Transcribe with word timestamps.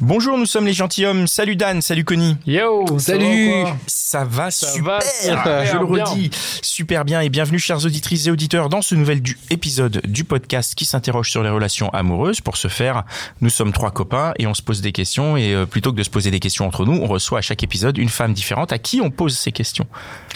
Bonjour, 0.00 0.38
nous 0.38 0.46
sommes 0.46 0.66
les 0.66 0.72
gentilshommes. 0.72 1.26
Salut 1.26 1.54
Dan, 1.56 1.82
salut 1.82 2.04
Connie. 2.04 2.36
Yo, 2.46 2.98
Salut. 2.98 3.52
Ça 3.86 4.24
va 4.24 4.50
Ça 4.50 4.66
super, 4.68 4.98
va 4.98 5.00
super 5.00 5.66
je 5.72 5.76
le 5.78 5.86
bien. 5.86 6.04
redis, 6.04 6.30
super 6.62 7.04
bien 7.04 7.20
et 7.20 7.28
bienvenue 7.28 7.58
chers 7.58 7.84
auditrices 7.84 8.26
et 8.26 8.30
auditeurs 8.30 8.68
dans 8.68 8.82
ce 8.82 8.94
nouvel 8.94 9.20
du 9.22 9.38
épisode 9.50 10.00
du 10.06 10.24
podcast 10.24 10.74
qui 10.74 10.84
s'interroge 10.86 11.30
sur 11.30 11.42
les 11.42 11.50
relations 11.50 11.88
amoureuses. 11.90 12.40
Pour 12.40 12.56
ce 12.56 12.68
faire, 12.68 13.04
nous 13.40 13.48
sommes 13.50 13.72
trois 13.72 13.90
copains 13.90 14.32
et 14.38 14.46
on 14.46 14.54
se 14.54 14.62
pose 14.62 14.80
des 14.80 14.92
questions 14.92 15.36
et 15.36 15.54
euh, 15.54 15.66
plutôt 15.66 15.92
que 15.92 15.96
de 15.98 16.02
se 16.02 16.10
poser 16.10 16.30
des 16.30 16.40
questions 16.40 16.66
entre 16.66 16.84
nous, 16.84 16.98
on 17.00 17.06
reçoit 17.06 17.38
à 17.38 17.42
chaque 17.42 17.62
épisode 17.62 17.96
une 17.98 18.08
femme 18.08 18.32
différente 18.34 18.72
à 18.72 18.78
qui 18.78 19.00
on 19.00 19.10
pose 19.10 19.36
ces 19.36 19.52
questions. 19.52 19.86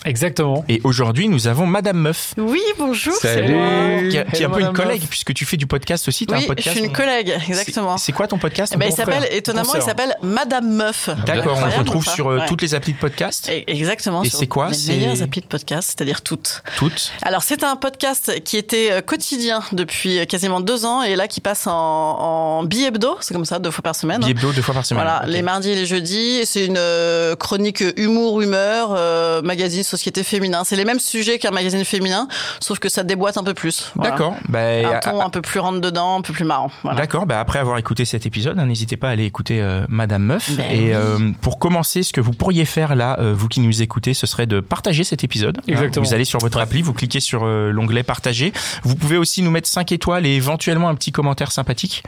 Exactement. 0.05 0.65
Et 0.69 0.81
aujourd'hui, 0.85 1.29
nous 1.29 1.49
avons 1.49 1.67
Madame 1.67 1.99
Meuf. 1.99 2.35
Oui, 2.39 2.63
bonjour. 2.79 3.15
Salut. 3.15 3.47
c'est 3.49 3.53
moi. 3.53 4.11
Qui, 4.11 4.17
est- 4.17 4.33
qui 4.37 4.43
est 4.43 4.47
un 4.47 4.51
peu 4.51 4.61
une 4.61 4.73
collègue 4.73 5.01
Meuf. 5.01 5.11
puisque 5.11 5.35
tu 5.35 5.45
fais 5.45 5.57
du 5.57 5.67
podcast 5.67 6.07
aussi. 6.09 6.27
Oui, 6.29 6.37
un 6.37 6.41
je 6.41 6.47
podcast. 6.47 6.77
suis 6.77 6.87
une 6.87 6.93
collègue, 6.93 7.33
exactement. 7.49 7.97
C'est 7.99 8.13
quoi 8.13 8.27
ton 8.29 8.39
podcast 8.39 8.73
Eh 8.75 8.79
ben, 8.79 8.89
il 8.89 8.95
s'appelle, 8.95 9.27
étonnamment, 9.51 9.73
ton 9.73 9.79
il 9.79 9.83
s'appelle 9.83 10.17
Madame 10.23 10.69
Meuf. 10.69 11.09
D'accord, 11.27 11.53
on 11.57 11.61
le 11.61 11.67
Incroyable, 11.67 11.79
retrouve 11.89 12.07
sur 12.07 12.29
euh, 12.29 12.39
Ouais. 12.39 12.47
toutes 12.47 12.63
les 12.63 12.75
applis 12.75 12.93
de 12.93 12.99
podcast. 12.99 13.49
Et- 13.49 13.71
Exactement. 13.71 14.23
Et 14.23 14.31
c'est 14.31 14.47
quoi, 14.47 14.69
Les 14.71 14.97
meilleures 14.97 15.23
applis 15.23 15.41
de 15.41 15.47
podcast, 15.47 15.95
c'est-à-dire 15.97 16.23
toutes. 16.23 16.63
Toutes. 16.77 17.13
Alors, 17.23 17.43
c'est 17.43 17.63
un 17.65 17.77
podcast 17.77 18.43
qui 18.45 18.57
était 18.57 18.91
euh, 18.93 19.01
quotidien 19.01 19.63
depuis 19.73 20.19
euh, 20.19 20.25
quasiment 20.25 20.61
deux 20.61 20.85
ans 20.85 21.03
et 21.03 21.17
là 21.17 21.29
qui 21.29 21.41
passe 21.41 21.67
en, 21.67 21.73
en 21.73 22.65
bi-hebdo, 22.65 23.17
c'est 23.21 23.35
comme 23.35 23.45
ça, 23.45 23.59
deux 23.59 23.71
fois 23.71 23.83
par 23.83 23.95
semaine. 23.97 24.21
Biebdo 24.21 24.53
deux 24.53 24.63
fois 24.63 24.75
par 24.75 24.85
semaine. 24.85 25.03
Voilà, 25.03 25.23
les 25.27 25.43
mardis 25.43 25.71
et 25.71 25.75
les 25.75 25.87
jeudis. 25.87 26.45
C'est 26.45 26.65
une 26.67 26.77
euh, 26.79 27.37
chronique 27.37 27.83
humour, 27.97 28.41
humeur, 28.41 28.91
euh, 28.97 29.43
magazine 29.43 29.83
société 29.83 30.23
féminin. 30.23 30.63
C'est 30.65 30.77
les 30.77 30.85
mêmes 30.85 31.01
sujets 31.01 31.39
qu'un 31.39 31.51
magazine 31.51 31.85
féminin, 31.85 32.29
sauf 32.61 32.79
que 32.79 32.89
ça 32.89 33.03
déboîte 33.03 33.37
un 33.37 33.45
peu 33.45 33.55
plus. 33.55 33.91
Voilà. 33.95 34.11
D'accord. 34.13 34.35
Bah, 34.49 34.59
Un 34.97 34.99
ton 35.01 35.21
un 35.21 35.31
peu 35.31 35.43
plus 35.43 35.61
rentre 35.61 35.81
dedans, 35.81 36.17
un 36.19 36.23
peu 36.23 36.33
plus 36.33 36.45
marrant. 36.45 36.71
Voilà. 36.83 37.01
D'accord, 37.01 37.27
bah 37.27 37.41
après 37.41 37.59
avoir 37.59 37.79
écouté 37.79 38.05
cet 38.05 38.27
épisode, 38.27 38.59
hein, 38.59 38.67
n'hésitez 38.67 38.97
pas 38.97 39.09
à 39.09 39.11
aller 39.13 39.26
écouter 39.27 39.61
euh, 39.61 39.85
Madame 39.89 40.23
Meuf. 40.23 40.51
Ben 40.57 40.65
et 40.71 40.79
oui. 40.87 40.91
euh, 40.93 41.19
pour 41.41 41.59
commencer, 41.59 42.03
ce 42.03 42.13
que 42.13 42.21
vous 42.21 42.33
pourriez 42.33 42.65
faire 42.65 42.95
là, 42.95 43.17
euh, 43.21 43.35
vous 43.37 43.49
qui 43.49 43.61
nous 43.61 43.83
écoutez, 43.83 44.15
ce 44.15 44.27
serait 44.27 44.47
de 44.47 44.61
partager 44.61 45.05
cet 45.05 45.25
épisode. 45.25 45.59
Hein, 45.59 45.63
Exactement. 45.69 46.07
vous 46.07 46.15
allez 46.15 46.25
sur 46.25 46.39
votre 46.41 46.59
appli, 46.59 46.83
vous 46.83 46.93
cliquez 46.93 47.21
sur 47.21 47.45
euh, 47.45 47.71
l'onglet 47.71 48.03
partager. 48.03 48.53
Vous 48.83 48.95
pouvez 48.97 49.17
aussi 49.19 49.43
nous 49.43 49.51
mettre 49.51 49.69
5 49.69 49.93
étoiles 49.93 50.27
et 50.27 50.31
éventuellement 50.31 50.89
un 50.89 50.95
petit 50.95 51.13
commentaire 51.13 51.53
sympathique. 51.53 52.03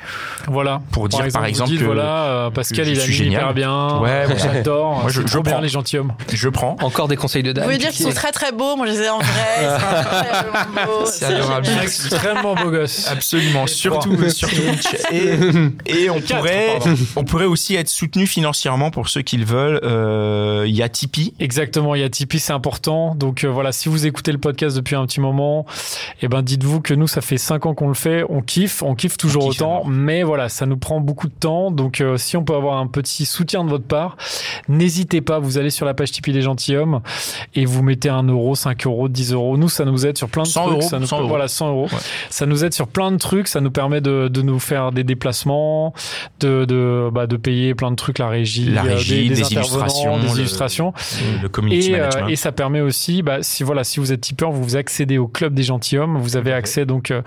Voilà. 0.46 0.80
Pour 0.92 1.08
dire, 1.08 1.26
par 1.32 1.42
vous 1.42 1.48
exemple, 1.48 1.70
dites, 1.70 1.80
que- 1.80 1.84
voilà, 1.84 2.24
euh, 2.24 2.50
Pascal, 2.50 2.86
que 2.86 2.90
il 2.90 3.00
a 3.00 3.06
mis 3.06 3.14
hyper 3.16 3.54
bien. 3.54 3.98
Ouais, 3.98 4.26
voilà. 4.26 4.36
J'adore. 4.36 5.00
Moi, 5.02 5.10
je- 5.10 5.22
je 5.26 5.38
prends. 5.38 5.60
les 5.60 5.68
gentilshommes. 5.68 6.12
Je 6.32 6.48
prends. 6.48 6.76
Encore 6.80 7.08
des 7.08 7.16
conseils 7.16 7.42
de 7.42 7.48
Vous 7.50 7.54
Dan. 7.54 7.64
pouvez 7.64 7.78
dire 7.78 7.90
qu'ils 7.90 8.04
sont 8.06 8.12
très 8.12 8.32
très 8.32 8.52
beaux. 8.52 8.76
Moi, 8.76 8.86
je 8.86 8.92
les 8.92 8.98
ai 9.02 9.08
en 9.10 9.18
vrai. 9.18 9.26
Ils 9.60 9.64
sont 9.64 10.52
très 10.52 10.86
beaux. 10.86 11.06
C'est 11.06 11.24
adorable. 11.26 11.66
Extrêmement 11.82 12.54
beau 12.54 12.70
gosse. 12.70 13.08
Absolument, 13.10 13.66
surtout 13.66 14.16
sur 14.30 14.48
Twitch. 14.48 14.86
Et, 15.12 15.34
et 16.04 16.10
on 16.10 16.20
Quatre, 16.20 16.36
pourrait, 16.38 16.78
pardon. 16.78 16.96
On 17.16 17.24
pourrait 17.24 17.44
aussi 17.46 17.74
être 17.74 17.88
soutenu 17.88 18.26
financièrement 18.26 18.90
pour 18.90 19.08
ceux 19.08 19.22
qui 19.22 19.36
le 19.36 19.44
veulent. 19.44 19.80
Euh, 19.82 20.64
Il 20.66 20.74
y 20.74 20.82
a 20.82 20.88
Tipeee. 20.88 21.34
Exactement, 21.40 21.94
il 21.94 22.00
y 22.00 22.04
a 22.04 22.08
Tipeee, 22.08 22.38
c'est 22.38 22.52
important. 22.52 23.14
Donc 23.14 23.44
euh, 23.44 23.48
voilà, 23.48 23.72
si 23.72 23.88
vous 23.88 24.06
écoutez 24.06 24.32
le 24.32 24.38
podcast 24.38 24.76
depuis 24.76 24.96
un 24.96 25.06
petit 25.06 25.20
moment, 25.20 25.66
eh 26.22 26.28
ben 26.28 26.42
dites-vous 26.42 26.80
que 26.80 26.94
nous, 26.94 27.06
ça 27.06 27.20
fait 27.20 27.38
cinq 27.38 27.66
ans 27.66 27.74
qu'on 27.74 27.88
le 27.88 27.94
fait, 27.94 28.24
on 28.28 28.42
kiffe, 28.42 28.82
on 28.82 28.94
kiffe 28.94 29.16
toujours 29.16 29.46
On 29.46 29.50
kiffe, 29.50 29.60
autant, 29.62 29.74
alors. 29.76 29.88
mais 29.88 30.22
voilà, 30.22 30.48
ça 30.48 30.66
nous 30.66 30.76
prend 30.76 31.00
beaucoup 31.00 31.28
de 31.28 31.32
temps. 31.34 31.70
Donc 31.70 32.00
euh, 32.00 32.16
si 32.16 32.36
on 32.36 32.44
peut 32.44 32.54
avoir 32.54 32.78
un 32.78 32.86
petit 32.86 33.24
soutien 33.26 33.64
de 33.64 33.70
votre 33.70 33.84
part, 33.86 34.16
n'hésitez 34.68 35.20
pas, 35.20 35.38
vous 35.38 35.58
allez 35.58 35.70
sur 35.70 35.86
la 35.86 35.94
page 35.94 36.10
Tipeee 36.12 36.32
des 36.32 36.42
gentilshommes 36.42 37.00
et 37.54 37.64
vous 37.64 37.82
mettez 37.82 38.08
un 38.08 38.22
euro, 38.24 38.54
5 38.54 38.86
euros, 38.86 39.08
10 39.08 39.32
euros. 39.32 39.56
Nous, 39.56 39.68
ça 39.68 39.84
nous 39.84 40.06
aide 40.06 40.18
sur 40.18 40.28
plein 40.28 40.42
de 40.42 40.48
100 40.48 40.62
trucs. 40.62 40.72
euros, 40.78 40.82
ça 40.82 40.98
nous 40.98 41.06
100 41.06 41.18
euros. 41.20 41.28
Voilà, 41.28 41.48
100 41.48 41.68
euros. 41.68 41.84
Ouais. 41.90 41.98
Ça 42.30 42.46
nous 42.46 42.64
aide 42.64 42.74
sur 42.74 42.88
plein 42.88 43.10
de 43.12 43.16
trucs, 43.18 43.48
ça 43.48 43.60
nous 43.60 43.70
permet 43.70 44.00
de, 44.00 44.28
de 44.28 44.42
nous 44.42 44.58
faire 44.58 44.92
des 44.92 45.04
déplacements, 45.04 45.92
de, 46.40 46.64
de, 46.64 46.97
bah, 47.12 47.26
de 47.26 47.36
payer 47.36 47.74
plein 47.74 47.90
de 47.90 47.96
trucs, 47.96 48.18
la 48.18 48.28
régie, 48.28 48.66
La 48.70 48.84
euh, 48.84 48.94
régie, 48.94 49.28
des 49.28 49.40
illustrations, 49.52 50.18
des 50.18 50.26
le- 50.28 50.38
illustrations. 50.38 50.92
Le 51.42 51.48
community 51.48 51.90
Et, 51.90 51.94
euh, 51.94 51.98
management. 52.08 52.28
et 52.30 52.36
ça 52.36 52.52
permet 52.52 52.80
aussi, 52.80 53.22
bah, 53.22 53.38
si 53.42 53.62
voilà, 53.62 53.84
si 53.84 54.00
vous 54.00 54.12
êtes 54.12 54.20
tipeur, 54.20 54.50
vous 54.50 54.76
accédez 54.76 55.18
au 55.18 55.28
club 55.28 55.54
des 55.54 55.62
gentilshommes. 55.62 56.18
Vous 56.18 56.36
avez 56.36 56.52
accès 56.52 56.86
donc 56.86 57.10
euh, 57.10 57.22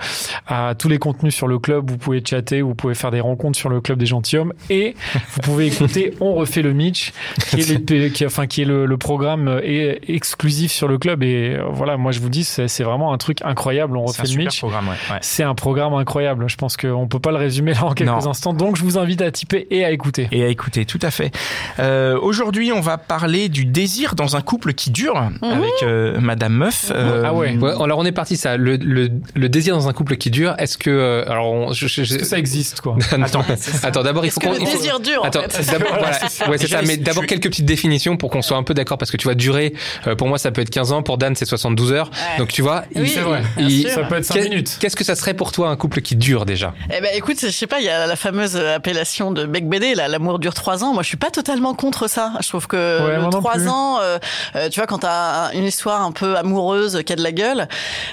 à 0.47 0.75
tous 0.77 0.89
les 0.89 0.97
contenus 0.99 1.33
sur 1.35 1.47
le 1.47 1.59
club. 1.59 1.89
Vous 1.89 1.97
pouvez 1.97 2.21
chatter, 2.25 2.61
vous 2.61 2.75
pouvez 2.75 2.95
faire 2.95 3.11
des 3.11 3.21
rencontres 3.21 3.57
sur 3.57 3.69
le 3.69 3.81
club 3.81 3.97
des 3.99 4.05
gentilshommes, 4.05 4.53
et 4.69 4.95
vous 5.33 5.41
pouvez 5.41 5.67
écouter 5.67 6.13
On 6.21 6.33
refait 6.33 6.61
le 6.61 6.73
Mitch, 6.73 7.13
qui 7.49 7.61
est, 7.61 7.89
le, 7.89 8.09
qui, 8.09 8.25
enfin, 8.25 8.47
qui 8.47 8.61
est 8.61 8.65
le, 8.65 8.85
le 8.85 8.97
programme 8.97 9.47
euh, 9.47 9.61
et- 9.63 10.13
exclusif 10.13 10.71
sur 10.71 10.87
le 10.87 10.97
club. 10.97 11.23
Et 11.23 11.55
euh, 11.57 11.63
voilà, 11.71 11.97
moi 11.97 12.11
je 12.11 12.19
vous 12.19 12.29
dis, 12.29 12.43
c'est 12.43 12.83
vraiment 12.83 13.13
un 13.13 13.17
truc 13.17 13.39
incroyable. 13.43 13.97
On 13.97 14.05
refait 14.05 14.23
le 14.27 14.35
Mitch. 14.37 14.59
programme, 14.59 14.87
ouais. 14.87 14.95
ouais. 15.11 15.17
C'est 15.21 15.43
un 15.43 15.55
programme 15.55 15.93
incroyable. 15.93 16.45
Je 16.47 16.55
pense 16.55 16.77
qu'on 16.77 17.07
peut 17.07 17.19
pas 17.19 17.31
le 17.31 17.37
résumer 17.37 17.73
là 17.73 17.85
en 17.85 17.93
quelques 17.93 18.09
Non. 18.09 18.27
instants. 18.27 18.53
Donc 18.53 18.75
je 18.75 18.83
vous 18.83 18.97
invite 18.97 19.21
à 19.21 19.31
et 19.69 19.85
à 19.85 19.91
écouter. 19.91 20.27
Et 20.31 20.43
à 20.43 20.47
écouter, 20.47 20.85
tout 20.85 20.99
à 21.01 21.11
fait. 21.11 21.31
Euh, 21.79 22.17
Aujourd'hui, 22.19 22.71
on 22.71 22.81
va 22.81 22.97
parler 22.97 23.49
du 23.49 23.65
désir 23.65 24.15
dans 24.15 24.35
un 24.35 24.41
couple 24.41 24.73
qui 24.73 24.91
dure 24.91 25.17
avec 25.41 25.83
euh, 25.83 26.19
Madame 26.19 26.53
Meuf. 26.53 26.91
Euh, 26.93 27.23
Ah 27.25 27.33
ouais. 27.33 27.55
Ouais, 27.57 27.71
alors 27.81 27.99
on 27.99 28.05
est 28.05 28.11
parti 28.11 28.37
ça. 28.37 28.57
Le, 28.57 28.75
le, 28.77 29.09
le 29.35 29.49
désir 29.49 29.75
dans 29.75 29.87
un 29.87 29.93
couple 29.93 30.15
qui 30.17 30.29
dure. 30.31 30.55
Est-ce 30.57 30.77
que 30.77 30.89
euh, 30.89 31.29
alors 31.29 31.51
on, 31.51 31.73
je, 31.73 31.87
je- 31.87 32.03
je- 32.03 32.13
Est-ce 32.13 32.17
que 32.19 32.25
ça 32.25 32.37
existe 32.37 32.81
quoi 32.81 32.97
Attends, 33.11 33.43
attends. 33.83 34.03
D'abord 34.03 34.25
il 34.25 34.31
faut 34.31 34.39
qu'on. 34.39 34.51
le 34.53 34.59
faut- 34.59 34.65
désir 34.65 34.99
dure 34.99 35.21
en 35.23 35.27
Attends, 35.27 35.41
fait 35.49 35.71
d'abord, 35.71 35.89
Voilà, 35.89 36.03
voilà. 36.11 36.19
c'est 36.29 36.29
ça. 36.29 36.49
Ouais, 36.49 36.57
c'est 36.57 36.67
ça. 36.67 36.81
Mais 36.85 36.97
d'abord 36.97 37.25
quelques 37.25 37.47
petites 37.49 37.65
définitions 37.65 38.17
pour 38.17 38.29
qu'on 38.29 38.41
soit 38.41 38.57
un 38.57 38.63
peu 38.63 38.73
d'accord 38.73 38.97
parce 38.97 39.11
que 39.11 39.17
tu 39.17 39.25
vois 39.25 39.35
durer. 39.35 39.73
euh, 40.07 40.15
pour 40.15 40.27
moi, 40.27 40.37
ça 40.37 40.51
peut 40.51 40.61
être 40.61 40.69
15 40.69 40.91
ans. 40.91 41.03
Pour 41.03 41.17
Dan, 41.17 41.35
c'est 41.35 41.45
72 41.45 41.91
heures. 41.91 42.09
Ouais. 42.11 42.37
Donc 42.39 42.49
tu 42.49 42.61
vois. 42.61 42.83
Oui, 42.95 43.01
il- 43.03 43.09
c'est 43.09 43.19
vrai. 43.21 43.41
il-. 43.57 43.89
Ça 43.89 44.03
peut 44.03 44.15
être 44.15 44.25
5 44.25 44.33
Qu'est- 44.35 44.49
minutes. 44.49 44.77
Qu'est-ce 44.79 44.95
que 44.95 45.03
ça 45.03 45.15
serait 45.15 45.33
pour 45.33 45.51
toi 45.51 45.69
un 45.69 45.75
couple 45.75 46.01
qui 46.01 46.15
dure 46.15 46.45
déjà? 46.45 46.73
Eh 46.95 47.01
ben, 47.01 47.09
écoute, 47.15 47.37
je 47.41 47.47
sais 47.49 47.67
pas, 47.67 47.79
il 47.79 47.85
y 47.85 47.89
a 47.89 48.07
la 48.07 48.15
fameuse 48.15 48.55
appellation 48.55 49.31
de 49.31 49.45
Bec 49.51 49.67
BD, 49.69 49.95
là, 49.95 50.07
l'amour 50.07 50.39
dure 50.39 50.53
trois 50.53 50.83
ans. 50.83 50.93
Moi, 50.93 51.03
je 51.03 51.07
suis 51.09 51.17
pas 51.17 51.29
totalement 51.29 51.73
contre 51.73 52.07
ça. 52.09 52.33
Je 52.41 52.47
trouve 52.49 52.67
que 52.67 53.05
Ouais, 53.05 53.17
le 53.17 53.29
trois 53.29 53.67
ans, 53.67 53.99
euh, 54.01 54.17
euh, 54.55 54.69
tu 54.69 54.79
vois, 54.79 54.87
quand 54.87 54.99
t'as 54.99 55.47
un- 55.47 55.51
une 55.51 55.65
histoire 55.65 56.01
un 56.01 56.11
peu 56.11 56.35
amoureuse 56.37 57.03
qui 57.05 57.13
a 57.13 57.15
de 57.15 57.23
la 57.23 57.31
gueule, 57.31 57.61
euh, 57.61 57.65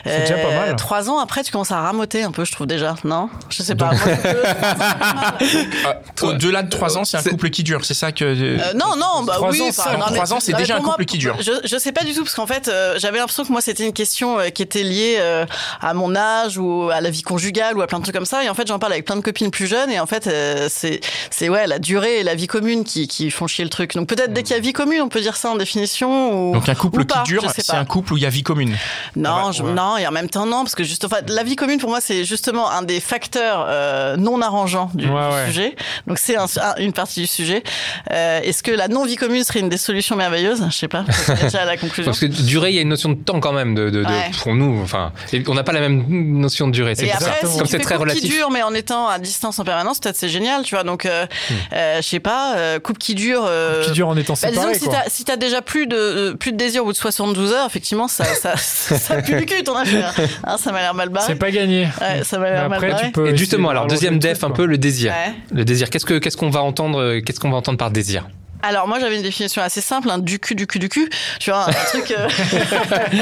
C'est 0.05 0.21
déjà 0.21 0.35
pas 0.37 0.51
mal. 0.55 0.77
Trois 0.77 1.11
ans 1.11 1.19
après, 1.19 1.43
tu 1.45 1.53
commences 1.53 1.73
à 1.73 1.81
ramoter 1.81 2.23
un 2.25 2.31
peu, 2.33 2.45
je 2.45 2.53
trouve 2.53 2.67
déjà. 2.67 2.95
Non, 3.05 3.29
je 3.49 3.63
sais 3.63 3.75
pas. 3.75 3.91
Au-delà 6.23 6.63
de 6.63 6.71
3 6.71 6.99
ans, 6.99 7.05
c'est 7.05 7.17
un 7.17 7.23
couple 7.23 7.51
qui 7.51 7.63
dure, 7.63 7.85
c'est 7.85 7.95
ça 7.95 8.13
que. 8.13 8.25
Euh, 8.25 8.73
non, 8.75 8.97
non, 8.97 9.23
bah 9.25 9.35
Trois 9.37 9.51
oui. 9.51 9.61
ans, 9.63 9.67
enfin, 9.69 9.83
ça, 9.85 9.93
non, 9.97 10.07
mais- 10.11 10.17
trois 10.17 10.33
ans, 10.33 10.41
c'est 10.41 10.53
déjà 10.55 10.77
un 10.77 10.81
couple 10.81 11.05
qui 11.05 11.19
dure. 11.19 11.37
Je, 11.41 11.53
je 11.65 11.79
sais 11.79 11.93
pas 11.93 12.05
du 12.05 12.13
tout 12.15 12.23
parce 12.25 12.35
qu'en 12.35 12.47
fait, 12.47 12.69
euh, 12.69 12.95
j'avais 12.99 13.19
l'impression 13.19 13.45
que 13.45 13.53
moi 13.53 13.61
c'était 13.61 13.85
une 13.87 13.93
question 13.93 14.39
euh, 14.39 14.49
qui 14.49 14.63
était 14.63 14.83
liée 14.83 15.17
euh, 15.19 15.47
à 15.81 15.95
mon 15.95 16.15
âge 16.17 16.59
ou 16.59 16.91
à 16.93 17.01
la 17.01 17.11
vie 17.11 17.23
conjugale 17.23 17.77
ou 17.77 17.83
à 17.83 17.87
plein 17.87 17.99
de 17.99 18.05
trucs 18.05 18.15
comme 18.15 18.25
ça. 18.27 18.45
Et 18.45 18.49
en 18.49 18.55
fait, 18.55 18.67
j'en 18.67 18.79
parle 18.79 18.93
avec 18.93 19.05
plein 19.05 19.17
de 19.17 19.21
copines 19.21 19.51
plus 19.51 19.67
jeunes 19.67 19.91
et 19.91 20.01
en 20.01 20.07
fait, 20.07 20.27
euh, 20.27 20.69
c'est 20.71 21.01
c'est 21.31 21.49
ouais 21.49 21.67
la 21.67 21.79
durée 21.79 22.21
et 22.21 22.23
la 22.23 22.35
vie 22.35 22.47
commune 22.47 22.85
qui 22.85 23.09
qui 23.09 23.31
font 23.31 23.47
chier 23.47 23.65
le 23.65 23.71
truc. 23.71 23.95
Donc 23.95 24.09
peut-être 24.09 24.33
dès 24.33 24.43
qu'il 24.43 24.55
y 24.55 24.59
a 24.59 24.63
vie 24.63 24.73
commune, 24.73 25.01
on 25.03 25.09
peut 25.09 25.21
dire 25.21 25.37
ça 25.37 25.51
en 25.51 25.57
définition. 25.57 26.51
Ou, 26.51 26.55
Donc 26.55 26.69
un 26.69 26.75
couple 26.75 27.01
ou 27.03 27.05
pas, 27.05 27.23
qui 27.25 27.31
dure, 27.33 27.45
c'est 27.55 27.67
pas. 27.67 27.79
un 27.79 27.85
couple 27.85 28.13
où 28.15 28.17
il 28.17 28.23
y 28.23 28.27
a 28.27 28.31
vie 28.31 28.43
commune. 28.43 28.77
Non, 29.17 29.31
Ah 29.33 29.43
bah, 29.47 29.51
je- 29.53 29.63
ouais. 29.63 29.73
non, 29.73 29.97
et 29.97 30.07
en 30.07 30.11
même 30.11 30.29
temps 30.29 30.47
non, 30.47 30.63
parce 30.65 30.75
que 30.75 30.85
juste, 30.85 31.05
enfin, 31.05 31.19
la 31.29 31.43
vie 31.43 31.57
commune 31.57 31.79
pour 31.79 31.91
moi 31.91 32.01
c'est 32.01 32.25
justement 32.25 32.71
un 32.71 32.83
des 32.83 33.01
facteurs 33.01 33.65
euh, 33.69 34.17
non 34.17 34.41
arrangeants 34.41 34.91
du, 34.95 35.07
Ouais, 35.07 35.13
du 35.29 35.35
ouais. 35.35 35.47
sujet. 35.47 35.77
Donc 36.07 36.19
c'est 36.19 36.37
un- 36.37 36.45
un- 36.45 36.75
une 36.79 36.93
partie 36.93 37.21
du 37.21 37.27
sujet. 37.27 37.63
Euh, 38.13 38.41
Est-ce 38.43 38.63
que 38.63 38.71
la 38.71 38.89
non 38.89 39.05
vie 39.05 39.17
commune 39.17 39.45
serait 39.45 39.61
une 39.61 39.69
des 39.69 39.77
solutions 39.79 40.17
merveilleuses? 40.17 40.65
Je 40.71 40.75
sais 40.77 40.89
pas. 40.89 41.05
La 41.53 41.77
conclusion. 41.77 42.05
Parce 42.11 42.21
que 42.21 42.27
durer, 42.27 42.71
il 42.71 42.77
y 42.77 42.79
a 42.79 42.83
une 42.83 42.89
notion 42.89 43.11
de 43.11 43.15
temps 43.17 43.41
quand 43.41 43.53
même 43.53 43.75
de, 43.75 43.91
de, 43.91 44.03
de- 44.03 44.09
Ouais. 44.09 44.31
pour 44.43 44.55
nous. 44.55 44.81
Enfin, 44.83 45.13
on 45.49 45.55
n'a 45.55 45.63
pas 45.65 45.73
la 45.73 45.81
même 45.81 46.05
notion 46.09 46.67
de 46.67 46.73
durée. 46.73 46.95
C'est 46.95 47.07
si 47.07 47.13
Comme 47.59 47.67
c'est 47.67 47.79
très 47.79 47.95
couple 47.97 48.09
relatif. 48.09 48.23
qui 48.23 48.29
dure, 48.29 48.51
mais 48.51 48.63
en 48.63 48.73
étant 48.75 49.07
à 49.09 49.19
distance 49.19 49.59
en 49.59 49.65
permanence, 49.65 49.99
peut-être 49.99 50.17
c'est 50.17 50.29
génial, 50.29 50.63
tu 50.63 50.75
vois. 50.75 50.85
Donc, 50.85 51.05
euh, 51.07 51.18
je 51.73 52.01
sais 52.03 52.21
pas, 52.21 52.55
euh, 52.57 52.79
couple 52.79 52.99
qui 52.99 53.15
dure. 53.15 53.45
euh, 53.47 53.85
Qui 53.85 53.93
dure 53.93 54.09
en 54.09 54.17
étant 54.17 54.35
bah, 54.41 54.49
disons 54.51 54.61
séparé 54.63 54.73
que 54.75 54.79
si 54.79 54.85
quoi. 54.87 54.95
t'as 55.05 55.11
si 55.11 55.25
t'as 55.25 55.37
déjà 55.37 55.63
plus 55.63 55.87
de 55.87 55.97
euh, 55.97 56.35
plus 56.35 56.53
de 56.53 56.57
désir 56.57 56.83
au 56.83 56.87
bout 56.87 56.93
de 56.93 56.97
72 56.97 57.53
heures, 57.53 57.67
effectivement, 57.67 58.09
ça 58.09 58.25
ça 58.25 58.57
ça 58.57 59.23
pue 59.23 59.35
le 59.37 59.45
cul 59.45 59.63
ton 59.65 59.75
affaire. 59.77 60.15
Hein, 60.45 60.57
ça 60.59 60.73
m'a 60.73 60.81
l'air 60.81 60.95
mal 60.95 61.09
barré. 61.09 61.27
C'est 61.29 61.35
pas 61.37 61.51
gagné. 61.51 61.89
Ouais, 62.01 62.23
ça 62.25 62.39
m'a 62.39 62.51
l'air 62.51 62.69
mal 62.69 62.77
après, 62.79 62.91
barré. 62.91 63.07
tu 63.07 63.13
peux. 63.13 63.29
Et 63.29 63.37
justement, 63.37 63.71
alors 63.71 63.87
deuxième 63.87 64.19
def, 64.19 64.39
truc, 64.39 64.51
un 64.51 64.55
peu 64.55 64.67
le 64.67 64.79
désir. 64.79 65.13
Ouais. 65.13 65.35
Le 65.53 65.65
désir. 65.65 65.91
Qu'est-ce 65.91 66.07
que 66.07 66.19
qu'est-ce 66.19 66.37
qu'on 66.37 66.51
va 66.51 66.63
entendre 66.63 67.01
euh, 67.01 67.21
Qu'est-ce 67.21 67.41
qu'on 67.41 67.51
va 67.51 67.57
entendre 67.57 67.79
par 67.79 67.91
désir? 67.91 68.27
Alors 68.63 68.89
moi 68.89 68.99
j'avais 69.01 69.17
une 69.17 69.23
définition 69.23 69.63
assez 69.63 69.81
simple, 69.81 70.11
hein, 70.11 70.19
du 70.19 70.39
cul, 70.39 70.55
du 70.55 70.67
cul, 70.67 70.79
du 70.79 70.89
cul. 70.89 71.09
Tu 71.41 71.51
vois, 71.51 71.69
un 71.69 71.73
truc. 71.73 72.11
euh, 72.11 72.27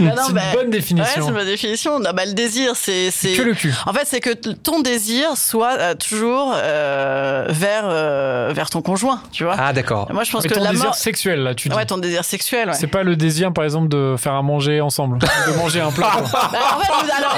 non, 0.00 0.06
non, 0.06 0.12
C'est 0.22 0.28
une 0.28 0.34
bah, 0.34 0.40
bonne 0.54 0.64
Ouais, 0.66 0.70
définition. 0.70 1.06
c'est 1.14 1.20
une 1.28 1.34
bonne 1.34 1.46
définition. 1.46 1.98
Non, 2.00 2.10
bah, 2.14 2.24
le 2.24 2.32
désir, 2.32 2.72
c'est 2.74 3.10
c'est. 3.10 3.32
que 3.34 3.42
le 3.42 3.54
cul. 3.54 3.74
En 3.86 3.92
fait, 3.92 4.06
c'est 4.06 4.20
que 4.20 4.32
ton 4.32 4.80
désir 4.80 5.36
soit 5.36 5.78
euh, 5.78 5.94
toujours 5.94 6.54
euh, 6.56 7.46
vers 7.48 7.82
euh, 7.84 8.50
vers 8.54 8.70
ton 8.70 8.80
conjoint, 8.82 9.20
tu 9.32 9.44
vois. 9.44 9.56
Ah, 9.58 9.72
d'accord. 9.72 10.08
Moi, 10.12 10.24
je 10.24 10.30
pense 10.30 10.42
Mais 10.44 10.48
que 10.48 10.54
ton 10.54 10.62
la 10.64 10.70
désir 10.70 10.86
mort. 10.86 10.94
sexuel, 10.94 11.40
là, 11.42 11.54
tu 11.54 11.68
dis. 11.68 11.74
Ouais, 11.76 11.84
ton 11.86 11.98
désir 11.98 12.24
sexuel. 12.24 12.68
Ouais. 12.68 12.74
C'est 12.74 12.86
pas 12.86 13.02
le 13.02 13.16
désir, 13.16 13.52
par 13.52 13.64
exemple, 13.64 13.88
de 13.88 14.14
faire 14.18 14.34
à 14.34 14.42
manger 14.42 14.80
ensemble, 14.80 15.18
de 15.18 15.52
manger 15.58 15.80
un 15.80 15.90
plat. 15.92 16.10
quoi. 16.30 16.40
Bah, 16.52 16.58
en 16.76 16.80
fait, 16.80 17.12
alors, 17.12 17.36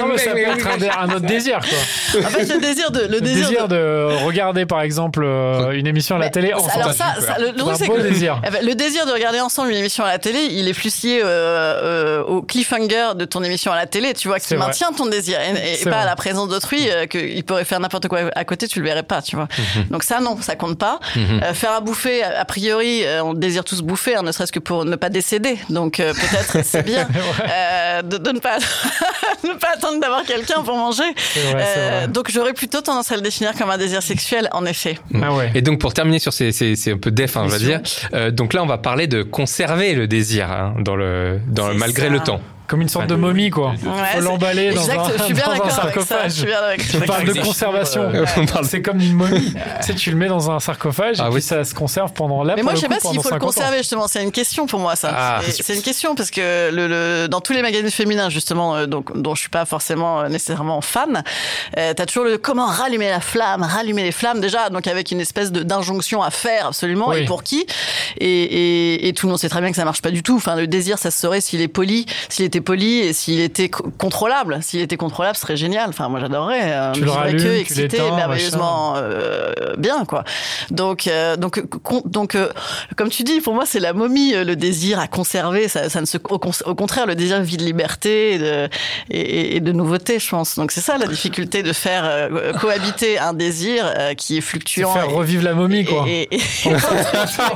Non, 0.00 0.06
mais 0.12 0.18
ça 0.18 0.30
peut 0.32 0.38
être 0.38 0.98
un, 0.98 1.08
autre 1.10 1.26
désir, 1.26 1.58
quoi. 1.60 2.20
en 2.20 2.28
fait, 2.30 2.44
le 2.54 2.60
désir 2.60 2.90
de 2.90 3.00
le 3.00 3.06
Le 3.08 3.20
désir, 3.20 3.48
désir 3.48 3.68
de. 3.68 3.74
de 3.76 4.24
regarder, 4.24 4.64
par 4.66 4.80
exemple, 4.82 5.22
euh, 5.24 5.72
une 5.72 5.86
émission 5.86 6.13
à 6.16 6.18
la 6.18 6.30
télé 6.30 6.52
ensemble. 6.52 6.72
Alors 6.74 6.92
ça, 6.92 7.14
ça, 7.20 7.38
le, 7.38 7.52
truc, 7.52 7.74
c'est 7.76 7.88
que 7.88 8.00
désir. 8.00 8.40
le 8.62 8.74
désir 8.74 9.06
de 9.06 9.12
regarder 9.12 9.40
ensemble 9.40 9.70
une 9.70 9.76
émission 9.76 10.04
à 10.04 10.08
la 10.08 10.18
télé, 10.18 10.48
il 10.50 10.68
est 10.68 10.74
plus 10.74 11.02
lié 11.04 11.20
euh, 11.22 11.26
euh, 11.26 12.22
au 12.24 12.42
cliffhanger 12.42 13.14
de 13.16 13.24
ton 13.24 13.42
émission 13.42 13.72
à 13.72 13.76
la 13.76 13.86
télé, 13.86 14.14
tu 14.14 14.28
vois, 14.28 14.38
qui 14.38 14.46
C'est 14.46 14.56
vrai. 14.56 14.66
maintient 14.66 14.92
ton 14.92 15.06
désir 15.06 15.38
et, 15.40 15.84
pas 15.84 16.00
à 16.00 16.04
la 16.06 16.16
présence 16.16 16.48
d'autrui, 16.48 16.88
euh, 16.90 17.06
qu'il 17.06 17.44
pourrait 17.44 17.64
faire 17.64 17.80
n'importe 17.80 18.08
quoi 18.08 18.20
à 18.34 18.44
côté, 18.44 18.68
tu 18.68 18.80
le 18.80 18.86
verrais 18.86 19.02
pas, 19.02 19.22
tu 19.22 19.36
vois. 19.36 19.48
Donc 19.90 20.02
ça, 20.02 20.20
non, 20.20 20.36
ça 20.40 20.56
compte 20.56 20.78
pas. 20.78 21.00
Euh, 21.16 21.54
faire 21.54 21.72
à 21.72 21.80
bouffer, 21.80 22.22
a 22.22 22.44
priori, 22.44 23.04
euh, 23.04 23.22
on 23.22 23.34
désire 23.34 23.64
tous 23.64 23.82
bouffer, 23.82 24.16
hein, 24.16 24.22
ne 24.22 24.32
serait-ce 24.32 24.52
que 24.52 24.58
pour 24.58 24.84
ne 24.84 24.96
pas 24.96 25.08
décéder. 25.08 25.58
Donc 25.70 26.00
euh, 26.00 26.12
peut-être 26.12 26.64
c'est 26.64 26.82
bien 26.86 27.08
euh, 27.48 28.02
de, 28.02 28.18
de 28.18 28.30
ne 28.32 28.38
pas 28.38 28.58
ne 29.44 29.54
pas 29.54 29.68
attendre 29.74 30.00
d'avoir 30.00 30.22
quelqu'un 30.24 30.62
pour 30.62 30.76
manger. 30.76 31.02
Euh, 31.36 31.52
vrai. 31.52 32.08
donc 32.08 32.30
j'aurais 32.30 32.52
plutôt 32.52 32.80
tendance 32.80 33.10
à 33.12 33.16
le 33.16 33.22
définir 33.22 33.52
comme 33.54 33.70
un 33.70 33.78
désir 33.78 34.02
sexuel, 34.02 34.48
en 34.52 34.64
effet. 34.66 34.98
Ah 35.22 35.32
ouais. 35.32 35.50
Et 35.54 35.62
donc 35.62 35.80
pour 35.80 35.92
terminer 35.94 36.03
sur 36.18 36.32
ces, 36.32 36.92
un 36.92 36.98
peu 36.98 37.10
def, 37.10 37.36
hein, 37.36 37.42
on 37.44 37.48
va 37.48 37.58
dire. 37.58 37.80
euh, 38.14 38.30
donc 38.30 38.52
là, 38.52 38.62
on 38.62 38.66
va 38.66 38.78
parler 38.78 39.06
de 39.06 39.22
conserver 39.22 39.94
le 39.94 40.06
désir 40.06 40.50
hein, 40.50 40.74
dans 40.80 40.96
le, 40.96 41.40
dans 41.46 41.68
le 41.68 41.74
malgré 41.74 42.06
ça. 42.06 42.12
le 42.12 42.20
temps. 42.20 42.40
Comme 42.66 42.80
une 42.80 42.88
sorte 42.88 43.06
de 43.08 43.14
momie, 43.14 43.50
quoi. 43.50 43.70
Ouais, 43.70 43.76
Faut 44.14 44.20
l'emballer 44.20 44.72
dans 44.72 44.80
Exact, 44.80 44.98
un, 45.00 45.18
je 45.18 45.22
suis 45.24 45.34
bien 45.34 45.44
dans 45.46 45.50
un 45.52 45.54
avec 45.56 45.70
ça. 45.70 45.70
Je 45.70 45.74
sarcophage. 45.82 46.32
suis 46.32 46.46
bien 46.46 46.58
On 46.94 47.00
parle 47.06 47.24
de 47.24 47.32
conservation. 47.34 48.10
chiffres, 48.10 48.34
on 48.38 48.46
parle- 48.46 48.64
C'est 48.64 48.80
comme 48.82 49.00
une 49.00 49.12
momie. 49.12 49.52
tu 49.80 49.86
sais, 49.86 49.94
tu 49.94 50.10
le 50.10 50.16
mets 50.16 50.28
dans 50.28 50.50
un 50.50 50.60
sarcophage 50.60 51.16
Ah 51.20 51.24
et 51.24 51.26
puis 51.26 51.34
oui. 51.36 51.42
ça 51.42 51.62
se 51.64 51.74
conserve 51.74 52.12
pendant 52.14 52.42
là. 52.42 52.54
Mais 52.56 52.62
moi, 52.62 52.74
je 52.74 52.80
sais 52.80 52.86
coup, 52.86 52.94
pas 52.94 53.00
s'il 53.00 53.10
faut 53.10 53.16
le 53.16 53.22
50 53.30 53.42
ans. 53.42 53.46
conserver, 53.46 53.76
justement. 53.78 54.08
C'est 54.08 54.22
une 54.22 54.32
question 54.32 54.66
pour 54.66 54.80
moi, 54.80 54.96
ça. 54.96 55.12
Ah. 55.14 55.40
C'est- 55.46 55.74
une 55.74 55.82
question 55.82 56.14
parce 56.14 56.30
que 56.30 56.70
le, 56.72 56.86
le- 56.88 57.28
dans 57.28 57.40
tous 57.42 57.52
les 57.52 57.60
magazines 57.62 57.90
féminins, 57.90 58.30
justement, 58.30 58.76
euh, 58.76 58.86
donc, 58.86 59.14
dont 59.14 59.34
je 59.34 59.40
suis 59.40 59.50
pas 59.50 59.66
forcément 59.66 60.22
euh, 60.22 60.28
nécessairement 60.28 60.80
fan, 60.80 61.22
euh, 61.76 61.92
t'as 61.94 62.06
toujours 62.06 62.24
le 62.24 62.38
comment 62.38 62.66
rallumer 62.66 63.10
la 63.10 63.20
flamme, 63.20 63.62
rallumer 63.62 64.04
les 64.04 64.12
flammes, 64.12 64.40
déjà, 64.40 64.70
donc 64.70 64.86
avec 64.86 65.10
une 65.10 65.20
espèce 65.20 65.52
de 65.52 65.62
d'injonction 65.62 66.22
à 66.22 66.30
faire 66.30 66.68
absolument, 66.68 67.08
Oui. 67.10 67.18
et 67.20 67.24
pour 67.26 67.42
qui? 67.42 67.66
Et, 68.18 68.26
et, 68.26 69.08
et 69.08 69.12
tout 69.12 69.26
le 69.26 69.30
monde 69.32 69.38
sait 69.38 69.48
très 69.48 69.60
bien 69.60 69.70
que 69.70 69.76
ça 69.76 69.84
marche 69.84 70.00
pas 70.02 70.10
du 70.10 70.22
tout. 70.22 70.36
Enfin, 70.36 70.56
le 70.56 70.66
désir, 70.66 70.98
ça 70.98 71.10
se 71.10 71.18
saurait 71.20 71.40
s'il 71.40 71.60
est 71.60 71.68
poli, 71.68 72.06
s'il 72.28 72.44
était 72.54 72.60
poli 72.64 72.98
et 73.00 73.12
s'il 73.12 73.40
était 73.40 73.68
co- 73.68 73.90
contrôlable. 73.98 74.58
S'il 74.62 74.80
était 74.80 74.96
contrôlable, 74.96 75.34
ce 75.36 75.42
serait 75.42 75.56
génial. 75.56 75.88
Enfin, 75.88 76.08
moi, 76.08 76.20
j'adorerais. 76.20 76.60
euh, 76.72 76.92
Tu 76.92 77.00
que 77.02 77.36
tu 77.36 77.48
excité, 77.54 77.98
merveilleusement 78.14 78.94
euh, 78.96 79.52
bien, 79.76 80.04
quoi. 80.04 80.24
Donc, 80.70 81.06
euh, 81.08 81.36
donc, 81.36 81.60
con- 81.82 82.02
donc, 82.04 82.34
euh, 82.34 82.48
comme 82.96 83.08
tu 83.08 83.22
dis, 83.24 83.40
pour 83.40 83.54
moi, 83.54 83.64
c'est 83.66 83.80
la 83.80 83.92
momie, 83.92 84.34
euh, 84.34 84.44
le 84.44 84.54
désir 84.56 84.98
à 85.00 85.06
conserver. 85.08 85.66
Ça, 85.68 85.88
ça 85.90 86.00
ne 86.00 86.06
se, 86.06 86.18
au, 86.30 86.38
au 86.66 86.74
contraire, 86.74 87.06
le 87.06 87.14
désir 87.14 87.40
vit 87.42 87.56
de 87.56 87.64
liberté 87.64 88.34
et 88.34 88.38
de, 88.38 88.68
et, 89.10 89.56
et 89.56 89.60
de 89.60 89.72
nouveauté, 89.72 90.18
je 90.18 90.28
pense. 90.28 90.56
Donc, 90.56 90.70
c'est 90.70 90.80
ça 90.80 90.96
la 90.98 91.06
difficulté 91.06 91.62
de 91.62 91.72
faire 91.72 92.04
euh, 92.06 92.52
cohabiter 92.52 93.18
un 93.18 93.32
désir 93.34 93.84
euh, 93.98 94.14
qui 94.14 94.38
est 94.38 94.40
fluctuant. 94.40 94.92
faire 94.92 95.10
et- 95.10 95.12
revivre 95.14 95.42
la 95.44 95.54
momie, 95.54 95.84
quoi. 95.84 96.04
et- 96.08 96.28
et- 96.30 96.36
et- 96.66 96.70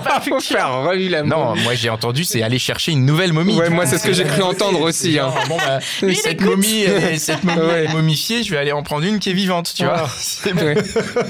pas 0.05 0.21
Faut 0.21 0.41
faire 0.41 0.83
revivre 0.83 1.13
la 1.13 1.23
Non, 1.23 1.45
momie. 1.51 1.63
moi 1.63 1.75
j'ai 1.75 1.91
entendu, 1.91 2.25
c'est 2.25 2.43
aller 2.43 2.59
chercher 2.59 2.93
une 2.93 3.07
nouvelle 3.07 3.33
momie. 3.33 3.57
Ouais, 3.57 3.71
moi, 3.71 3.87
c'est 3.87 3.99
ce 3.99 4.05
que 4.07 4.13
j'ai 4.13 4.25
cru 4.25 4.43
entendre 4.43 4.81
aussi. 4.89 5.19
Hein. 5.19 5.31
Bon, 5.49 5.57
bah, 5.57 5.79
cette 6.15 6.41
momie, 6.41 6.85
euh, 6.87 7.17
cette 7.17 7.45
momie 7.45 7.59
Ouais. 7.61 7.89
momifiée, 7.89 8.43
je 8.43 8.51
vais 8.51 8.59
aller 8.59 8.73
en 8.73 8.83
prendre 8.83 9.05
une 9.05 9.19
qui 9.19 9.31
est 9.31 9.35
vivante, 9.35 9.73
tu 9.75 9.85
vois. 9.85 10.09
Ouais. 10.47 10.75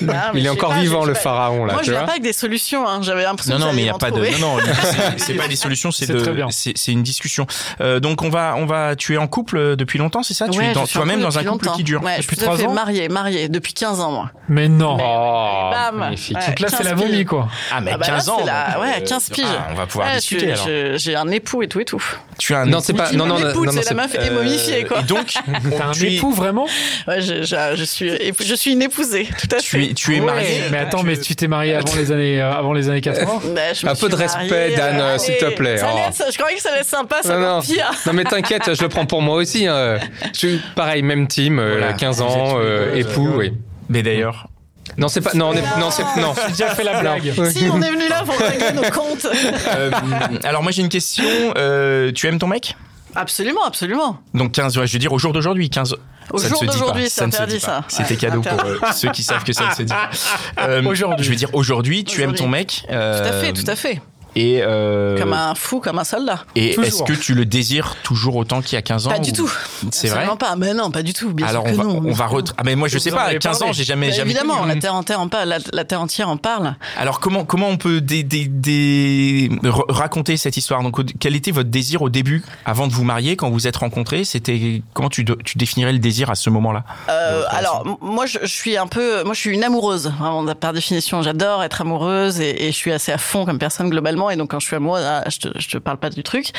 Non, 0.02 0.12
mais 0.34 0.40
Il 0.40 0.46
est 0.46 0.48
encore 0.48 0.70
pas, 0.70 0.80
vivant, 0.80 1.04
le 1.04 1.14
pharaon, 1.14 1.64
là. 1.64 1.72
Moi, 1.74 1.82
tu 1.82 1.88
je 1.88 1.92
viens 1.92 2.04
pas 2.04 2.12
avec 2.12 2.22
des 2.22 2.32
solutions. 2.32 2.86
Hein. 2.88 3.00
J'avais 3.02 3.22
l'impression 3.22 3.54
Non, 3.54 3.58
que 3.60 3.64
non, 3.66 3.72
mais 3.74 3.82
il 3.82 3.84
n'y 3.84 3.90
a 3.90 3.94
pas 3.94 4.10
de. 4.10 4.20
Non, 4.40 4.56
non, 4.56 4.62
c'est- 5.16 5.34
pas 5.34 5.48
des 5.48 5.56
solutions, 5.56 5.90
c'est 5.90 6.06
de. 6.06 6.90
une 6.92 7.02
discussion. 7.02 7.46
Euh, 7.80 8.00
donc 8.00 8.22
on 8.22 8.28
va, 8.30 8.54
on 8.56 8.66
va. 8.66 8.96
Tu 8.96 9.14
es 9.14 9.16
en 9.16 9.26
couple 9.26 9.76
depuis 9.76 9.98
longtemps, 9.98 10.22
c'est 10.22 10.34
ça? 10.34 10.48
Tu 10.48 10.62
es 10.62 10.72
toi-même 10.72 11.16
couple 11.16 11.20
dans 11.22 11.38
un 11.38 11.44
couple 11.44 11.64
longtemps. 11.66 11.76
qui 11.76 11.84
dure. 11.84 12.02
Ouais, 12.02 12.18
Depuis 12.18 12.36
trois 12.36 12.62
ans? 12.64 12.72
mariée, 12.72 13.08
mariée 13.08 13.48
depuis 13.48 13.72
15 13.74 14.00
ans, 14.00 14.12
moi. 14.12 14.30
Mais 14.48 14.68
non. 14.68 14.96
Oh, 15.00 15.70
Bam. 15.72 15.96
magnifique. 15.96 16.36
Ouais. 16.36 16.46
Donc 16.46 16.60
là, 16.60 16.68
c'est 16.68 16.84
la 16.84 16.90
15 16.92 17.00
momie, 17.02 17.24
quoi. 17.24 17.48
Ah, 17.72 17.80
mais 17.80 17.90
Ah 17.94 17.98
bah 17.98 18.06
15 18.06 18.28
ans. 18.28 18.38
ouais, 18.44 18.50
euh, 19.02 19.06
15 19.06 19.30
piges. 19.30 19.44
ah, 19.48 19.68
on 19.70 19.74
va 19.74 19.86
pouvoir 19.86 20.14
discuter 20.14 20.52
alors. 20.52 20.66
J'ai 20.96 21.16
un 21.16 21.28
époux 21.28 21.62
et 21.62 21.68
tout 21.68 21.80
et 21.80 21.84
tout. 21.84 22.02
Tu 22.38 22.54
as 22.54 22.60
un. 22.60 22.66
Non, 22.66 22.80
c'est 22.80 22.92
pas. 22.92 23.10
Non, 23.12 23.26
non, 23.26 23.38
non, 23.38 23.72
c'est 23.72 23.90
la 23.90 23.94
meuf 24.02 24.14
est 24.14 24.30
momifiée, 24.30 24.84
quoi. 24.84 25.00
Et 25.00 25.02
donc, 25.02 25.34
T'as 25.76 25.86
un 25.88 25.90
tu 25.90 26.06
es- 26.06 26.14
époux, 26.16 26.30
vraiment 26.30 26.66
Ouais, 27.08 27.20
je, 27.20 27.42
je, 27.42 27.56
je 27.76 27.84
suis, 27.84 28.10
je 28.40 28.54
suis 28.54 28.72
une 28.72 28.82
épousée, 28.82 29.28
tout 29.38 29.48
à 29.54 29.58
Tu 29.58 29.70
fait. 29.70 29.84
es, 29.90 29.94
tu 29.94 30.16
es 30.16 30.20
Ouais, 30.20 30.26
marié. 30.26 30.62
Mais 30.70 30.78
attends, 30.78 31.02
mais 31.02 31.16
tu 31.18 31.34
t'es 31.34 31.48
marié 31.48 31.74
avant 31.74 31.94
les 31.96 32.12
années, 32.12 32.40
euh, 32.40 32.52
avant 32.52 32.72
les 32.72 32.88
années 32.88 33.00
80 33.00 33.40
Bah, 33.54 33.60
je 33.74 33.84
me 33.86 33.90
Un 33.90 33.94
peu 33.96 34.08
de 34.08 34.14
respect, 34.14 34.48
mariée, 34.48 34.76
Dan, 34.76 35.00
euh, 35.00 35.18
s'il 35.18 35.36
te 35.36 35.50
plaît. 35.54 35.78
ça 35.78 35.88
allait 35.88 36.00
Oh. 36.06 36.10
être- 36.10 36.32
je 36.32 36.38
croyais 36.38 36.56
que 36.56 36.62
ça 36.62 36.70
allait 36.70 36.80
être 36.80 36.86
sympa, 36.86 37.16
ça 37.22 37.36
Non, 37.38 37.60
pire. 37.60 37.90
non, 38.06 38.12
mais 38.12 38.24
t'inquiète, 38.24 38.72
je 38.74 38.82
le 38.82 38.88
prends 38.88 39.06
pour 39.06 39.20
moi 39.22 39.34
aussi. 39.36 39.66
hein. 39.66 39.98
Je 40.32 40.38
suis 40.38 40.60
pareil, 40.76 41.02
même 41.02 41.26
team, 41.26 41.58
euh, 41.58 41.76
Voilà. 41.78 41.92
15 41.94 42.18
Vous 42.18 42.22
êtes 42.24 42.30
ans, 42.30 42.54
euh, 42.60 42.94
époux, 42.94 43.26
euh, 43.28 43.36
oui. 43.36 43.52
Mais 43.88 44.02
d'ailleurs, 44.02 44.46
Non, 44.98 45.08
c'est 45.08 45.20
pas. 45.20 45.30
Non, 45.34 45.50
on 45.50 45.52
est- 45.54 45.78
non, 45.80 45.90
c'est 45.90 46.02
non. 46.20 46.34
J'ai 46.46 46.52
déjà 46.52 46.74
fait 46.74 46.84
la 46.84 47.00
blague. 47.00 47.32
Si, 47.50 47.68
on 47.72 47.80
est 47.80 47.90
venu 47.90 48.08
là 48.08 48.22
pour 48.24 48.36
régler 48.36 48.72
nos 48.72 48.90
comptes. 48.90 49.26
euh, 49.74 49.90
alors 50.44 50.62
moi 50.62 50.72
j'ai 50.72 50.82
une 50.82 50.88
question. 50.88 51.24
Euh, 51.56 52.10
tu 52.12 52.26
aimes 52.26 52.38
ton 52.38 52.48
mec? 52.48 52.76
Absolument, 53.14 53.64
absolument. 53.64 54.18
Donc 54.34 54.52
15, 54.52 54.76
ouais, 54.78 54.86
je 54.86 54.92
veux 54.92 54.98
dire 54.98 55.12
au 55.12 55.18
jour 55.18 55.32
d'aujourd'hui, 55.32 55.70
15. 55.70 55.94
Au 56.30 56.36
ça 56.38 56.48
jour 56.48 56.58
se 56.58 56.64
dit 56.66 56.70
d'aujourd'hui, 56.72 57.08
c'est 57.08 57.24
ne 57.26 57.30
se 57.30 57.36
interdit, 57.36 57.54
dit 57.58 57.64
pas. 57.64 57.66
ça. 57.66 57.84
C'était 57.88 58.10
Ouais, 58.14 58.16
cadeau 58.16 58.42
pour 58.42 58.64
euh, 58.64 58.76
ceux 58.94 59.10
qui 59.12 59.22
savent 59.22 59.44
que 59.44 59.52
ça 59.54 59.68
ne 59.70 59.74
se 59.74 59.82
dit 59.82 59.92
pas. 59.94 60.10
Euh, 60.68 60.84
Aujourd'hui. 60.84 61.24
Je 61.24 61.30
veux 61.30 61.36
dire 61.36 61.48
aujourd'hui, 61.54 62.04
tu 62.04 62.20
aimes 62.22 62.34
ton 62.34 62.48
mec. 62.48 62.82
Tout 62.86 62.94
à 62.94 63.32
fait, 63.32 63.52
tout 63.54 63.64
à 63.66 63.76
fait. 63.76 64.00
Et, 64.40 64.60
euh, 64.62 65.18
Comme 65.18 65.32
un 65.32 65.54
fou, 65.54 65.80
comme 65.80 65.98
un 65.98 66.04
soldat. 66.04 66.44
et 66.54 66.70
est-ce 66.80 67.02
que 67.02 67.12
tu 67.12 67.34
le 67.34 67.44
désires 67.44 67.96
toujours 68.04 68.36
autant 68.36 68.60
qu'il 68.62 68.76
y 68.76 68.78
a 68.78 68.82
15 68.82 69.06
ans 69.06 69.10
Pas 69.10 69.18
du 69.18 69.30
ou- 69.30 69.34
tout. 69.34 69.52
C'est 69.90 70.08
vrai 70.08 70.18
Absolument 70.18 70.36
pas. 70.36 70.54
Mais 70.56 70.74
non, 70.74 70.90
pas 70.90 71.02
du 71.02 71.12
tout. 71.12 71.32
Bien 71.32 71.46
Alors 71.46 71.64
sûr 71.64 71.72
on 71.72 71.76
que 71.76 71.82
va, 71.82 71.84
non. 71.92 72.02
on 72.06 72.12
va 72.12 72.26
re- 72.26 72.52
Ah 72.56 72.62
mais 72.64 72.76
moi 72.76 72.88
je 72.88 72.98
sais 72.98 73.12
en 73.12 73.16
pas, 73.16 73.22
à 73.22 73.26
avez 73.26 73.38
15 73.38 73.62
ans 73.62 73.72
j'ai 73.72 73.84
jamais 73.84 74.08
Bah, 74.10 74.14
jamais 74.14 74.30
évidemment, 74.30 74.64
la 74.64 74.76
terre 74.76 74.94
entière 74.94 75.20
en 75.20 75.28
parle. 75.28 75.48
La, 75.48 75.58
la 75.72 75.84
terre 75.84 76.00
entière 76.00 76.28
en 76.28 76.36
parle. 76.36 76.76
Alors 76.98 77.20
comment 77.20 77.44
comment 77.44 77.68
on 77.68 77.76
peut 77.76 78.00
dé- 78.00 78.22
dé- 78.22 78.46
dé- 78.48 79.48
r- 79.64 79.90
raconter 79.92 80.36
cette 80.36 80.56
histoire? 80.56 80.82
Donc 80.82 81.00
quel 81.18 81.34
était 81.36 81.50
votre 81.50 81.70
désir 81.70 82.02
au 82.02 82.08
début 82.08 82.44
avant 82.64 82.86
de 82.86 82.92
vous 82.92 83.04
marier 83.04 83.36
quand 83.36 83.50
vous 83.50 83.66
êtes 83.66 83.76
rencontrés? 83.76 84.24
C'était 84.24 84.82
comment 84.94 85.08
tu, 85.08 85.24
de- 85.24 85.38
tu 85.44 85.58
définirais 85.58 85.92
le 85.92 85.98
désir 85.98 86.30
à 86.30 86.34
ce 86.34 86.50
moment-là? 86.50 86.84
Euh, 87.08 87.42
alors, 87.50 87.84
moi, 88.00 88.26
je, 88.26 88.38
je 88.42 88.46
suis 88.46 88.76
un 88.76 88.86
peu, 88.86 89.24
moi, 89.24 89.34
je 89.34 89.40
suis 89.40 89.50
une 89.50 89.64
amoureuse, 89.64 90.12
vraiment, 90.18 90.44
par 90.54 90.72
définition. 90.72 91.22
J'adore 91.22 91.62
être 91.62 91.80
amoureuse 91.80 92.40
et, 92.40 92.66
et 92.66 92.72
je 92.72 92.76
suis 92.76 92.92
assez 92.92 93.12
à 93.12 93.18
fond 93.18 93.44
comme 93.44 93.58
personne 93.58 93.88
globalement. 93.90 94.27
Et 94.30 94.36
donc, 94.36 94.50
quand 94.50 94.60
je 94.60 94.66
suis 94.66 94.76
amoureuse, 94.76 95.04
ah, 95.04 95.24
je 95.28 95.38
te, 95.38 95.48
je 95.58 95.68
te 95.68 95.78
parle 95.78 95.98
pas 95.98 96.10
du 96.10 96.22
truc. 96.22 96.50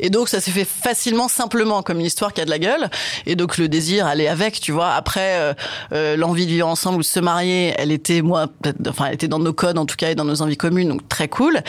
Et 0.00 0.10
donc, 0.10 0.28
ça 0.28 0.40
s'est 0.40 0.50
fait 0.50 0.66
facilement, 0.66 1.28
simplement, 1.28 1.82
comme 1.82 2.00
une 2.00 2.06
histoire 2.06 2.32
qui 2.32 2.40
a 2.40 2.44
de 2.44 2.50
la 2.50 2.58
gueule. 2.58 2.88
Et 3.26 3.36
donc, 3.36 3.58
le 3.58 3.68
désir 3.68 4.06
allait 4.06 4.28
avec, 4.28 4.60
tu 4.60 4.72
vois. 4.72 4.90
Après, 4.92 5.34
euh, 5.38 5.54
euh, 5.92 6.16
l'envie 6.16 6.46
de 6.46 6.50
vivre 6.50 6.66
ensemble 6.68 6.98
ou 6.98 7.02
de 7.02 7.06
se 7.06 7.20
marier, 7.20 7.74
elle 7.78 7.92
était, 7.92 8.22
moi, 8.22 8.46
enfin, 8.88 9.06
elle 9.06 9.14
était 9.14 9.28
dans 9.28 9.38
nos 9.38 9.52
codes, 9.52 9.78
en 9.78 9.86
tout 9.86 9.96
cas, 9.96 10.10
et 10.10 10.14
dans 10.14 10.24
nos 10.24 10.42
envies 10.42 10.56
communes, 10.56 10.88
donc 10.88 11.08
très 11.08 11.28
cool. 11.28 11.60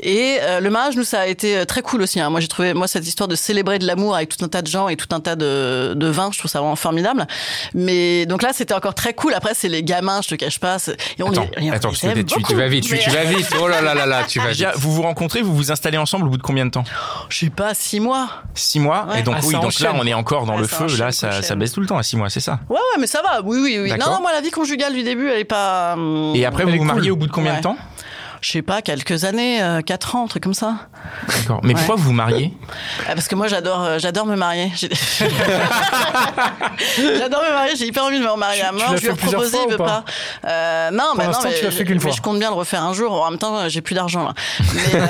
Et 0.00 0.38
euh, 0.42 0.60
le 0.60 0.70
mariage, 0.70 0.96
nous, 0.96 1.04
ça 1.04 1.20
a 1.20 1.26
été 1.26 1.56
euh, 1.58 1.64
très 1.64 1.82
cool 1.82 2.02
aussi. 2.02 2.20
Hein. 2.20 2.30
Moi, 2.30 2.40
j'ai 2.40 2.48
trouvé, 2.48 2.74
moi, 2.74 2.86
cette 2.88 3.06
histoire 3.06 3.28
de 3.28 3.34
célébrer 3.36 3.78
de 3.78 3.86
l'amour 3.86 4.14
avec 4.14 4.36
tout 4.36 4.44
un 4.44 4.48
tas 4.48 4.62
de 4.62 4.66
gens 4.66 4.88
et 4.88 4.96
tout 4.96 5.08
un 5.12 5.20
tas 5.20 5.36
de, 5.36 5.94
de 5.94 6.06
vins, 6.06 6.30
je 6.32 6.38
trouve 6.38 6.50
ça 6.50 6.60
vraiment 6.60 6.76
formidable. 6.76 7.26
Mais 7.74 8.26
donc 8.26 8.42
là, 8.42 8.50
c'était 8.52 8.74
encore 8.74 8.94
très 8.94 9.14
cool. 9.14 9.34
Après, 9.34 9.52
c'est 9.54 9.68
les 9.68 9.82
gamins, 9.82 10.20
je 10.22 10.28
te 10.28 10.34
cache 10.34 10.58
pas. 10.58 10.76
Et 11.18 11.22
on 11.22 11.30
Attends, 11.30 11.46
les, 11.56 11.66
et 11.66 11.70
on 11.70 11.74
attends, 11.74 11.90
les 11.90 11.96
tu- 12.24 12.54
vas 12.54 12.68
vite, 12.68 12.84
tu, 12.84 12.94
Mais, 12.94 12.98
tu 12.98 13.10
vas 13.10 13.24
vite. 13.24 13.48
Oh 13.60 13.68
là 13.68 13.80
là 13.80 13.94
là 13.94 14.06
là, 14.06 14.24
tu 14.26 14.38
vas 14.40 14.50
vite. 14.52 14.66
Vous 14.76 14.95
vous 14.96 15.02
rencontrez, 15.02 15.42
vous 15.42 15.54
vous 15.54 15.70
installez 15.70 15.98
ensemble 15.98 16.26
au 16.26 16.30
bout 16.30 16.36
de 16.38 16.42
combien 16.42 16.64
de 16.66 16.70
temps? 16.70 16.84
Je 17.28 17.38
sais 17.38 17.50
pas, 17.50 17.74
six 17.74 18.00
mois. 18.00 18.28
Six 18.54 18.80
mois? 18.80 19.06
Ouais. 19.08 19.20
Et 19.20 19.22
donc 19.22 19.36
Ah, 19.38 19.42
oui, 19.44 19.52
donc 19.54 19.78
là 19.80 19.92
on 19.94 20.06
est 20.06 20.14
encore 20.14 20.46
dans 20.46 20.54
Ouais, 20.54 20.60
le 20.62 20.66
feu. 20.66 20.84
enchaîne, 20.84 20.98
Là, 20.98 21.12
ça 21.12 21.54
baisse 21.54 21.72
tout 21.72 21.80
le 21.80 21.86
temps 21.86 21.98
à 21.98 22.02
six 22.02 22.16
mois, 22.16 22.30
c'est 22.30 22.40
ça? 22.40 22.58
Ouais, 22.68 22.76
ouais, 22.76 23.00
mais 23.00 23.06
ça 23.06 23.22
va. 23.22 23.40
Oui, 23.44 23.58
oui, 23.62 23.78
oui. 23.80 23.90
Non, 23.90 24.06
non, 24.12 24.20
moi, 24.20 24.32
la 24.32 24.40
vie 24.40 24.50
conjugale 24.50 24.94
du 24.94 25.02
début, 25.02 25.28
elle 25.28 25.40
est 25.40 25.44
pas. 25.44 25.94
hum, 25.94 26.32
Et 26.34 26.44
après, 26.44 26.64
vous 26.64 26.76
vous 26.76 26.84
mariez 26.84 27.10
au 27.10 27.16
bout 27.16 27.26
de 27.26 27.32
combien 27.32 27.52
Ouais. 27.52 27.58
de 27.58 27.62
temps? 27.62 27.76
Je 28.42 28.52
sais 28.52 28.62
pas, 28.62 28.82
quelques 28.82 29.24
années, 29.24 29.62
euh, 29.62 29.80
quatre 29.82 30.14
ans, 30.14 30.24
un 30.24 30.28
truc 30.28 30.42
comme 30.42 30.54
ça. 30.54 30.74
D'accord. 31.28 31.60
Mais 31.62 31.68
Ouais. 31.70 31.74
pourquoi 31.74 31.96
vous 31.96 32.04
vous 32.04 32.12
mariez 32.12 32.52
Ah, 33.08 33.14
parce 33.14 33.28
que 33.28 33.34
moi, 33.34 33.48
j'adore, 33.48 33.82
euh, 33.82 33.98
j'adore 33.98 34.26
me 34.26 34.36
marier. 34.36 34.70
J'adore 37.18 37.42
me 37.42 37.52
marier. 37.52 37.76
J'ai 37.76 37.86
hyper 37.86 38.04
envie 38.04 38.18
de 38.18 38.24
me 38.24 38.30
remarier 38.30 38.62
à 38.62 38.68
tu 38.70 38.74
mort. 38.76 38.90
l'as 38.92 38.96
Je 38.96 39.02
lui 39.06 39.12
ai 39.12 39.16
proposé, 39.16 39.58
il 39.66 39.70
veut 39.72 39.76
pas 39.76 39.86
pas. 39.86 40.04
Euh, 40.48 40.90
non, 40.90 41.12
mais 41.16 41.26
non, 41.26 41.32
mais, 41.44 41.54
tu 41.54 41.64
l'as 41.64 41.70
fait 41.70 41.84
qu'une 41.84 41.94
mais 41.94 42.00
fois. 42.00 42.10
je 42.12 42.20
compte 42.20 42.38
bien 42.38 42.50
le 42.50 42.56
refaire 42.56 42.82
un 42.82 42.92
jour. 42.92 43.22
En 43.22 43.30
même 43.30 43.38
temps, 43.38 43.68
j'ai 43.68 43.80
plus 43.80 43.94
d'argent 43.94 44.24
là. 44.24 44.34
Mais, 44.74 45.00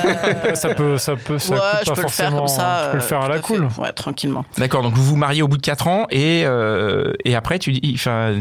euh, 0.50 0.54
Ça 0.54 0.74
peut, 0.74 0.98
ça 0.98 1.16
peut, 1.16 1.38
ça 1.38 1.54
ouais, 1.54 1.58
coûte 1.60 1.80
je 1.84 1.90
pas 1.90 1.94
peux 1.96 2.02
le 2.02 2.08
faire 2.08 2.30
comme 2.34 2.48
ça. 2.48 2.80
tu 2.84 2.90
peux 2.92 2.96
le 2.96 3.02
faire 3.02 3.20
à 3.22 3.28
la 3.28 3.34
fait. 3.36 3.40
cool. 3.42 3.68
Ouais, 3.78 3.92
tranquillement. 3.92 4.44
D'accord. 4.58 4.82
Donc 4.82 4.94
vous 4.94 5.04
vous 5.04 5.16
mariez 5.16 5.42
au 5.42 5.48
bout 5.48 5.56
de 5.56 5.62
quatre 5.62 5.86
ans 5.88 6.06
et 6.10 6.44
et 7.24 7.34
après 7.36 7.58
tu 7.58 7.72
dis, 7.72 7.92
enfin, 7.96 8.34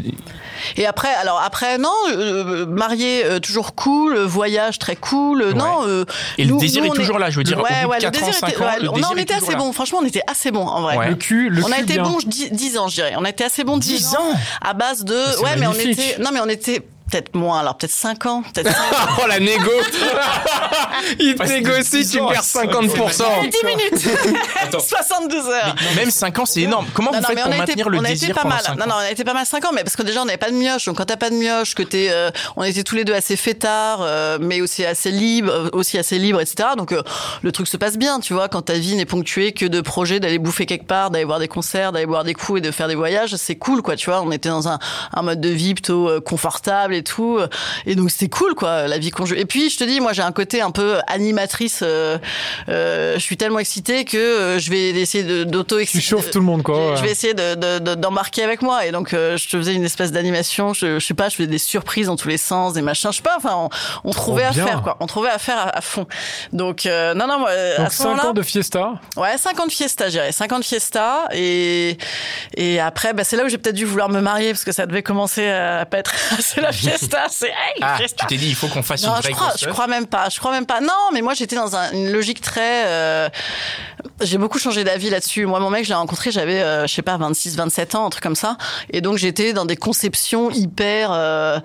Et 0.77 0.86
après, 0.86 1.13
alors 1.15 1.41
après, 1.43 1.77
non, 1.77 1.89
euh, 2.12 2.65
marié 2.65 3.24
euh, 3.25 3.39
toujours 3.39 3.75
cool, 3.75 4.17
voyage 4.17 4.79
très 4.79 4.95
cool, 4.95 5.41
euh, 5.41 5.53
non. 5.53 5.88
euh, 5.88 6.05
Et 6.38 6.45
le 6.45 6.57
désir 6.57 6.84
nous, 6.84 6.91
est 6.91 6.95
toujours 6.95 7.19
là, 7.19 7.29
je 7.29 7.38
veux 7.38 7.43
dire, 7.43 7.57
Ouais, 7.60 7.63
au 7.63 7.67
bout 7.67 7.81
de 7.86 7.88
ouais, 7.89 7.95
le 7.98 8.01
4 8.03 8.15
ans, 8.15 8.25
désir 8.25 8.34
5 8.39 8.50
était, 8.50 8.57
ans, 8.62 8.65
ouais, 8.65 8.79
le 8.79 8.86
non, 8.86 8.93
désir 8.93 9.10
on 9.13 9.17
était 9.17 9.34
assez 9.34 9.51
là. 9.51 9.57
bon. 9.57 9.74
Franchement, 9.74 10.00
on 10.01 10.05
était 10.05 10.22
assez 10.27 10.51
bon 10.51 10.65
en 10.67 10.81
vrai. 10.81 10.98
Ouais. 10.98 11.10
Le 11.10 11.15
cul, 11.15 11.50
le 11.50 11.63
on 11.63 11.72
a 11.72 11.75
cul 11.77 11.84
été 11.84 11.93
bien. 11.93 12.03
bon 12.03 12.17
10, 12.25 12.51
10 12.51 12.77
ans, 12.77 12.88
je 12.88 12.95
dirais. 12.95 13.13
On 13.17 13.25
a 13.25 13.29
été 13.29 13.43
assez 13.43 13.63
bon 13.63 13.77
10, 13.77 13.88
10 13.98 14.15
ans 14.15 14.34
à 14.62 14.74
base 14.74 15.03
de. 15.03 15.17
c'est 15.34 15.43
Ouais, 15.43 15.55
mais 15.57 15.67
on 15.67 15.74
était. 15.74 16.17
Non, 16.19 16.29
mais 16.34 16.39
on 16.41 16.50
était 16.50 16.81
peut-être 17.12 17.35
moins. 17.35 17.59
Alors 17.59 17.77
peut-être 17.77 17.91
5 17.93 18.25
ans, 18.25 18.43
peut-être 18.53 18.71
5 18.71 18.75
ans. 18.77 19.12
Oh 19.24 19.27
la 19.27 19.39
négo 19.39 19.71
Il 21.19 21.35
te 21.35 21.43
négocie, 21.43 22.03
10 22.03 22.12
tu 22.12 22.19
ans, 22.19 22.29
perds 22.29 22.43
c'est- 22.43 22.59
50%. 22.65 23.24
10 23.50 23.65
minutes 23.65 24.07
72 24.79 25.45
heures 25.47 25.75
Même 25.95 26.12
5 26.12 26.39
ans, 26.39 26.45
c'est 26.45 26.62
énorme. 26.62 26.85
Comment 26.93 27.12
Non, 27.12 27.19
vous 27.19 27.24
non, 27.24 27.27
faites 27.29 27.38
pour 27.39 27.47
on 27.47 27.51
a 27.51 27.55
été, 27.55 27.65
maintenir 27.67 27.89
le 27.89 27.97
on 28.00 28.03
a 28.03 28.07
désir 28.09 28.29
été 28.29 28.33
pas 28.35 28.41
pendant 28.41 28.55
mal. 28.55 28.63
5 28.63 28.75
Non, 28.77 28.85
non, 28.88 28.95
on 28.95 29.00
a 29.00 29.12
été 29.12 29.24
pas 29.24 29.33
mal 29.33 29.45
5 29.45 29.65
ans, 29.65 29.71
mais 29.74 29.83
parce 29.83 29.95
que 29.95 30.03
déjà 30.03 30.21
on 30.21 30.25
n'avait 30.25 30.38
pas 30.38 30.50
de 30.51 30.55
mioche. 30.55 30.85
Donc 30.85 30.97
quand 30.97 31.05
t'as 31.05 31.17
pas 31.17 31.29
de 31.29 31.35
mioche, 31.35 31.75
que 31.75 31.83
t'es, 31.83 32.07
euh, 32.12 32.29
on 32.55 32.63
était 32.63 32.83
tous 32.83 32.95
les 32.95 33.03
deux 33.05 33.13
assez 33.13 33.35
fêtards, 33.35 34.00
euh, 34.01 34.38
mais 34.41 34.62
aussi 34.62 34.85
assez 34.85 35.12
libres, 35.12 35.51
euh, 35.51 35.69
aussi 35.74 35.97
assez 35.97 36.17
libres, 36.19 36.41
etc. 36.41 36.69
Donc 36.77 36.91
euh, 36.91 37.01
le 37.41 37.51
truc 37.51 37.67
se 37.67 37.77
passe 37.77 37.97
bien, 37.97 38.19
tu 38.19 38.33
vois. 38.33 38.50
Quand 38.50 38.63
ta 38.63 38.74
vie 38.74 38.95
n'est 38.95 39.05
ponctuée 39.05 39.51
que 39.53 39.65
de 39.65 39.81
projets 39.81 40.19
d'aller 40.19 40.39
bouffer 40.39 40.65
quelque 40.65 40.88
part, 40.88 41.12
d'aller 41.12 41.25
voir 41.25 41.39
des 41.39 41.47
concerts, 41.47 41.91
d'aller 41.91 42.05
boire 42.05 42.24
des 42.24 42.33
coups 42.33 42.59
et 42.59 42.62
de 42.62 42.71
faire 42.71 42.88
des 42.88 42.95
voyages, 42.95 43.35
c'est 43.35 43.55
cool, 43.55 43.81
quoi. 43.81 43.95
Tu 43.95 44.09
vois, 44.09 44.21
on 44.21 44.31
était 44.31 44.50
dans 44.50 44.67
un, 44.67 44.79
un 45.13 45.21
mode 45.21 45.41
de 45.41 45.50
vie 45.50 45.74
plutôt 45.74 46.09
euh, 46.09 46.21
confortable 46.21 46.95
et 46.96 47.04
tout, 47.04 47.38
euh, 47.38 47.48
et 47.86 47.96
donc 47.96 48.12
c'était 48.12 48.30
cool, 48.30 48.56
quoi, 48.56 48.88
la 48.88 48.98
vie 48.98 49.12
conjugale. 49.12 49.42
Et 49.42 49.46
puis 49.46 49.70
je 49.70 49.78
te 49.78 49.84
dis, 49.84 50.00
moi 50.00 50.14
j'ai 50.14 50.22
un 50.24 50.32
côté 50.32 50.62
un 50.62 50.72
peu 50.72 50.98
animatrice. 51.08 51.80
euh, 51.84 52.18
euh, 52.70 53.14
je 53.16 53.20
suis 53.20 53.38
tellement 53.38 53.60
excitée 53.60 54.06
que 54.06 54.58
je 54.60 54.70
vais 54.70 54.90
essayer 54.92 55.24
de- 55.24 55.44
d'auto 55.44 55.80
Tu 55.84 56.02
chauffes 56.02 56.32
tout 56.32 56.40
le 56.40 56.46
monde, 56.46 56.64
quoi. 56.64 56.75
je- 56.75 56.82
ouais. 56.92 56.98
Je 56.98 57.02
vais 57.04 57.12
essayer 57.12 57.34
de- 57.34 57.56
de- 57.56 57.80
de- 57.80 57.96
d'embarquer 57.96 58.44
avec 58.44 58.62
moi. 58.62 58.86
Et 58.86 58.92
donc, 58.92 59.10
je 59.12 59.36
te 59.50 59.58
faisais 59.58 59.74
une 59.74 59.84
espèce 59.84 60.12
d'animation. 60.12 60.74
Je, 60.74 61.00
je 61.00 61.06
sais 61.06 61.14
pas, 61.14 61.30
je 61.30 61.36
faisais 61.36 61.48
des 61.48 61.58
surprises 61.58 62.08
dans 62.08 62.16
tous 62.16 62.28
les 62.30 62.38
sens, 62.38 62.74
des 62.74 62.82
machins. 62.82 63.12
Je 63.12 63.18
sais 63.18 63.24
pas. 63.24 63.36
Enfin, 63.38 63.54
on, 63.56 63.70
on 64.10 64.12
trouvait 64.12 64.44
à 64.44 64.52
faire, 64.54 64.82
quoi. 64.82 64.98
On 65.00 65.06
trouvait 65.08 65.30
à 65.30 65.38
faire 65.38 65.58
à, 65.58 65.78
à 65.78 65.82
fond. 65.82 66.08
Donc, 66.54 66.86
euh, 66.86 67.14
non, 67.14 67.28
non, 67.28 67.40
moi, 67.40 67.50
à 67.52 67.78
Donc 67.84 67.92
ce 67.92 67.98
5 67.98 68.04
moment-là. 68.10 68.30
ans 68.30 68.34
de 68.34 68.42
fiesta. 68.42 68.94
Ouais, 69.18 69.38
50 69.38 69.72
fiesta, 69.72 70.10
j'irais. 70.10 70.32
50 70.32 70.64
fiesta. 70.64 71.28
Et, 71.34 71.98
et 72.56 72.80
après, 72.80 73.14
bah, 73.14 73.24
c'est 73.24 73.36
là 73.36 73.44
où 73.46 73.50
j'ai 73.50 73.58
peut-être 73.58 73.75
dû 73.75 73.86
vouloir 73.86 74.10
me 74.10 74.22
marier 74.22 74.52
parce 74.52 74.64
que 74.64 74.72
ça 74.72 74.86
devait 74.86 75.04
commencer 75.04 75.48
à 75.48 75.86
pas 75.86 75.98
être 75.98 76.14
assez 76.38 76.62
la 76.62 76.72
fiesta. 76.89 77.24
C'est, 77.30 77.48
hey, 77.48 77.54
Ah, 77.82 77.98
fiesta. 77.98 78.25
tu 78.27 78.27
t'es 78.36 78.38
dit, 78.38 78.50
il 78.50 78.56
faut 78.56 78.68
qu'on 78.68 78.84
fasse 78.84 79.04
Non, 79.04 79.10
une 79.12 79.15
je 79.18 79.22
vraie 79.24 79.32
crois, 79.34 79.48
grosse 79.50 79.62
je 79.62 79.70
crois 79.70 79.88
même 79.88 80.08
pas. 80.08 80.30
Je 80.30 80.39
crois 80.39 80.51
même 80.51 80.65
pas. 80.65 80.82
Non, 80.82 80.88
mais 81.13 81.22
moi 81.22 81.34
j'étais 81.34 81.56
dans 81.56 81.75
un- 81.75 81.92
une 81.92 82.12
logique 82.12 82.42
très. 82.42 82.86
euh, 82.88 83.30
j'ai 84.22 84.38
beaucoup 84.38 84.60
changé 84.60 84.84
d'avis 84.84 85.10
là-dessus. 85.10 85.46
Moi, 85.46 85.60
mon 85.60 85.70
mec, 85.70 85.84
je 85.84 85.89
l'ai 85.89 85.96
rencontré, 85.96 86.32
j'avais, 86.32 86.62
euh, 86.62 86.88
je 86.88 86.94
sais 86.94 87.01
pas, 87.01 87.18
26, 87.18 87.56
27 87.58 87.96
ans, 87.96 88.06
un 88.06 88.10
truc 88.10 88.24
comme 88.24 88.36
ça. 88.36 88.58
Et 88.92 89.01
donc 89.01 89.18
j'étais 89.18 89.51
dans 89.54 89.65
des 89.65 89.75
conceptions 89.77 90.50
hyper. 90.51 91.10
euh, 91.12 91.60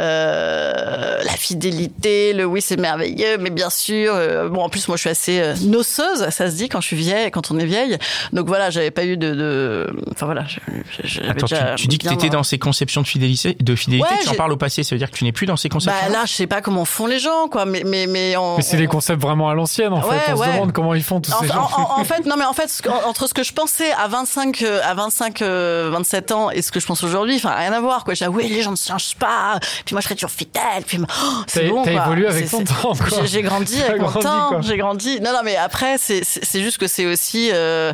euh, 0.00 1.22
la 1.22 1.32
fidélité, 1.32 2.32
le 2.32 2.44
oui, 2.44 2.60
c'est 2.60 2.76
merveilleux, 2.78 3.38
mais 3.38 3.50
bien 3.50 3.70
sûr. 3.70 4.14
euh, 4.14 4.48
bon, 4.48 4.62
en 4.62 4.68
plus, 4.68 4.88
moi, 4.88 4.96
je 4.96 5.00
suis 5.02 5.10
assez 5.10 5.40
euh, 5.40 5.54
noceuse, 5.62 6.28
ça 6.30 6.50
se 6.50 6.56
dit 6.56 6.68
quand 6.68 6.80
je 6.80 6.86
suis 6.88 6.96
vieille, 6.96 7.30
quand 7.30 7.50
on 7.50 7.58
est 7.58 7.64
vieille. 7.64 7.98
Donc 8.32 8.46
voilà, 8.46 8.70
j'avais 8.70 8.90
pas 8.90 9.04
eu 9.04 9.16
de. 9.16 9.34
de- 9.34 9.96
Enfin 10.10 10.26
voilà. 10.26 10.44
je- 10.46 10.58
je- 11.02 11.08
j'avais 11.08 11.30
Attends, 11.30 11.46
tu, 11.46 11.54
déjà 11.54 11.74
tu 11.74 11.86
dis 11.88 11.98
que 11.98 12.02
bien 12.02 12.12
tu 12.12 12.16
étais 12.18 12.28
dans- 12.28 12.38
dans 12.38 12.42
ces 12.42 12.58
conceptions 12.58 13.02
de 13.02 13.06
fidélité, 13.06 13.56
de 13.60 13.74
fidélité 13.76 14.08
Ouais, 14.08 14.18
tu 14.22 14.28
en 14.28 14.34
parles 14.34 14.52
au 14.52 14.56
passé, 14.64 14.82
ça 14.82 14.94
veut 14.94 14.98
dire 14.98 15.10
que 15.10 15.16
tu 15.16 15.24
n'es 15.24 15.32
plus 15.32 15.46
dans 15.46 15.56
ces 15.56 15.68
conceptions 15.68 16.00
Bah 16.06 16.12
là, 16.12 16.24
je 16.26 16.32
sais 16.32 16.46
pas 16.46 16.60
comment 16.60 16.84
font 16.84 17.06
les 17.06 17.18
gens, 17.18 17.48
quoi. 17.48 17.64
Mais 17.66 17.82
mais 17.84 18.06
mais 18.06 18.36
on- 18.36 18.56
Mais 18.56 18.62
c'est 18.62 18.76
on- 18.76 18.80
des 18.80 18.86
concepts 18.86 19.20
vraiment 19.22 19.48
à 19.48 19.54
l'ancienne, 19.54 19.92
en 19.92 20.00
Ouais, 20.00 20.18
fait. 20.18 20.32
On 20.32 20.36
ouais. 20.36 20.46
se 20.46 20.52
demande 20.52 20.72
comment 20.72 20.94
ils 20.94 21.02
font 21.02 21.20
tous 21.20 21.32
En, 21.32 21.40
ces 21.40 21.48
gens. 21.48 21.68
en- 21.76 21.80
en- 21.96 22.00
en 22.00 22.04
fait, 22.04 22.24
non, 22.26 22.36
mais 22.38 22.44
en 22.44 22.52
fait, 22.52 22.68
ce 22.68 22.82
que- 22.82 22.88
entre 22.88 23.26
ce 23.28 23.34
que 23.34 23.42
je 23.42 23.52
pensais 23.52 23.92
à 23.92 24.08
25, 24.08 24.62
euh, 24.62 24.80
à 24.84 24.94
25, 24.94 25.42
euh, 25.42 25.90
27 25.92 26.32
ans 26.32 26.50
et 26.50 26.62
ce 26.62 26.72
que 26.72 26.80
je 26.80 26.86
pense 26.86 27.02
aujourd'hui, 27.04 27.36
enfin, 27.36 27.50
rien 27.54 27.72
à 27.72 27.80
voir, 27.80 28.04
quoi. 28.04 28.14
J'ai 28.14 28.24
dit, 28.26 28.30
oui, 28.34 28.48
les 28.48 28.62
gens 28.62 28.70
ne 28.72 28.76
changent 28.76 29.14
pas. 29.16 29.58
Puis 29.84 29.94
moi, 29.94 30.00
je 30.00 30.06
serais 30.06 30.14
toujours 30.14 30.30
fidèle. 30.30 30.84
Puis, 30.86 30.98
oh, 31.00 31.22
c'est 31.46 31.68
bon, 31.68 31.82
t'as 31.82 31.92
évolué 31.92 32.26
avec 32.26 32.50
ton 32.50 32.64
temps. 32.64 32.92
J'ai- 33.26 33.42
grandi 33.42 33.82
avec 33.82 34.00
mon 34.00 34.10
temps. 34.10 34.62
J'ai 34.62 34.76
grandi. 34.76 35.20
Non, 35.20 35.32
non, 35.32 35.40
mais 35.44 35.56
après, 35.56 35.96
c'est 35.98 36.22
juste 36.60 36.78
que 36.78 36.86
c'est 36.86 37.06
aussi, 37.06 37.50
euh, 37.52 37.92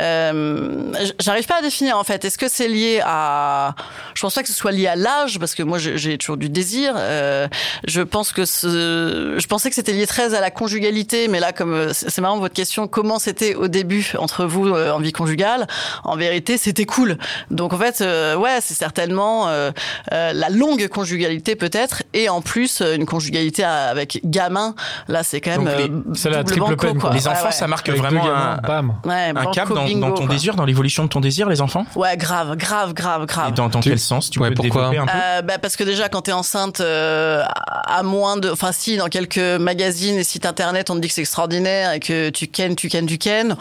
euh, 0.00 0.92
j'arrive 1.20 1.46
pas 1.46 1.58
à 1.58 1.62
définir, 1.62 1.96
en 1.98 2.04
fait. 2.04 2.24
Est-ce 2.24 2.38
que 2.38 2.48
c'est 2.48 2.68
lié 2.68 3.00
à, 3.04 3.74
je 4.14 4.20
pense 4.22 4.34
pas 4.34 4.42
que 4.42 4.48
ce 4.48 4.54
soit 4.54 4.72
lié 4.72 4.86
à 4.86 4.96
l'âge, 4.96 5.38
parce 5.38 5.54
que 5.54 5.62
moi, 5.62 5.78
j'ai 5.78 5.96
j'ai 6.02 6.18
toujours 6.18 6.36
du 6.36 6.48
désir. 6.48 6.94
Euh, 6.96 7.48
je 7.86 8.00
pense 8.02 8.32
que 8.32 8.44
ce, 8.44 9.36
je 9.38 9.46
pensais 9.46 9.68
que 9.68 9.74
c'était 9.74 9.92
lié 9.92 10.06
très 10.06 10.34
à 10.34 10.40
la 10.40 10.50
conjugalité, 10.50 11.28
mais 11.28 11.40
là, 11.40 11.52
comme 11.52 11.72
euh, 11.74 11.92
c'est 11.92 12.20
marrant 12.20 12.38
votre 12.38 12.54
question, 12.54 12.88
comment 12.88 13.18
c'était 13.18 13.54
au 13.54 13.68
début 13.68 14.12
entre 14.18 14.44
vous 14.44 14.66
euh, 14.68 14.90
en 14.92 14.98
vie 14.98 15.12
conjugale 15.12 15.66
En 16.04 16.16
vérité, 16.16 16.58
c'était 16.58 16.84
cool. 16.84 17.18
Donc 17.50 17.72
en 17.72 17.78
fait, 17.78 18.00
euh, 18.00 18.36
ouais, 18.36 18.58
c'est 18.60 18.74
certainement 18.74 19.48
euh, 19.48 19.70
euh, 20.12 20.32
la 20.32 20.48
longue 20.50 20.88
conjugalité 20.88 21.56
peut-être, 21.56 22.02
et 22.14 22.28
en 22.28 22.40
plus 22.42 22.80
une 22.82 23.06
conjugalité 23.06 23.64
avec 23.64 24.20
gamin. 24.24 24.74
Là, 25.08 25.22
c'est 25.22 25.40
quand 25.40 25.50
même 25.58 25.68
euh, 25.68 25.88
c'est 26.14 26.30
la 26.30 26.38
double 26.38 26.48
triple 26.50 26.60
banco, 26.66 26.76
peine, 26.76 26.98
quoi. 26.98 27.10
Les 27.12 27.28
enfants, 27.28 27.46
ouais. 27.46 27.52
ça 27.52 27.66
marque 27.66 27.88
Avec 27.88 28.00
vraiment 28.00 28.24
gamins, 28.24 28.58
un, 28.62 28.66
bam. 28.66 28.94
Ouais, 29.04 29.32
un 29.34 29.46
cap 29.52 29.68
dans, 29.68 29.84
bingo, 29.84 30.00
dans 30.00 30.12
ton 30.14 30.26
quoi. 30.26 30.34
désir, 30.34 30.54
dans 30.54 30.64
l'évolution 30.64 31.04
de 31.04 31.08
ton 31.08 31.20
désir, 31.20 31.48
les 31.48 31.60
enfants? 31.60 31.86
Ouais, 31.94 32.16
grave, 32.16 32.56
grave, 32.56 32.92
grave, 32.94 33.26
grave. 33.26 33.50
Et 33.50 33.52
dans, 33.52 33.68
dans 33.68 33.80
Tu- 33.80 33.90
quel 33.90 33.98
sens 33.98 34.30
Tu 34.30 34.38
Ouais, 34.40 34.48
peux 34.48 34.54
pourquoi? 34.54 34.86
un 34.88 34.90
peu? 35.06 35.12
Euh, 35.14 35.42
bah 35.42 35.58
parce 35.58 35.76
que 35.76 35.84
déjà 35.92 36.08
quand 36.08 36.22
t'es 36.22 36.32
enceinte 36.32 36.80
euh, 36.80 37.42
à 37.86 38.02
moins 38.02 38.36
de 38.36 38.50
enfin 38.50 38.72
si 38.72 38.96
dans 38.96 39.08
quelques 39.08 39.38
magazines 39.38 40.18
et 40.18 40.24
sites 40.24 40.46
internet 40.46 40.90
on 40.90 40.94
te 40.96 41.00
dit 41.00 41.08
que 41.08 41.14
c'est 41.14 41.20
extraordinaire 41.20 41.92
et 41.92 42.00
que 42.00 42.30
tu 42.30 42.46
kennes 42.48 42.76
tu 42.76 42.88
kennes 42.88 43.06
tu 43.06 43.18
kennes 43.18 43.56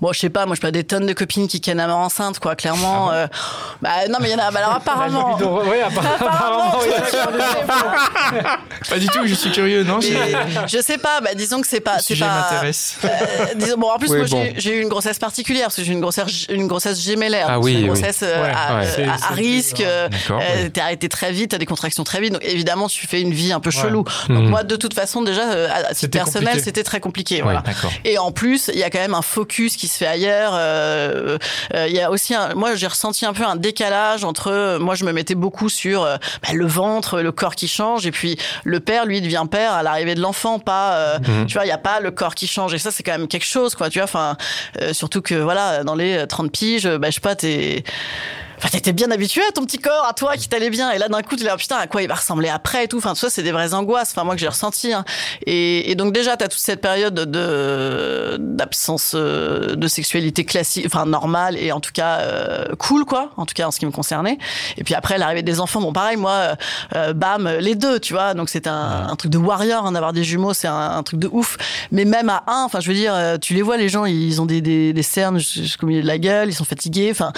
bon 0.00 0.12
je 0.12 0.18
sais 0.18 0.30
pas 0.30 0.46
moi 0.46 0.56
je 0.56 0.60
pas 0.60 0.70
des 0.70 0.84
tonnes 0.84 1.06
de 1.06 1.12
copines 1.12 1.48
qui 1.48 1.60
kennent 1.60 1.80
à 1.80 1.86
mort 1.86 1.98
enceinte 1.98 2.38
quoi 2.38 2.56
clairement 2.56 3.10
euh, 3.12 3.26
bah 3.82 3.90
non 4.10 4.18
mais 4.20 4.30
il 4.30 4.32
y 4.32 4.34
en 4.34 4.38
a 4.44 4.50
bah, 4.50 4.60
alors 4.60 4.72
apparemment 4.76 5.38
Oui. 6.80 6.88
Pas 8.88 8.98
du 8.98 9.06
tout, 9.08 9.26
je 9.26 9.34
suis 9.34 9.50
curieux, 9.50 9.82
non 9.84 9.98
Mais 10.00 10.66
je 10.68 10.80
sais 10.80 10.98
pas 10.98 11.20
bah 11.20 11.34
disons 11.34 11.60
que 11.60 11.66
c'est 11.66 11.80
pas 11.80 11.98
c'est 12.00 12.16
pas 12.16 12.26
m'intéresse. 12.50 12.98
euh, 13.04 13.08
disons, 13.56 13.76
bon 13.78 13.90
en 13.90 13.98
plus 13.98 14.10
Oui, 14.10 14.18
moi 14.18 14.26
bon. 14.30 14.44
j'ai- 14.56 14.78
eu 14.78 14.82
une 14.82 14.88
grossesse 14.88 15.18
particulière 15.18 15.66
parce 15.66 15.76
que 15.76 15.84
j'ai 15.84 15.90
eu 15.92 15.94
une 15.94 16.00
grossesse 16.00 16.46
une 16.48 16.66
grossesse 16.66 17.00
gémellaire 17.00 17.46
Ah 17.48 17.60
oui, 17.60 17.72
c'est 17.72 17.78
une 17.80 17.90
oui. 17.90 18.00
grossesse 18.00 18.20
Ouais, 18.22 18.52
à, 18.54 18.76
ouais. 18.78 19.08
à- 19.08 19.30
à 19.30 19.34
risque 19.34 19.82
t'es 20.72 20.80
arrêté 20.80 21.08
très 21.08 21.32
vite 21.32 21.50
t'as 21.52 21.58
des 21.58 21.66
contractions 21.76 22.04
très 22.04 22.20
vite 22.20 22.32
donc 22.32 22.44
évidemment 22.44 22.88
tu 22.88 23.06
fais 23.06 23.20
une 23.20 23.32
vie 23.34 23.52
un 23.52 23.60
peu 23.60 23.70
Ouais. 23.70 23.82
chelou 23.82 24.02
donc 24.28 24.44
Mhm. 24.44 24.48
moi 24.48 24.62
de 24.62 24.76
toute 24.76 24.94
façon 24.94 25.22
déjà 25.22 25.50
euh, 25.52 25.68
à 25.72 25.92
titre 25.94 26.10
personnel 26.18 26.60
c'était 26.62 26.82
très 26.82 27.00
compliqué 27.00 27.42
voilà 27.42 27.62
et 28.04 28.16
en 28.18 28.32
plus, 28.32 28.70
il 28.72 28.78
y 28.78 28.82
a 28.84 28.90
quand 28.90 28.98
même 28.98 29.14
un 29.14 29.22
focus 29.22 29.76
qui 29.76 29.88
se 29.88 29.98
fait 29.98 30.06
ailleurs. 30.06 30.52
Euh, 30.54 31.36
euh, 31.74 31.86
il 31.88 31.94
y 31.94 32.00
a 32.00 32.10
aussi, 32.10 32.34
un, 32.34 32.54
moi, 32.54 32.74
j'ai 32.74 32.86
ressenti 32.86 33.26
un 33.26 33.32
peu 33.32 33.44
un 33.44 33.56
décalage 33.56 34.24
entre. 34.24 34.78
Moi, 34.80 34.94
je 34.94 35.04
me 35.04 35.12
mettais 35.12 35.34
beaucoup 35.34 35.68
sur 35.68 36.02
bah, 36.02 36.18
le 36.54 36.66
ventre, 36.66 37.20
le 37.20 37.32
corps 37.32 37.54
qui 37.54 37.68
change, 37.68 38.06
et 38.06 38.10
puis 38.12 38.38
le 38.64 38.80
père, 38.80 39.04
lui, 39.06 39.20
devient 39.20 39.44
père 39.50 39.72
à 39.72 39.82
l'arrivée 39.82 40.14
de 40.14 40.20
l'enfant. 40.20 40.58
Pas, 40.58 40.94
euh, 40.94 41.18
tu 41.46 41.54
vois, 41.54 41.66
il 41.66 41.68
y 41.68 41.72
a 41.72 41.78
pas 41.78 42.00
le 42.00 42.10
corps 42.10 42.34
qui 42.34 42.46
change, 42.46 42.72
et 42.74 42.78
ça, 42.78 42.90
c'est 42.90 43.02
quand 43.02 43.12
même 43.18 43.28
quelque 43.28 43.46
chose, 43.46 43.74
quoi. 43.74 43.90
Tu 43.90 43.98
vois, 43.98 44.04
enfin, 44.04 44.36
surtout 44.92 45.20
que 45.22 45.34
voilà, 45.34 45.84
dans 45.84 45.94
les 45.94 46.26
30 46.26 46.50
piges, 46.50 46.88
bah, 46.88 47.08
je 47.10 47.14
sais 47.16 47.20
pas, 47.20 47.34
t'es 47.36 47.84
Enfin, 48.58 48.68
t'étais 48.70 48.92
bien 48.92 49.10
habitué 49.10 49.42
à 49.48 49.52
ton 49.52 49.64
petit 49.64 49.78
corps, 49.78 50.06
à 50.08 50.12
toi 50.14 50.36
qui 50.36 50.48
t'allait 50.48 50.70
bien. 50.70 50.90
Et 50.92 50.98
là, 50.98 51.08
d'un 51.08 51.22
coup, 51.22 51.36
tu 51.36 51.42
dis, 51.42 51.48
ah, 51.48 51.56
putain, 51.56 51.76
à 51.76 51.86
quoi 51.86 52.02
il 52.02 52.08
va 52.08 52.14
ressembler 52.14 52.48
après 52.48 52.84
et 52.84 52.88
tout. 52.88 52.98
Enfin, 52.98 53.10
tout 53.10 53.20
ça, 53.20 53.30
c'est 53.30 53.42
des 53.42 53.52
vraies 53.52 53.74
angoisses. 53.74 54.10
Enfin, 54.12 54.24
moi, 54.24 54.34
que 54.34 54.40
j'ai 54.40 54.48
ressenti. 54.48 54.92
hein. 54.92 55.04
Et, 55.46 55.90
et 55.90 55.94
donc, 55.94 56.12
déjà, 56.12 56.36
t'as 56.36 56.48
toute 56.48 56.60
cette 56.60 56.80
période 56.80 57.14
de, 57.14 58.36
d'absence 58.40 59.12
euh, 59.14 59.74
de 59.76 59.88
sexualité 59.88 60.44
classique, 60.44 60.86
enfin, 60.86 61.06
normale 61.06 61.56
et 61.58 61.72
en 61.72 61.80
tout 61.80 61.92
cas, 61.92 62.20
euh, 62.20 62.64
cool, 62.78 63.04
quoi. 63.04 63.30
En 63.36 63.46
tout 63.46 63.54
cas, 63.54 63.66
en 63.66 63.70
ce 63.70 63.78
qui 63.78 63.86
me 63.86 63.90
concernait. 63.90 64.38
Et 64.78 64.84
puis 64.84 64.94
après, 64.94 65.18
l'arrivée 65.18 65.42
des 65.42 65.60
enfants, 65.60 65.80
bon, 65.80 65.92
pareil, 65.92 66.16
moi, 66.16 66.30
euh, 66.32 66.54
euh, 66.94 67.12
bam, 67.12 67.48
les 67.60 67.74
deux, 67.74 68.00
tu 68.00 68.14
vois. 68.14 68.34
Donc, 68.34 68.48
c'est 68.48 68.66
un, 68.66 69.06
un 69.08 69.16
truc 69.16 69.30
de 69.30 69.38
warrior, 69.38 69.84
hein, 69.86 69.92
d'avoir 69.92 70.12
des 70.12 70.24
jumeaux, 70.24 70.54
c'est 70.54 70.68
un, 70.68 70.74
un 70.96 71.02
truc 71.02 71.20
de 71.20 71.28
ouf. 71.30 71.56
Mais 71.92 72.04
même 72.04 72.28
à 72.30 72.42
un, 72.46 72.64
enfin, 72.64 72.80
je 72.80 72.88
veux 72.88 72.94
dire, 72.94 73.14
euh, 73.14 73.36
tu 73.38 73.54
les 73.54 73.62
vois, 73.62 73.76
les 73.76 73.88
gens, 73.88 74.04
ils 74.06 74.40
ont 74.40 74.46
des, 74.46 74.60
des, 74.60 74.92
des 74.92 75.02
cernes 75.02 75.38
jusqu'au 75.38 75.86
milieu 75.86 76.02
de 76.02 76.06
la 76.06 76.18
gueule, 76.18 76.48
ils 76.48 76.54
sont 76.54 76.64
fatigués. 76.64 77.08
Enfin, 77.10 77.32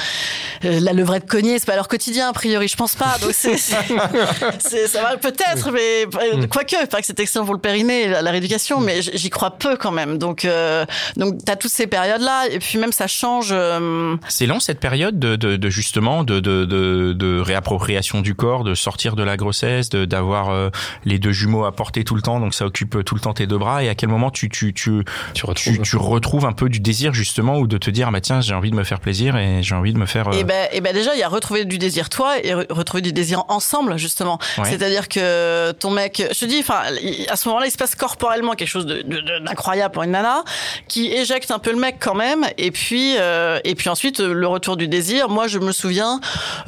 euh, 0.65 0.79
la 1.13 1.17
levrette 1.19 1.29
cognée, 1.31 1.59
c'est 1.59 1.67
pas 1.67 1.77
leur 1.77 1.89
quotidien, 1.89 2.29
a 2.29 2.33
priori, 2.33 2.69
je 2.69 2.77
pense 2.77 2.95
pas. 2.95 3.17
Donc, 3.21 3.31
c'est, 3.33 3.57
c'est- 3.57 3.75
c'est- 4.59 4.87
ça 4.89 5.03
va 5.03 5.17
peut-être, 5.17 5.71
mais 5.73 6.05
euh, 6.35 6.47
quoique, 6.47 6.75
il 6.81 6.87
paraît 6.87 7.03
que 7.03 7.07
c'est 7.07 7.19
excellent 7.21 7.45
pour 7.45 7.55
le 7.55 7.61
périnée, 7.61 8.09
la, 8.09 8.23
la 8.23 8.31
rééducation, 8.31 8.81
mais 8.81 9.03
j- 9.03 9.11
j'y 9.15 9.31
crois 9.31 9.53
peu 9.53 9.77
quand 9.77 9.91
même. 9.93 10.19
Donc, 10.19 10.45
euh, 10.45 10.85
donc, 11.17 11.37
t'as 11.45 11.57
toutes 11.57 11.71
ces 11.71 11.87
périodes-là, 11.87 12.47
et 12.51 12.59
puis 12.59 12.79
même 12.79 12.93
ça 12.93 13.07
change. 13.07 13.49
euh, 13.53 14.17
C'est 14.29 14.47
long 14.47 14.61
cette 14.61 14.81
période 14.81 15.19
de, 15.19 15.37
de, 15.37 15.57
de 15.57 15.71
justement 15.71 16.25
de, 16.25 16.41
de, 16.41 16.65
de, 16.65 17.13
de 17.15 17.41
réappropriation 17.41 18.21
du 18.21 18.35
corps, 18.35 18.65
de 18.65 18.75
sortir 18.75 19.17
de 19.17 19.23
la 19.23 19.37
grossesse, 19.37 19.89
de 19.89 20.05
d'avoir 20.05 20.51
euh, 20.51 20.71
les 21.05 21.19
deux 21.19 21.33
jumeaux 21.33 21.65
à 21.65 21.73
porter 21.73 22.05
tout 22.05 22.15
le 22.15 22.23
temps, 22.23 22.41
donc 22.41 22.55
ça 22.55 22.67
occupe 22.67 23.05
tout 23.05 23.15
le 23.15 23.21
temps 23.21 23.33
tes 23.35 23.47
deux 23.47 23.59
bras. 23.59 23.83
Et 23.83 23.89
à 23.89 23.95
quel 23.95 24.09
moment 24.09 24.31
tu 24.31 24.49
tu 24.49 24.73
tu 24.75 25.05
Tu 25.35 25.47
retrouves. 25.47 25.75
tu, 25.77 25.83
tu 25.83 25.97
retrouves 25.97 26.45
un 26.47 26.53
peu 26.53 26.69
du 26.69 26.81
désir 26.81 27.13
justement 27.15 27.59
ou 27.59 27.67
de 27.67 27.79
te 27.79 27.91
dire 27.91 28.11
bah 28.11 28.21
tiens 28.21 28.41
j'ai 28.41 28.55
envie 28.55 28.71
de 28.71 28.77
me 28.77 28.85
faire 28.85 29.01
plaisir 29.01 29.37
et 29.37 29.63
j'ai 29.63 29.75
envie 29.75 29.93
de 29.93 29.99
me 29.99 30.07
faire. 30.07 30.29
euh, 30.29 30.33
Et 30.33 30.45
ben, 30.45 30.69
et 30.73 30.81
ben 30.81 30.95
déjà, 30.99 31.15
il 31.15 31.19
y 31.21 31.23
a 31.23 31.29
retrouver 31.29 31.65
du 31.65 31.79
désir 31.79 32.09
toi 32.09 32.39
et 32.39 32.51
re- 32.53 32.73
retrouver 32.73 33.01
du 33.03 33.13
désir 33.13 33.45
ensemble, 33.49 33.97
justement. 33.99 34.39
Ouais. 34.59 34.65
C'est-à-dire 34.69 35.09
que 35.09 35.73
ton 35.73 35.91
mec, 35.91 36.23
je 36.33 36.39
te 36.39 36.45
dis, 36.45 36.59
enfin, 36.61 36.83
à 37.29 37.37
ce 37.37 37.49
moment-là, 37.49 37.67
il 37.67 37.71
se 37.73 37.77
passe 37.79 37.95
corporellement 37.95 38.53
quelque 38.53 38.69
chose 38.69 38.87
d'incroyable 38.87 39.93
pour 39.95 40.03
une 40.03 40.11
nana 40.13 40.43
qui 40.89 41.13
éjecte 41.13 41.51
un 41.51 41.59
peu 41.59 41.71
le 41.73 41.79
mec 41.79 41.97
quand 42.01 42.15
même. 42.15 42.47
Et 42.59 42.71
puis, 42.71 43.15
euh, 43.19 43.59
et 43.65 43.75
puis 43.75 43.89
ensuite, 43.89 44.21
euh, 44.21 44.33
le 44.33 44.47
retour 44.47 44.77
du 44.77 44.89
désir. 44.89 45.29
Moi, 45.29 45.47
je 45.47 45.59
me 45.59 45.73
souviens, 45.73 46.21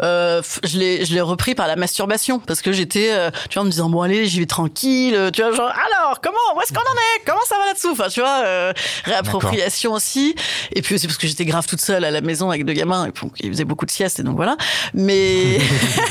euh, 0.03 0.43
je 0.65 0.79
l'ai, 0.79 1.05
je 1.05 1.13
l'ai 1.15 1.21
repris 1.21 1.55
par 1.55 1.67
la 1.67 1.77
masturbation 1.77 2.39
parce 2.39 2.63
que 2.63 2.73
j'étais, 2.73 3.11
euh, 3.13 3.31
tu 3.49 3.55
vois, 3.55 3.63
en 3.63 3.67
me 3.67 3.71
disant 3.71 3.89
bon 3.91 4.03
allez, 4.03 4.27
j'y 4.27 4.41
vais 4.41 4.47
tranquille. 4.47 5.15
euh, 5.15 5.31
Tu 5.31 5.43
vois, 5.43 5.53
genre 5.53 5.69
alors 5.71 6.21
comment, 6.21 6.39
où 6.57 6.61
est-ce 6.61 6.73
qu'on 6.73 6.81
en 6.81 6.95
est, 6.95 7.25
comment 7.27 7.41
ça 7.49 7.57
va 7.59 7.67
là-dessous? 7.67 7.91
Enfin, 7.93 8.09
tu 8.09 8.21
vois, 8.21 8.43
euh, 8.45 8.73
réappropriation 9.05 9.93
aussi. 9.93 10.35
Et 10.75 10.83
puis 10.83 10.95
aussi 10.95 11.07
parce 11.07 11.19
que 11.19 11.27
j'étais 11.27 11.45
grave 11.45 11.67
toute 11.67 11.81
seule 11.81 12.05
à 12.05 12.11
la 12.11 12.21
maison 12.21 12.49
avec 12.51 12.65
deux 12.65 12.73
gamins 12.73 13.07
et 13.07 13.13
donc 13.21 13.33
ils 13.41 13.51
faisaient 13.51 13.65
beaucoup 13.65 13.87
de 13.87 13.91
siestes 13.91 14.20
et 14.21 14.23
donc 14.23 14.37
voilà. 14.37 14.57
Mais 14.95 15.59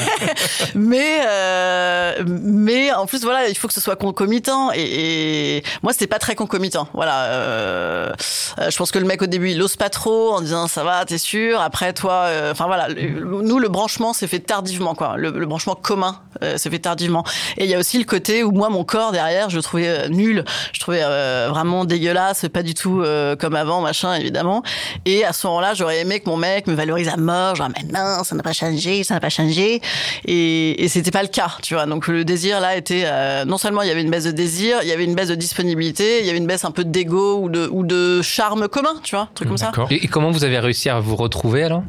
mais 0.76 1.20
euh, 1.26 2.24
mais 2.26 2.92
en 2.92 3.06
plus 3.06 3.24
voilà, 3.24 3.48
il 3.48 3.58
faut 3.58 3.68
que 3.68 3.74
ce 3.74 3.82
soit 3.82 3.96
concomitant 3.96 4.72
et, 4.74 5.58
et 5.58 5.64
moi 5.84 5.94
c'était 5.94 6.08
pas 6.08 6.20
très 6.20 6.36
concomitant. 6.36 6.88
Voilà, 6.94 7.26
euh, 7.26 8.12
euh, 8.60 8.70
je 8.70 8.78
pense 8.78 8.92
que 8.92 9.00
le 9.00 9.06
mec 9.06 9.22
au 9.22 9.28
début 9.28 9.52
il 9.52 9.62
ose 9.62 9.76
pas 9.76 9.90
trop 9.90 10.34
en 10.34 10.42
disant 10.42 10.68
ça 10.68 10.84
va, 10.84 11.06
t'es 11.06 11.18
sûr. 11.18 11.62
Après 11.62 11.94
toi, 11.94 12.26
euh, 12.28 12.52
enfin 12.52 12.66
voilà, 12.66 12.88
nous 12.94 13.60
le 13.60 13.70
branchement 13.70 14.14
s'est 14.14 14.28
fait 14.28 14.40
tardivement 14.40 14.96
quoi. 14.96 15.16
Le, 15.18 15.32
le 15.32 15.46
branchement 15.46 15.76
commun 15.76 16.20
euh, 16.44 16.58
s'est 16.58 16.70
fait 16.70 16.80
tardivement. 16.80 17.24
Et 17.58 17.66
il 17.66 17.70
y 17.70 17.76
a 17.76 17.80
aussi 17.80 17.98
le 17.98 18.06
côté 18.06 18.44
où 18.44 18.52
moi 18.52 18.70
mon 18.70 18.84
corps 18.84 19.12
derrière 19.12 19.50
je 19.50 19.58
le 19.58 19.62
trouvais 19.62 20.10
nul, 20.10 20.44
je 20.74 20.80
trouvais 20.80 21.02
euh, 21.04 21.48
vraiment 21.50 21.86
dégueulasse, 21.86 22.46
pas 22.52 22.64
du 22.64 22.74
tout 22.74 23.02
euh, 23.02 23.36
comme 23.36 23.56
avant 23.56 23.82
machin 23.82 24.14
évidemment. 24.16 24.64
Et 25.06 25.26
à 25.26 25.34
ce 25.34 25.48
moment-là 25.48 25.74
j'aurais 25.74 26.00
aimé 26.00 26.20
que 26.20 26.30
mon 26.30 26.38
mec 26.38 26.68
me 26.68 26.74
valorise 26.74 27.10
à 27.10 27.18
mort, 27.18 27.56
genre 27.56 27.70
mais 27.76 27.84
non 27.92 27.99
ça 28.24 28.36
n'a 28.36 28.44
pas 28.44 28.54
changé, 28.54 29.04
ça 29.04 29.14
n'a 29.14 29.20
pas 29.20 29.30
changé. 29.30 29.82
Et, 30.26 30.84
et 30.84 30.88
c'était 30.88 31.12
pas 31.12 31.22
le 31.22 31.30
cas, 31.30 31.58
tu 31.62 31.74
vois. 31.74 31.86
Donc 31.86 32.08
le 32.08 32.26
désir 32.26 32.60
là 32.60 32.76
était 32.76 33.04
euh, 33.06 33.46
non 33.46 33.58
seulement 33.58 33.82
il 33.82 33.88
y 33.88 33.92
avait 33.92 34.02
une 34.02 34.12
baisse 34.12 34.26
de 34.26 34.32
désir, 34.32 34.80
il 34.82 34.88
y 34.88 34.92
avait 34.92 35.06
une 35.06 35.16
baisse 35.16 35.30
de 35.30 35.36
disponibilité, 35.36 36.20
il 36.20 36.26
y 36.26 36.30
avait 36.30 36.38
une 36.38 36.48
baisse 36.48 36.66
un 36.66 36.72
peu 36.72 36.84
d'ego 36.84 37.40
ou 37.42 37.50
de 37.50 37.68
ou 37.72 37.84
de 37.84 38.22
charme 38.22 38.68
commun, 38.68 38.96
tu 39.04 39.16
vois, 39.16 39.24
un 39.24 39.30
truc 39.34 39.48
comme 39.48 39.58
ça. 39.58 39.72
Et 39.90 40.08
comment 40.08 40.32
vous 40.32 40.44
avez 40.44 40.60
réussi 40.60 40.90
à 40.90 41.00
vous 41.00 41.16
retrouver 41.16 41.64
alors? 41.64 41.84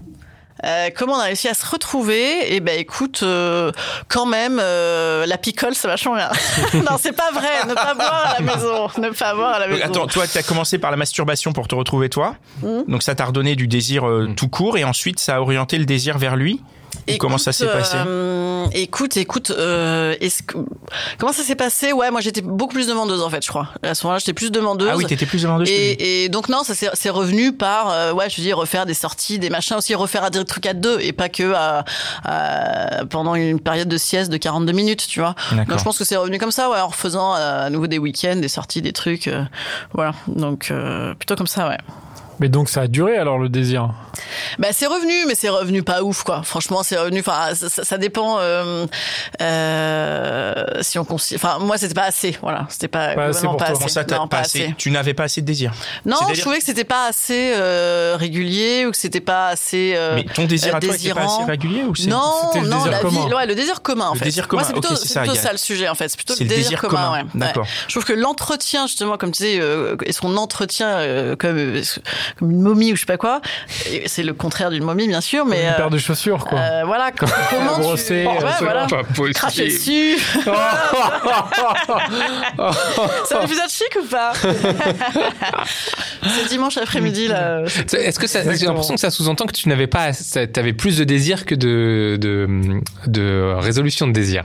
Euh, 0.64 0.90
comment 0.94 1.14
on 1.14 1.18
a 1.18 1.24
réussi 1.24 1.48
à 1.48 1.54
se 1.54 1.66
retrouver? 1.66 2.54
Eh 2.54 2.60
ben, 2.60 2.78
écoute, 2.78 3.20
euh, 3.22 3.72
quand 4.08 4.26
même, 4.26 4.58
euh, 4.60 5.26
la 5.26 5.38
picole, 5.38 5.74
c'est 5.74 5.88
vachement 5.88 6.14
bien. 6.14 6.30
non, 6.74 6.96
c'est 7.00 7.12
pas 7.12 7.30
vrai. 7.32 7.66
Ne 7.68 7.74
pas 7.74 7.94
boire 7.94 8.34
à 8.36 8.40
la 8.40 8.54
maison. 8.54 8.88
Ne 8.98 9.10
pas 9.10 9.34
boire 9.34 9.54
à 9.54 9.58
la 9.60 9.68
maison. 9.68 9.84
Attends, 9.84 10.06
toi, 10.06 10.26
tu 10.26 10.36
as 10.38 10.42
commencé 10.42 10.78
par 10.78 10.90
la 10.90 10.96
masturbation 10.96 11.52
pour 11.52 11.68
te 11.68 11.74
retrouver 11.74 12.08
toi? 12.08 12.36
Mhm. 12.62 12.84
Donc 12.88 13.02
ça 13.02 13.14
t'a 13.14 13.24
redonné 13.24 13.56
du 13.56 13.66
désir 13.66 14.06
euh, 14.06 14.28
tout 14.36 14.48
court 14.48 14.76
et 14.78 14.84
ensuite 14.84 15.18
ça 15.20 15.36
a 15.36 15.40
orienté 15.40 15.78
le 15.78 15.84
désir 15.84 16.18
vers 16.18 16.36
lui? 16.36 16.60
Ou 17.08 17.16
comment 17.18 17.38
ça 17.38 17.52
s'est 17.52 17.66
passé? 17.66 17.96
euh, 18.06 18.66
Écoute, 18.72 19.16
écoute, 19.16 19.50
euh, 19.50 20.14
est-ce 20.20 20.42
que 20.42 20.56
comment 21.18 21.32
ça 21.32 21.42
s'est 21.42 21.54
passé? 21.56 21.92
Ouais, 21.92 22.10
moi 22.10 22.20
j'étais 22.20 22.40
beaucoup 22.42 22.72
plus 22.74 22.86
demandeuse 22.86 23.22
en 23.22 23.30
fait, 23.30 23.42
je 23.44 23.48
crois. 23.48 23.68
À 23.82 23.94
ce 23.94 24.04
moment-là, 24.06 24.18
j'étais 24.18 24.32
plus 24.32 24.50
demandeuse. 24.52 24.88
Ah 24.92 24.96
oui, 24.96 25.06
t'étais 25.06 25.26
plus 25.26 25.42
demandeuse. 25.42 25.68
Et, 25.68 26.24
et 26.24 26.28
donc 26.28 26.48
non, 26.48 26.62
ça 26.62 26.74
s'est 26.74 26.90
c'est 26.94 27.10
revenu 27.10 27.52
par 27.52 27.90
euh, 27.90 28.12
ouais, 28.12 28.28
je 28.30 28.40
dis 28.40 28.52
refaire 28.52 28.86
des 28.86 28.94
sorties, 28.94 29.38
des 29.38 29.50
machins 29.50 29.76
aussi, 29.76 29.94
refaire 29.94 30.30
des 30.30 30.44
trucs 30.44 30.66
à 30.66 30.74
deux 30.74 30.98
et 31.00 31.12
pas 31.12 31.28
que 31.28 31.52
à, 31.54 31.84
à- 32.24 33.04
pendant 33.06 33.34
une 33.34 33.60
période 33.60 33.88
de 33.88 33.96
sieste 33.96 34.30
de 34.30 34.36
42 34.36 34.72
minutes, 34.72 35.06
tu 35.08 35.20
vois. 35.20 35.34
Donc 35.66 35.78
je 35.78 35.84
pense 35.84 35.98
que 35.98 36.04
c'est 36.04 36.16
revenu 36.16 36.38
comme 36.38 36.50
ça, 36.52 36.70
ouais, 36.70 36.80
en 36.80 36.88
refaisant 36.88 37.34
euh, 37.34 37.66
à 37.66 37.70
nouveau 37.70 37.86
des 37.86 37.98
week-ends, 37.98 38.36
des 38.36 38.48
sorties, 38.48 38.82
des 38.82 38.92
trucs, 38.92 39.26
euh, 39.28 39.42
voilà. 39.92 40.12
Donc 40.28 40.68
euh, 40.70 41.14
plutôt 41.14 41.34
comme 41.36 41.46
ça, 41.46 41.68
ouais. 41.68 41.78
Mais 42.40 42.48
donc 42.48 42.68
ça 42.70 42.82
a 42.82 42.86
duré 42.86 43.16
alors 43.18 43.38
le 43.38 43.48
désir? 43.48 43.90
Bah 44.58 44.68
c'est 44.72 44.86
revenu, 44.86 45.12
mais 45.28 45.34
c'est 45.34 45.48
revenu 45.50 45.82
pas 45.82 46.02
ouf 46.02 46.22
quoi. 46.24 46.42
Franchement, 46.42 46.82
c'est 46.82 46.98
revenu. 46.98 47.20
Enfin, 47.20 47.54
ça, 47.54 47.68
ça- 47.68 47.84
ça 47.84 47.98
dépend. 47.98 48.38
Euh, 48.40 48.86
euh, 49.64 50.64
si 50.80 50.98
on 50.98 51.04
considère. 51.04 51.40
Enfin, 51.44 51.58
moi, 51.64 51.78
c'était 51.78 51.94
pas 51.94 52.04
assez. 52.04 52.36
Voilà, 52.42 52.66
c'était 52.68 52.88
pas, 52.88 53.14
Pas 53.14 53.24
assez 53.26 53.46
pour 53.46 53.56
pas 53.56 53.66
toi. 53.66 53.78
assez. 53.78 53.88
Ça, 53.88 54.04
t'as 54.04 54.16
Non, 54.18 54.28
pas 54.28 54.38
assez 54.38 54.74
Tu 54.78 54.90
n'avais 54.90 55.14
pas 55.14 55.24
assez 55.24 55.40
de 55.40 55.46
désir. 55.46 55.72
Non, 56.06 56.16
je 56.32 56.40
trouvais 56.40 56.58
que 56.58 56.64
c'était 56.64 56.84
pas 56.84 57.06
assez 57.08 57.52
euh, 57.54 58.16
régulier 58.18 58.86
ou 58.86 58.90
que 58.90 58.96
c'était 58.96 59.20
pas 59.20 59.48
assez. 59.48 59.92
euh, 59.94 60.14
Mais 60.16 60.24
ton 60.24 60.44
désir 60.44 60.74
euh, 60.74 60.78
à 60.78 60.80
toi 60.80 60.88
pas 60.88 60.94
assez 60.94 61.02
désirant. 61.04 61.44
régulier 61.46 61.82
ou 61.84 61.94
c'est 61.94 62.08
Non, 62.08 62.32
C'était 62.46 62.64
le 62.64 62.68
non, 62.68 62.76
désir 62.78 62.92
la 62.92 62.98
commun. 63.00 63.26
vie, 63.28 63.34
ouais, 63.34 63.46
le 63.46 63.54
désir 63.54 63.82
commun 63.82 64.08
en 64.08 64.12
Le 64.14 64.18
fait. 64.18 64.24
désir 64.26 64.44
Moi, 64.44 64.48
commun, 64.48 64.64
c'est 64.64 64.72
plutôt, 64.72 64.88
ok, 64.88 64.96
c'est 64.98 65.06
c'est 65.08 65.14
ça, 65.14 65.20
plutôt 65.20 65.34
il 65.34 65.36
y 65.36 65.40
a- 65.40 65.42
ça 65.42 65.52
le 65.52 65.58
sujet 65.58 65.88
en 65.88 65.94
fait. 65.94 66.08
C'est 66.08 66.16
plutôt 66.16 66.34
C'est 66.34 66.44
le 66.44 66.50
désir, 66.50 66.80
commun, 66.80 67.12
ouais. 67.12 67.22
D'accord. 67.34 67.64
Ouais. 67.64 67.68
Je 67.86 67.92
trouve 67.92 68.04
que 68.04 68.12
l'entretien 68.12 68.86
justement, 68.86 69.16
comme 69.18 69.30
tu 69.32 69.42
disais, 69.42 69.60
est-ce 70.06 70.20
qu'on 70.20 70.36
entretient 70.36 71.36
comme 71.38 71.58
comme 72.38 72.50
une 72.50 72.60
momie 72.62 72.92
ou 72.92 72.96
je 72.96 73.00
sais 73.00 73.06
pas 73.06 73.16
quoi 73.16 73.40
C'est 74.06 74.22
le 74.22 74.32
contraire 74.32 74.70
d'une 74.70 74.84
momie, 74.84 75.06
bien 75.08 75.20
sûr, 75.20 75.44
mais 75.44 75.62
une 75.62 75.68
euh, 75.68 75.76
paire 75.76 75.90
de 75.90 75.98
chaussures 75.98 76.44
quoi. 76.46 76.58
euh, 76.58 76.82
voilà, 76.86 77.10
comment 77.18 77.32
tu... 77.74 77.80
Brosser, 77.80 78.26
Ouais, 78.26 78.38
euh, 78.44 78.50
voilà. 78.60 78.86
Pas 78.86 79.02
Cracher 79.34 79.64
possible. 79.64 80.16
dessus. 80.16 80.18
Ça 83.24 83.46
fait 83.46 83.54
être 83.54 83.70
chic 83.70 83.96
ou 84.00 84.04
pas? 84.06 84.32
C'est 86.22 86.48
dimanche 86.48 86.76
après-midi 86.76 87.28
là. 87.28 87.62
Est-ce 87.92 88.18
que 88.18 88.26
ça, 88.26 88.42
j'ai 88.54 88.66
l'impression 88.66 88.94
que 88.94 89.00
ça 89.00 89.10
sous-entend 89.10 89.46
que 89.46 89.52
tu 89.52 89.68
n'avais 89.68 89.86
pas, 89.86 90.12
tu 90.12 90.60
avais 90.60 90.72
plus 90.72 90.96
de 90.98 91.04
désir 91.04 91.46
que 91.46 91.54
de, 91.54 92.16
de, 92.20 92.48
de 93.06 93.54
résolution 93.58 94.06
de 94.06 94.12
désir? 94.12 94.44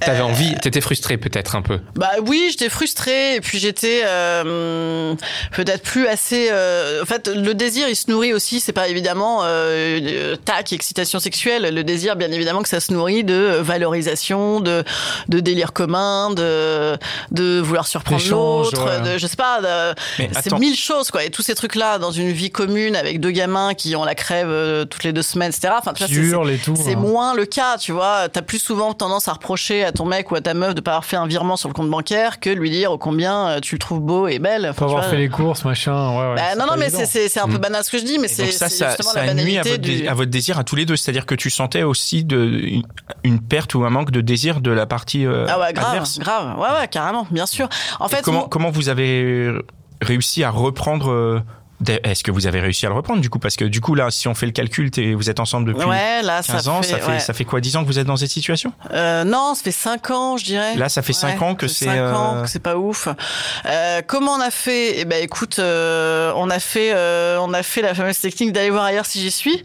T'avais 0.00 0.20
Euh, 0.20 0.24
envie, 0.24 0.54
t'étais 0.56 0.80
frustré 0.80 1.16
peut-être 1.16 1.54
un 1.54 1.62
peu. 1.62 1.80
Bah 1.94 2.10
oui, 2.26 2.48
j'étais 2.50 2.68
frustrée 2.68 3.36
et 3.36 3.40
puis 3.40 3.58
j'étais 3.58 4.02
euh, 4.04 5.14
peut-être 5.52 5.82
plus 5.82 6.06
assez. 6.06 6.48
euh, 6.50 7.02
en 7.02 7.06
fait, 7.06 7.28
le 7.28 7.54
désir, 7.54 7.88
il 7.88 7.96
se 7.96 8.10
nourrit 8.10 8.32
aussi. 8.32 8.60
C'est 8.60 8.72
pas 8.72 8.88
évidemment 8.88 9.40
euh, 9.44 10.36
tac 10.44 10.72
excitation 10.72 11.18
sexuelle. 11.20 11.72
Le 11.74 11.84
désir, 11.84 12.16
bien 12.16 12.30
évidemment, 12.32 12.62
que 12.62 12.68
ça 12.68 12.80
se 12.80 12.92
nourrit 12.92 13.22
de 13.24 13.58
valorisation, 13.60 14.60
de 14.60 14.82
de 15.28 15.40
délire 15.40 15.72
commun, 15.72 16.30
de 16.30 16.96
de 17.30 17.60
vouloir 17.60 17.86
surprendre 17.86 18.22
l'autre, 18.30 18.84
ouais. 19.02 19.18
je 19.18 19.26
sais 19.26 19.36
pas. 19.36 19.60
C'est 20.42 20.58
mille 20.58 20.76
choses 20.76 21.01
quoi. 21.10 21.24
Et 21.24 21.30
tous 21.30 21.42
ces 21.42 21.54
trucs 21.54 21.74
là 21.74 21.98
dans 21.98 22.10
une 22.12 22.30
vie 22.30 22.50
commune 22.50 22.96
avec 22.96 23.20
deux 23.20 23.30
gamins 23.30 23.74
qui 23.74 23.96
ont 23.96 24.04
la 24.04 24.14
crève 24.14 24.48
euh, 24.48 24.84
toutes 24.84 25.04
les 25.04 25.12
deux 25.12 25.22
semaines, 25.22 25.50
etc. 25.50 25.74
Enfin, 25.78 25.92
tu 25.92 26.04
c'est- 26.04 26.08
c'est- 26.14 26.20
hurlent 26.20 26.50
et 26.50 26.58
tout. 26.58 26.74
c'est 26.76 26.94
hein. 26.94 26.98
moins 26.98 27.34
le 27.34 27.44
cas, 27.46 27.78
tu 27.78 27.92
vois. 27.92 28.28
T'as 28.28 28.42
plus 28.42 28.58
souvent 28.58 28.92
tendance 28.94 29.28
à 29.28 29.32
reprocher 29.32 29.84
à 29.84 29.92
ton 29.92 30.04
mec 30.04 30.30
ou 30.30 30.34
à 30.36 30.40
ta 30.40 30.54
meuf 30.54 30.74
de 30.74 30.80
pas 30.80 30.92
avoir 30.92 31.04
fait 31.04 31.16
un 31.16 31.26
virement 31.26 31.56
sur 31.56 31.68
le 31.68 31.74
compte 31.74 31.90
bancaire 31.90 32.40
que 32.40 32.50
de 32.50 32.54
lui 32.54 32.70
dire 32.70 32.92
oh, 32.92 32.98
combien 32.98 33.48
euh, 33.48 33.60
tu 33.60 33.74
le 33.74 33.78
trouves 33.78 34.00
beau 34.00 34.28
et 34.28 34.38
belle. 34.38 34.66
Enfin, 34.66 34.78
tu 34.78 34.84
avoir 34.84 35.02
vois. 35.02 35.10
fait 35.10 35.16
les 35.18 35.28
courses, 35.28 35.64
machin. 35.64 36.10
Ouais, 36.10 36.28
ouais, 36.30 36.34
Bah, 36.36 36.54
non, 36.56 36.66
pas 36.66 36.76
non, 36.76 36.78
mais 36.78 36.90
c'est- 36.90 37.38
un 37.38 37.46
peu 37.48 37.54
Mm. 37.54 37.58
banal 37.58 37.84
ce 37.84 37.90
que 37.90 37.98
je 37.98 38.04
dis, 38.04 38.18
mais 38.18 38.28
c'est 38.28 38.50
ça, 38.52 38.68
ça, 38.68 38.88
justement 38.90 39.10
ça 39.10 39.24
la 39.24 39.34
nuit 39.34 39.58
à 39.58 39.62
votre, 39.62 39.76
dé- 39.76 40.00
du. 40.02 40.08
à 40.08 40.14
votre 40.14 40.30
désir 40.30 40.58
à 40.58 40.64
tous 40.64 40.76
les 40.76 40.84
deux. 40.84 40.96
C'est-à-dire 40.96 41.26
que 41.26 41.34
tu 41.34 41.50
sentais 41.50 41.82
aussi 41.82 42.24
de, 42.24 42.36
une, 42.44 42.82
une 43.24 43.40
perte 43.40 43.74
ou 43.74 43.84
un 43.84 43.90
manque 43.90 44.10
de 44.10 44.20
désir 44.20 44.60
de 44.60 44.70
la 44.70 44.86
partie 44.86 45.26
euh, 45.26 45.46
Ah 45.48 45.58
ouais, 45.58 45.72
grave, 45.72 45.88
adverse. 45.90 46.18
grave. 46.18 46.58
Ouais, 46.58 46.68
ouais, 46.80 46.88
carrément, 46.88 47.26
bien 47.30 47.46
sûr. 47.46 47.68
En 48.00 48.08
fait, 48.08 48.22
comment, 48.22 48.48
comment 48.48 48.70
vous 48.70 48.88
avez 48.88 49.52
réussi 50.02 50.44
à 50.44 50.50
reprendre 50.50 51.10
euh, 51.10 51.40
Est-ce 52.04 52.22
que 52.22 52.30
vous 52.30 52.46
avez 52.46 52.60
réussi 52.60 52.86
à 52.86 52.88
le 52.88 52.94
reprendre 52.94 53.20
du 53.20 53.30
coup? 53.30 53.38
Parce 53.38 53.56
que 53.56 53.64
du 53.64 53.80
coup 53.80 53.94
là, 53.94 54.10
si 54.10 54.28
on 54.28 54.34
fait 54.34 54.46
le 54.46 54.52
calcul, 54.52 54.90
vous 55.16 55.30
êtes 55.30 55.40
ensemble 55.40 55.72
depuis 55.72 55.86
ouais, 55.86 56.22
là, 56.22 56.42
15 56.42 56.62
ça 56.64 56.70
ans, 56.70 56.82
fait, 56.82 56.88
ça 56.90 56.98
fait 56.98 57.06
ouais. 57.12 57.20
ça 57.20 57.32
fait 57.32 57.44
quoi 57.44 57.60
10 57.60 57.76
ans 57.76 57.82
que 57.82 57.86
vous 57.86 57.98
êtes 57.98 58.06
dans 58.06 58.16
cette 58.16 58.30
situation? 58.30 58.72
Euh, 58.92 59.24
non, 59.24 59.54
ça 59.54 59.62
fait 59.62 59.70
5 59.72 60.10
ans, 60.10 60.36
je 60.36 60.44
dirais. 60.44 60.74
Là, 60.76 60.88
ça 60.88 61.02
fait 61.02 61.12
5 61.12 61.40
Ouais, 61.40 61.46
ans 61.46 61.54
que 61.54 61.66
c'est 61.68 61.86
cinq 61.86 61.96
euh, 61.98 62.12
ans 62.14 62.42
que 62.42 62.48
c'est 62.48 62.58
pas 62.58 62.76
ouf. 62.76 63.08
Euh, 63.66 64.02
comment 64.06 64.32
on 64.32 64.40
a 64.40 64.50
fait? 64.50 65.00
Eh 65.00 65.04
ben, 65.04 65.22
écoute, 65.22 65.58
euh, 65.58 66.32
on 66.36 66.50
a 66.50 66.58
fait, 66.58 66.92
euh, 66.94 67.38
on 67.40 67.52
a 67.54 67.62
fait 67.62 67.82
la 67.82 67.94
fameuse 67.94 68.18
technique 68.20 68.52
d'aller 68.52 68.70
voir 68.70 68.84
ailleurs 68.84 69.06
si 69.06 69.20
j'y 69.20 69.30
suis. 69.30 69.64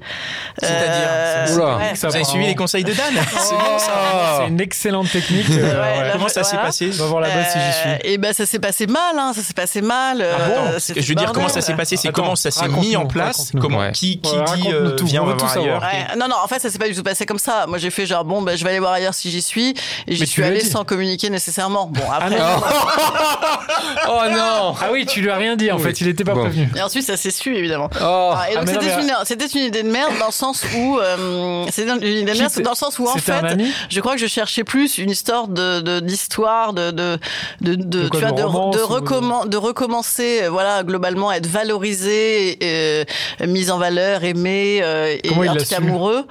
C'est-à-dire 0.57 1.07
Euh, 1.09 1.45
Vous 1.93 2.05
avez 2.05 2.23
suivi 2.23 2.45
les 2.47 2.55
conseils 2.55 2.83
de 2.83 2.93
Dan? 2.93 3.13
C'est 3.31 3.53
Oh, 3.53 3.57
bon 3.59 3.79
ça 3.79 4.37
C'est 4.41 4.47
une 4.47 4.61
excellente 4.61 5.11
technique. 5.11 5.49
euh, 5.49 5.81
Ouais, 5.81 5.97
ouais. 5.99 6.07
là, 6.07 6.11
Comment 6.13 6.27
ça 6.29 6.43
s'est 6.43 6.57
passé? 6.57 6.89
On 6.93 7.03
va 7.03 7.05
voir 7.05 7.21
là-bas 7.21 7.43
si 7.45 7.59
j'y 7.59 7.73
suis. 7.73 7.89
Et 8.11 8.17
ben 8.17 8.33
ça 8.33 8.45
s'est 8.45 8.59
passé 8.59 8.87
mal, 8.87 9.17
hein, 9.17 9.33
ça 9.35 9.41
s'est 9.41 9.53
passé 9.53 9.81
mal. 9.81 10.21
Ah 10.21 10.41
euh, 10.41 10.71
bon 10.73 10.77
je 11.01 11.07
veux 11.07 11.15
dire 11.15 11.31
comment 11.33 11.49
ça 11.49 11.61
s'est 11.61 11.75
passé, 11.75 11.97
c'est 12.07 12.11
comment 12.13 12.35
ça 12.35 12.51
s'est 12.51 12.67
mis 12.67 12.95
en 12.95 13.05
place, 13.05 13.51
comment 13.59 13.77
Ouais. 13.79 13.91
qui 13.91 14.19
qui 14.19 14.33
Ouais, 14.35 14.43
dit 14.57 14.67
euh, 14.71 14.95
tout, 14.95 15.05
viens 15.05 15.21
on 15.21 15.25
on 15.25 15.27
va 15.27 15.33
veut 15.33 15.39
voir 15.39 15.53
tout 15.53 15.59
ailleurs. 15.59 15.81
savoir. 15.81 15.93
Ouais, 16.11 16.17
non, 16.17 16.27
non, 16.27 16.35
en 16.43 16.47
fait, 16.47 16.59
ça 16.59 16.69
s'est 16.69 16.79
pas 16.79 16.87
du 16.87 16.95
tout 16.95 17.03
passé 17.03 17.25
comme 17.25 17.39
ça. 17.39 17.65
Moi, 17.67 17.77
j'ai 17.77 17.89
fait 17.91 18.05
genre, 18.05 18.23
bon, 18.25 18.41
ben, 18.41 18.57
je 18.57 18.63
vais 18.63 18.71
aller 18.71 18.79
voir 18.79 18.93
ailleurs 18.93 19.13
si 19.13 19.29
j'y 19.29 19.41
suis. 19.41 19.69
Et 20.07 20.15
j'y 20.15 20.21
Mais 20.21 20.25
suis 20.25 20.43
dit. 20.43 20.61
sans 20.61 20.83
communiquer 20.83 21.29
nécessairement. 21.29 21.85
Bon, 21.87 22.01
après. 22.11 22.31
non. 22.31 22.45
Oh 24.09 24.21
non 24.31 24.73
Ah 24.81 24.89
oui, 24.91 25.05
tu 25.05 25.21
lui 25.21 25.29
as 25.29 25.35
rien 25.35 25.55
dit 25.55 25.71
en 25.71 25.77
Oui. 25.77 25.83
fait, 25.83 26.01
il 26.01 26.07
était 26.07 26.23
pas 26.23 26.33
Bon. 26.33 26.41
prévenu. 26.41 26.69
Et 26.75 26.81
ensuite, 26.81 27.03
ça 27.05 27.17
s'est 27.17 27.31
su, 27.31 27.55
évidemment. 27.55 27.89
Oh 28.01 28.31
Ah, 28.35 28.45
et 28.49 28.55
donc, 28.55 28.65
mais 28.65 28.73
non, 28.73 28.79
c'était 29.25 29.45
mais- 29.45 29.51
une, 29.61 29.67
idée 29.67 29.83
de 29.83 29.89
merde 29.89 30.13
dans 30.19 30.27
le 30.27 30.31
sens 30.31 30.63
où, 30.75 30.97
euh, 30.99 31.65
c'était 31.71 31.91
une 31.91 31.97
idée 32.03 32.33
de 32.33 32.37
merde 32.37 32.61
dans 32.61 32.71
le 32.71 32.75
sens 32.75 32.99
où, 32.99 33.07
en 33.07 33.15
fait, 33.15 33.57
je 33.89 33.99
crois 33.99 34.13
que 34.13 34.19
je 34.21 34.27
cherchais 34.27 34.63
plus 34.63 34.97
une 34.97 35.09
histoire 35.09 35.47
de, 35.47 35.99
d'histoire, 35.99 36.73
de, 36.73 36.91
de, 36.91 37.19
de, 37.61 37.75
de, 37.75 39.55
recommencer, 39.57 40.43
euh, 40.43 40.49
voilà, 40.49 40.83
globalement, 40.83 41.29
à 41.29 41.35
être 41.37 41.47
valorisé 41.47 41.96
valorisé, 42.01 42.57
euh, 42.61 43.03
mis 43.47 43.71
en 43.71 43.77
valeur, 43.77 44.23
aimé 44.23 44.79
euh, 44.81 45.15
et 45.23 45.27
Comment 45.29 45.41
amoureux. 45.77 46.25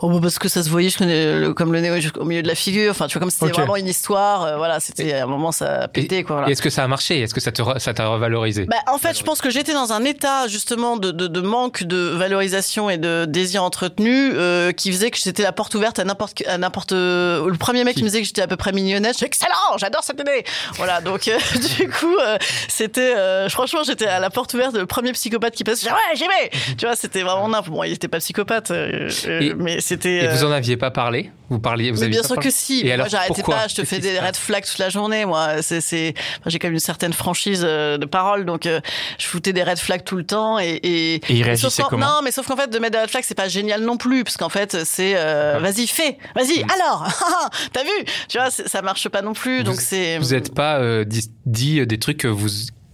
Oh, 0.00 0.10
bah, 0.10 0.18
parce 0.20 0.38
que 0.38 0.48
ça 0.48 0.62
se 0.62 0.68
voyait 0.68 0.90
je 0.90 0.98
connais 0.98 1.38
le- 1.40 1.54
comme 1.54 1.72
le 1.72 1.80
nez 1.80 1.90
au- 2.18 2.24
milieu 2.24 2.42
de 2.42 2.48
la 2.48 2.54
figure. 2.54 2.90
Enfin, 2.90 3.06
tu 3.06 3.14
vois, 3.14 3.20
comme 3.20 3.30
c'était 3.30 3.50
vraiment 3.50 3.76
une 3.76 3.86
histoire. 3.88 4.44
euh, 4.44 4.56
voilà, 4.58 4.78
c'était 4.78 5.14
à 5.14 5.22
un 5.24 5.26
moment 5.26 5.52
ça 5.52 5.82
a 5.84 5.88
pété 5.88 6.22
quoi. 6.22 6.36
voilà. 6.36 6.48
Et 6.48 6.52
est-ce 6.52 6.60
que 6.60 6.68
ça 6.68 6.84
a 6.84 6.88
marché? 6.88 7.20
Est-ce 7.20 7.32
que 7.32 7.40
ça 7.40 7.50
re- 7.50 7.78
ça 7.78 7.94
t'a 7.94 8.06
revalorisé? 8.08 8.66
Bah, 8.66 8.76
en 8.92 8.98
fait, 8.98 9.16
je 9.18 9.22
pense 9.24 9.40
que 9.40 9.48
j'étais 9.48 9.72
dans 9.72 9.92
un 9.92 10.04
état 10.04 10.48
justement 10.48 10.98
de, 10.98 11.10
de, 11.12 11.26
de 11.28 11.40
manque 11.40 11.82
de 11.84 11.96
valorisation 11.96 12.90
et 12.90 12.98
de 12.98 13.24
désir 13.26 13.62
entretenu 13.64 14.32
euh, 14.34 14.72
qui 14.72 14.92
faisait 14.92 15.10
que 15.10 15.18
j'étais 15.18 15.42
la 15.42 15.52
porte 15.52 15.74
ouverte 15.74 15.98
à 15.98 16.04
n'importe 16.04 16.42
à 16.46 16.58
n'importe. 16.58 16.92
euh, 16.92 17.48
le 17.48 17.56
premier 17.56 17.82
mec 17.84 17.96
qui? 17.96 18.02
me 18.02 18.08
disait 18.08 18.20
que 18.20 18.26
j'étais 18.26 18.42
à 18.42 18.46
peu 18.46 18.56
près 18.56 18.72
mignonnette, 18.72 19.16
je 19.18 19.24
excellent, 19.24 19.78
j'adore 19.78 20.04
cette 20.04 20.20
idée. 20.20 20.44
Voilà, 20.74 21.00
donc 21.00 21.26
euh, 21.28 21.38
du 21.78 21.88
coup, 21.88 22.16
euh, 22.20 22.36
c'était 22.68 23.14
euh, 23.16 23.48
franchement, 23.48 23.80
j'étais 23.84 24.06
à 24.06 24.20
la 24.20 24.28
porte 24.30 24.52
ouverte. 24.54 24.74
Le 24.76 24.84
premier 24.86 25.05
psychopathe 25.12 25.54
qui 25.54 25.64
passe, 25.64 25.80
je 25.80 25.86
dis, 25.86 25.92
ouais, 25.92 26.14
j'y 26.16 26.24
vais. 26.24 26.74
Tu 26.76 26.86
vois, 26.86 26.96
c'était 26.96 27.22
vraiment 27.22 27.48
n'importe. 27.48 27.70
Bon, 27.70 27.82
il 27.84 27.92
était 27.92 28.08
pas 28.08 28.18
psychopathe, 28.18 28.70
euh, 28.70 29.08
euh, 29.26 29.40
Et- 29.40 29.54
mais 29.54 29.80
c'était. 29.80 30.16
Et 30.24 30.28
euh, 30.28 30.32
vous 30.34 30.44
en 30.44 30.50
aviez 30.52 30.76
pas 30.76 30.90
parlé? 30.90 31.30
Vous 31.48 31.60
parliez 31.60 31.92
vous 31.92 31.98
mais 31.98 32.06
aviez 32.06 32.10
bien 32.14 32.22
pas 32.22 32.26
sûr 32.26 32.34
parlé? 32.34 32.50
que 32.50 32.54
si. 32.56 32.84
Et 32.84 32.92
alors, 32.92 33.08
j'arrêtais 33.08 33.42
pas. 33.42 33.68
Je 33.68 33.76
te 33.76 33.84
fais 33.84 34.00
des 34.00 34.18
red 34.18 34.34
flags 34.36 34.64
toute 34.64 34.78
la 34.78 34.88
journée. 34.90 35.24
Moi, 35.26 35.62
c'est, 35.62 35.80
c'est, 35.80 36.12
enfin, 36.40 36.50
j'ai 36.50 36.58
quand 36.58 36.66
même 36.66 36.74
une 36.74 36.80
certaine 36.80 37.12
franchise 37.12 37.62
euh, 37.64 37.98
de 37.98 38.06
parole, 38.06 38.44
donc 38.44 38.66
euh, 38.66 38.80
je 39.18 39.26
foutais 39.26 39.52
des 39.52 39.62
red 39.62 39.78
flags 39.78 40.02
tout 40.02 40.16
le 40.16 40.24
temps. 40.26 40.58
Et, 40.58 40.70
et, 40.82 41.14
Et 41.14 41.20
il 41.30 41.42
réagissait 41.44 41.84
comment? 41.88 42.04
Non, 42.06 42.20
mais 42.24 42.32
sauf 42.32 42.46
qu'en 42.48 42.56
fait, 42.56 42.68
de 42.68 42.78
mettre 42.80 42.96
des 42.96 43.02
red 43.02 43.10
flags, 43.10 43.24
c'est 43.26 43.36
pas 43.36 43.48
génial 43.48 43.82
non 43.82 43.96
plus, 43.96 44.24
parce 44.24 44.36
qu'en 44.36 44.48
fait, 44.48 44.84
c'est, 44.84 45.12
euh, 45.16 45.58
vas-y, 45.60 45.86
fais, 45.86 46.18
vas-y. 46.34 46.64
Mm. 46.64 46.68
Alors, 46.80 47.06
t'as 47.72 47.84
vu? 47.84 47.90
Tu 48.28 48.38
vois, 48.38 48.50
ça 48.50 48.82
marche 48.82 49.08
pas 49.08 49.22
non 49.22 49.32
plus, 49.32 49.62
donc 49.62 49.80
c'est. 49.80 50.18
Vous 50.18 50.30
n'êtes 50.30 50.52
pas 50.52 50.78
euh, 50.80 51.04
dit, 51.44 51.78
euh, 51.80 51.86
des 51.86 51.98
trucs 51.98 52.18
que 52.18 52.28
vous 52.28 52.48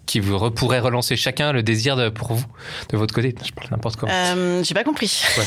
qui 0.07 0.21
vous 0.21 0.51
pourraient 0.51 0.81
relancer 0.81 1.17
chacun 1.17 1.53
le 1.53 1.63
désir 1.63 1.97
de, 1.97 2.09
pour 2.09 2.33
vous 2.35 2.45
de 2.91 2.97
votre 2.97 3.15
côté. 3.15 3.35
Je 3.45 3.53
parle 3.53 3.69
n'importe 3.71 3.97
quoi. 3.97 4.09
Euh, 4.11 4.63
j'ai 4.65 4.75
pas 4.75 4.85
compris. 4.85 5.23
Ouais, 5.39 5.45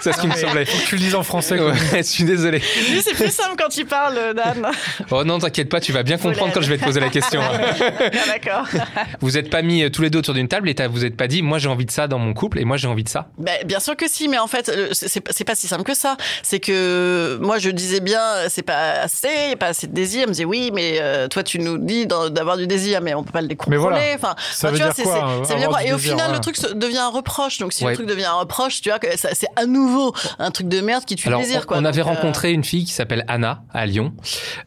c'est 0.00 0.12
ce 0.14 0.20
qui 0.20 0.26
me 0.26 0.34
semblait. 0.34 0.64
Faut 0.64 0.78
que 0.78 0.86
tu 0.86 0.94
le 0.96 1.00
dises 1.00 1.14
en 1.14 1.22
français. 1.22 1.58
Ouais, 1.58 1.72
je 1.96 2.02
suis 2.02 2.24
désolé. 2.24 2.60
C'est 3.02 3.14
plus 3.14 3.32
simple 3.32 3.54
quand 3.58 3.76
il 3.76 3.86
parle, 3.86 4.18
euh, 4.18 4.34
Dan. 4.34 4.66
Oh 5.10 5.24
non, 5.24 5.38
t'inquiète 5.38 5.68
pas, 5.68 5.80
tu 5.80 5.92
vas 5.92 6.02
bien 6.02 6.18
comprendre 6.18 6.52
quand 6.52 6.60
je 6.60 6.68
vais 6.68 6.78
te 6.78 6.84
poser 6.84 7.00
la 7.00 7.10
question. 7.10 7.40
Ah, 7.84 8.26
D'accord. 8.26 8.66
vous 9.20 9.36
êtes 9.36 9.50
pas 9.50 9.62
mis 9.62 9.82
euh, 9.82 9.90
tous 9.90 10.02
les 10.02 10.10
deux 10.10 10.18
autour 10.18 10.34
d'une 10.34 10.48
table 10.48 10.68
et 10.68 10.74
vous 10.88 11.04
êtes 11.04 11.16
pas 11.16 11.26
dit, 11.26 11.42
moi 11.42 11.58
j'ai 11.58 11.68
envie 11.68 11.86
de 11.86 11.90
ça 11.90 12.06
dans 12.06 12.18
mon 12.18 12.34
couple 12.34 12.58
et 12.58 12.64
moi 12.64 12.76
j'ai 12.76 12.86
envie 12.86 13.04
de 13.04 13.08
ça. 13.08 13.28
Ben, 13.38 13.56
bien 13.64 13.80
sûr 13.80 13.96
que 13.96 14.08
si, 14.08 14.28
mais 14.28 14.38
en 14.38 14.46
fait, 14.46 14.70
c'est 14.92 15.44
pas- 15.44 15.54
si 15.54 15.66
simple 15.68 15.84
que 15.84 15.94
ça. 15.94 16.16
C'est 16.42 16.60
que 16.60 17.38
moi, 17.40 17.58
je 17.58 17.70
disais 17.70 18.00
bien, 18.00 18.20
c'est 18.48 18.62
pas 18.62 18.92
assez, 19.02 19.28
y 19.50 19.52
a 19.52 19.56
pas 19.56 19.68
assez 19.68 19.86
de 19.86 19.94
désir. 19.94 20.22
Elle 20.22 20.28
me 20.28 20.32
disait 20.32 20.44
oui, 20.44 20.70
mais 20.72 20.98
euh, 21.00 21.28
toi, 21.28 21.42
tu 21.42 21.58
nous 21.58 21.78
dis 21.78 22.06
d'avoir 22.06 22.56
du 22.56 22.66
désir, 22.66 23.00
mais 23.00 23.14
on 23.14 23.22
peut 23.24 23.32
pas 23.32 23.40
le 23.42 23.48
Mais 23.68 23.76
voilà. 23.76 23.98
Enfin, 24.14 24.34
Ça 24.52 24.68
enfin, 24.68 24.72
veut 24.72 24.78
tu 24.78 24.84
vois, 24.84 24.92
dire 24.92 24.94
c'est- 24.96 25.02
quoi, 25.02 25.12
c'est- 25.42 25.48
ça 25.48 25.54
veut 25.54 25.58
dire 25.60 25.68
avoir 25.68 25.80
quoi 25.80 25.82
du 25.82 25.88
Et 25.90 25.92
au 25.92 25.96
désir, 25.96 26.12
final, 26.12 26.32
le 26.32 26.38
truc 26.40 26.56
devient 26.76 26.98
un 26.98 27.08
reproche. 27.08 27.58
Donc, 27.58 27.72
si 27.72 27.84
Ouais. 27.84 27.90
le 27.92 27.96
truc 27.96 28.08
devient 28.08 28.24
un 28.24 28.40
reproche, 28.40 28.80
tu 28.80 28.88
vois, 28.90 28.98
que 28.98 29.06
c'est 29.16 29.46
à 29.56 29.66
nouveau 29.66 30.14
un 30.38 30.50
truc 30.50 30.68
de 30.68 30.80
merde 30.80 31.04
qui 31.04 31.16
tue 31.16 31.28
Alors, 31.28 31.40
le 31.40 31.46
désir. 31.46 31.60
on, 31.62 31.66
Quoi. 31.66 31.76
on 31.78 31.84
avait 31.84 32.00
euh, 32.00 32.04
rencontré 32.04 32.52
une 32.52 32.64
fille 32.64 32.84
qui 32.84 32.92
s'appelle 32.92 33.24
Anna 33.28 33.62
à 33.72 33.86
Lyon. 33.86 34.12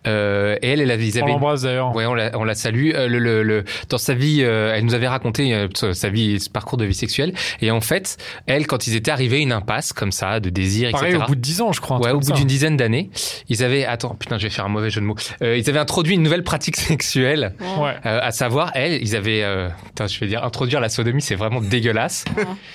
Euh, 0.08 0.58
et 0.62 0.70
elle, 0.72 0.82
elle 0.82 0.92
avait, 0.92 1.22
On 1.22 1.26
l'embrasse 1.28 1.62
d'ailleurs. 1.62 1.96
Ouais, 1.96 2.06
on 2.06 2.14
la, 2.14 2.32
on 2.38 2.44
la 2.44 2.56
salue. 2.56 2.92
Euh, 2.94 3.08
le, 3.08 3.20
le, 3.20 3.44
le- 3.44 3.64
dans 3.90 3.98
sa 3.98 4.14
vie, 4.14 4.40
euh, 4.42 4.74
elle 4.76 4.86
nous 4.86 4.94
avait 4.94 5.08
raconté 5.08 5.54
euh, 5.54 5.68
sa- 5.94 6.10
vie, 6.10 6.40
ce 6.40 6.50
parcours 6.50 6.78
de 6.78 6.86
vie 6.86 6.94
sexuelle. 6.96 7.34
Et 7.62 7.72
en 7.72 7.82
fait, 7.82 8.18
elle, 8.46 8.68
quand 8.68 8.88
ils 8.88 8.96
étaient 8.96 9.12
arrivés 9.12 9.38
à 9.38 9.40
une 9.40 9.52
impasse 9.52 9.94
comme 9.94 10.12
ça, 10.12 10.40
de 10.40 10.50
désir, 10.50 10.92
Pareil, 10.92 11.10
etc. 11.12 11.24
au 11.24 11.28
bout 11.28 11.36
de 11.36 11.42
10 11.42 11.62
ans, 11.62 11.72
je 11.72 11.82
crois. 11.82 12.00
Ouais, 12.00 12.12
au 12.12 12.20
bout 12.20 12.32
d'une 12.32 12.48
dizaine 12.48 12.78
d'années, 12.78 13.10
ils 13.50 13.64
avaient. 13.64 13.86
Attends, 13.86 14.16
putain, 14.16 14.38
je 14.38 14.44
vais 14.44 14.50
faire 14.50 14.66
un 14.66 14.70
mauvais 14.70 14.90
jeu 14.90 15.02
de 15.02 15.06
mots. 15.06 15.16
Euh, 15.42 15.58
ils 15.58 15.70
avaient 15.70 15.80
introduit 15.80 16.16
une 16.16 16.24
nouvelle 16.24 16.44
pratique 16.44 16.76
sexuelle, 16.78 17.54
Ouais. 17.60 17.96
euh, 18.06 18.20
à 18.22 18.32
savoir, 18.32 18.72
elle, 18.78 19.02
ils 19.02 19.16
avaient. 19.16 19.44
Euh, 19.44 19.70
putain, 19.88 20.08
je 20.08 20.20
vais 20.20 20.28
dire, 20.28 20.44
introduire 20.44 20.80
la 20.80 20.90
sodomie, 20.90 21.22
c'est 21.22 21.36
vraiment 21.36 21.62
dégueulasse. 21.62 22.26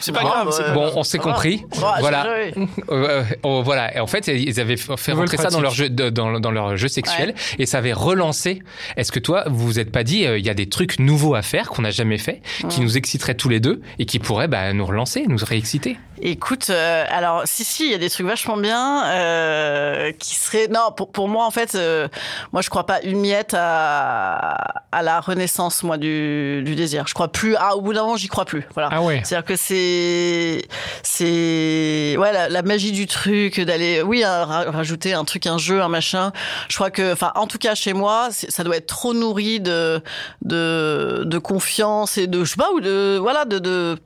C'est 0.00 0.12
pas 0.12 0.20
Ah, 0.22 0.44
grave. 0.44 0.48
c'est 0.52 0.72
Bon, 0.72 0.90
on 0.94 1.02
s'est 1.02 1.18
compris. 1.18 1.64
Ouais, 1.76 1.80
voilà. 2.00 2.26
Euh, 2.90 3.22
euh, 3.44 3.62
voilà. 3.62 3.96
Et 3.96 4.00
en 4.00 4.06
fait, 4.06 4.26
ils 4.28 4.60
avaient 4.60 4.76
fait 4.76 4.92
Nouvelle 5.12 5.14
rentrer 5.16 5.36
ça 5.36 5.48
dans 5.50 5.60
leur 5.60 5.72
jeu, 5.72 5.88
de- 5.88 6.10
dans, 6.10 6.38
dans 6.40 6.50
leur 6.50 6.76
jeu 6.76 6.88
sexuel, 6.88 7.34
et 7.58 7.66
ça 7.66 7.78
avait 7.78 7.92
relancé. 7.92 8.62
Est-ce 8.96 9.12
que 9.12 9.18
toi, 9.20 9.44
vous 9.48 9.66
vous 9.66 9.78
êtes 9.78 9.90
pas 9.90 10.04
dit, 10.04 10.26
euh, 10.26 10.38
il 10.38 10.44
y 10.44 10.50
a 10.50 10.54
des 10.54 10.68
trucs 10.68 10.98
nouveaux 10.98 11.34
à 11.34 11.42
faire 11.42 11.68
qu'on 11.70 11.82
n'a 11.82 11.90
jamais 11.90 12.18
fait, 12.18 12.42
qui 12.68 12.80
nous 12.80 12.96
exciteraient 12.96 13.34
tous 13.34 13.48
les 13.48 13.60
deux 13.60 13.80
et 13.98 14.04
qui 14.06 14.18
pourraient 14.18 14.48
bah, 14.48 14.72
nous 14.72 14.84
relancer, 14.86 15.24
nous 15.28 15.38
réexciter? 15.42 15.96
Écoute, 16.24 16.70
euh, 16.70 17.04
alors 17.08 17.42
si 17.46 17.64
si, 17.64 17.86
il 17.86 17.90
y 17.90 17.94
a 17.94 17.98
des 17.98 18.08
trucs 18.08 18.26
vachement 18.26 18.56
bien 18.56 19.04
euh, 19.06 20.12
qui 20.12 20.36
seraient 20.36 20.68
non 20.68 20.92
pour 20.96 21.10
pour 21.10 21.26
moi 21.28 21.44
en 21.44 21.50
fait, 21.50 21.74
euh, 21.74 22.06
moi 22.52 22.62
je 22.62 22.70
crois 22.70 22.86
pas 22.86 23.00
une 23.02 23.18
miette 23.20 23.54
à 23.58 24.54
à 24.92 25.02
la 25.02 25.18
renaissance 25.20 25.82
moi 25.82 25.98
du 25.98 26.62
du 26.64 26.76
désir. 26.76 27.08
Je 27.08 27.14
crois 27.14 27.26
plus. 27.32 27.56
Ah 27.58 27.74
au 27.74 27.80
bout 27.80 27.92
d'un 27.92 28.02
moment 28.02 28.16
j'y 28.16 28.28
crois 28.28 28.44
plus. 28.44 28.64
Voilà. 28.74 28.88
Ah 28.92 29.02
ouais. 29.02 29.20
C'est-à-dire 29.24 29.44
que 29.44 29.56
c'est 29.56 30.62
c'est 31.02 32.16
ouais 32.18 32.32
la, 32.32 32.48
la 32.48 32.62
magie 32.62 32.92
du 32.92 33.06
truc 33.08 33.60
d'aller 33.60 34.02
oui 34.02 34.22
hein, 34.22 34.44
ra- 34.44 34.70
rajouter 34.70 35.14
un 35.14 35.24
truc 35.24 35.46
un 35.46 35.58
jeu 35.58 35.82
un 35.82 35.88
machin. 35.88 36.30
Je 36.68 36.76
crois 36.76 36.90
que 36.92 37.12
enfin 37.12 37.32
en 37.34 37.48
tout 37.48 37.58
cas 37.58 37.74
chez 37.74 37.94
moi 37.94 38.28
ça 38.30 38.62
doit 38.62 38.76
être 38.76 38.86
trop 38.86 39.12
nourri 39.12 39.58
de 39.58 40.00
de 40.42 41.22
de 41.26 41.38
confiance 41.38 42.16
et 42.16 42.28
de 42.28 42.44
je 42.44 42.50
sais 42.50 42.56
pas 42.56 42.70
ou 42.72 42.80
de 42.80 43.18
voilà 43.20 43.44
de 43.44 43.58
de 43.58 43.98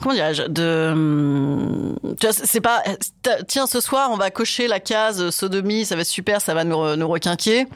comment 0.00 0.14
dirais-je 0.14 0.42
de 0.48 0.90
hum, 0.92 1.96
tu 2.18 2.26
vois, 2.26 2.32
c'est 2.32 2.60
pas 2.60 2.82
tiens 3.48 3.66
ce 3.66 3.80
soir 3.80 4.10
on 4.12 4.16
va 4.16 4.30
cocher 4.30 4.66
la 4.68 4.80
case 4.80 5.30
sodomie 5.30 5.84
ça 5.84 5.94
va 5.94 6.02
être 6.02 6.06
super 6.08 6.40
ça 6.40 6.54
va 6.54 6.64
nous 6.64 6.96
nous 6.96 7.08
requinquer 7.08 7.66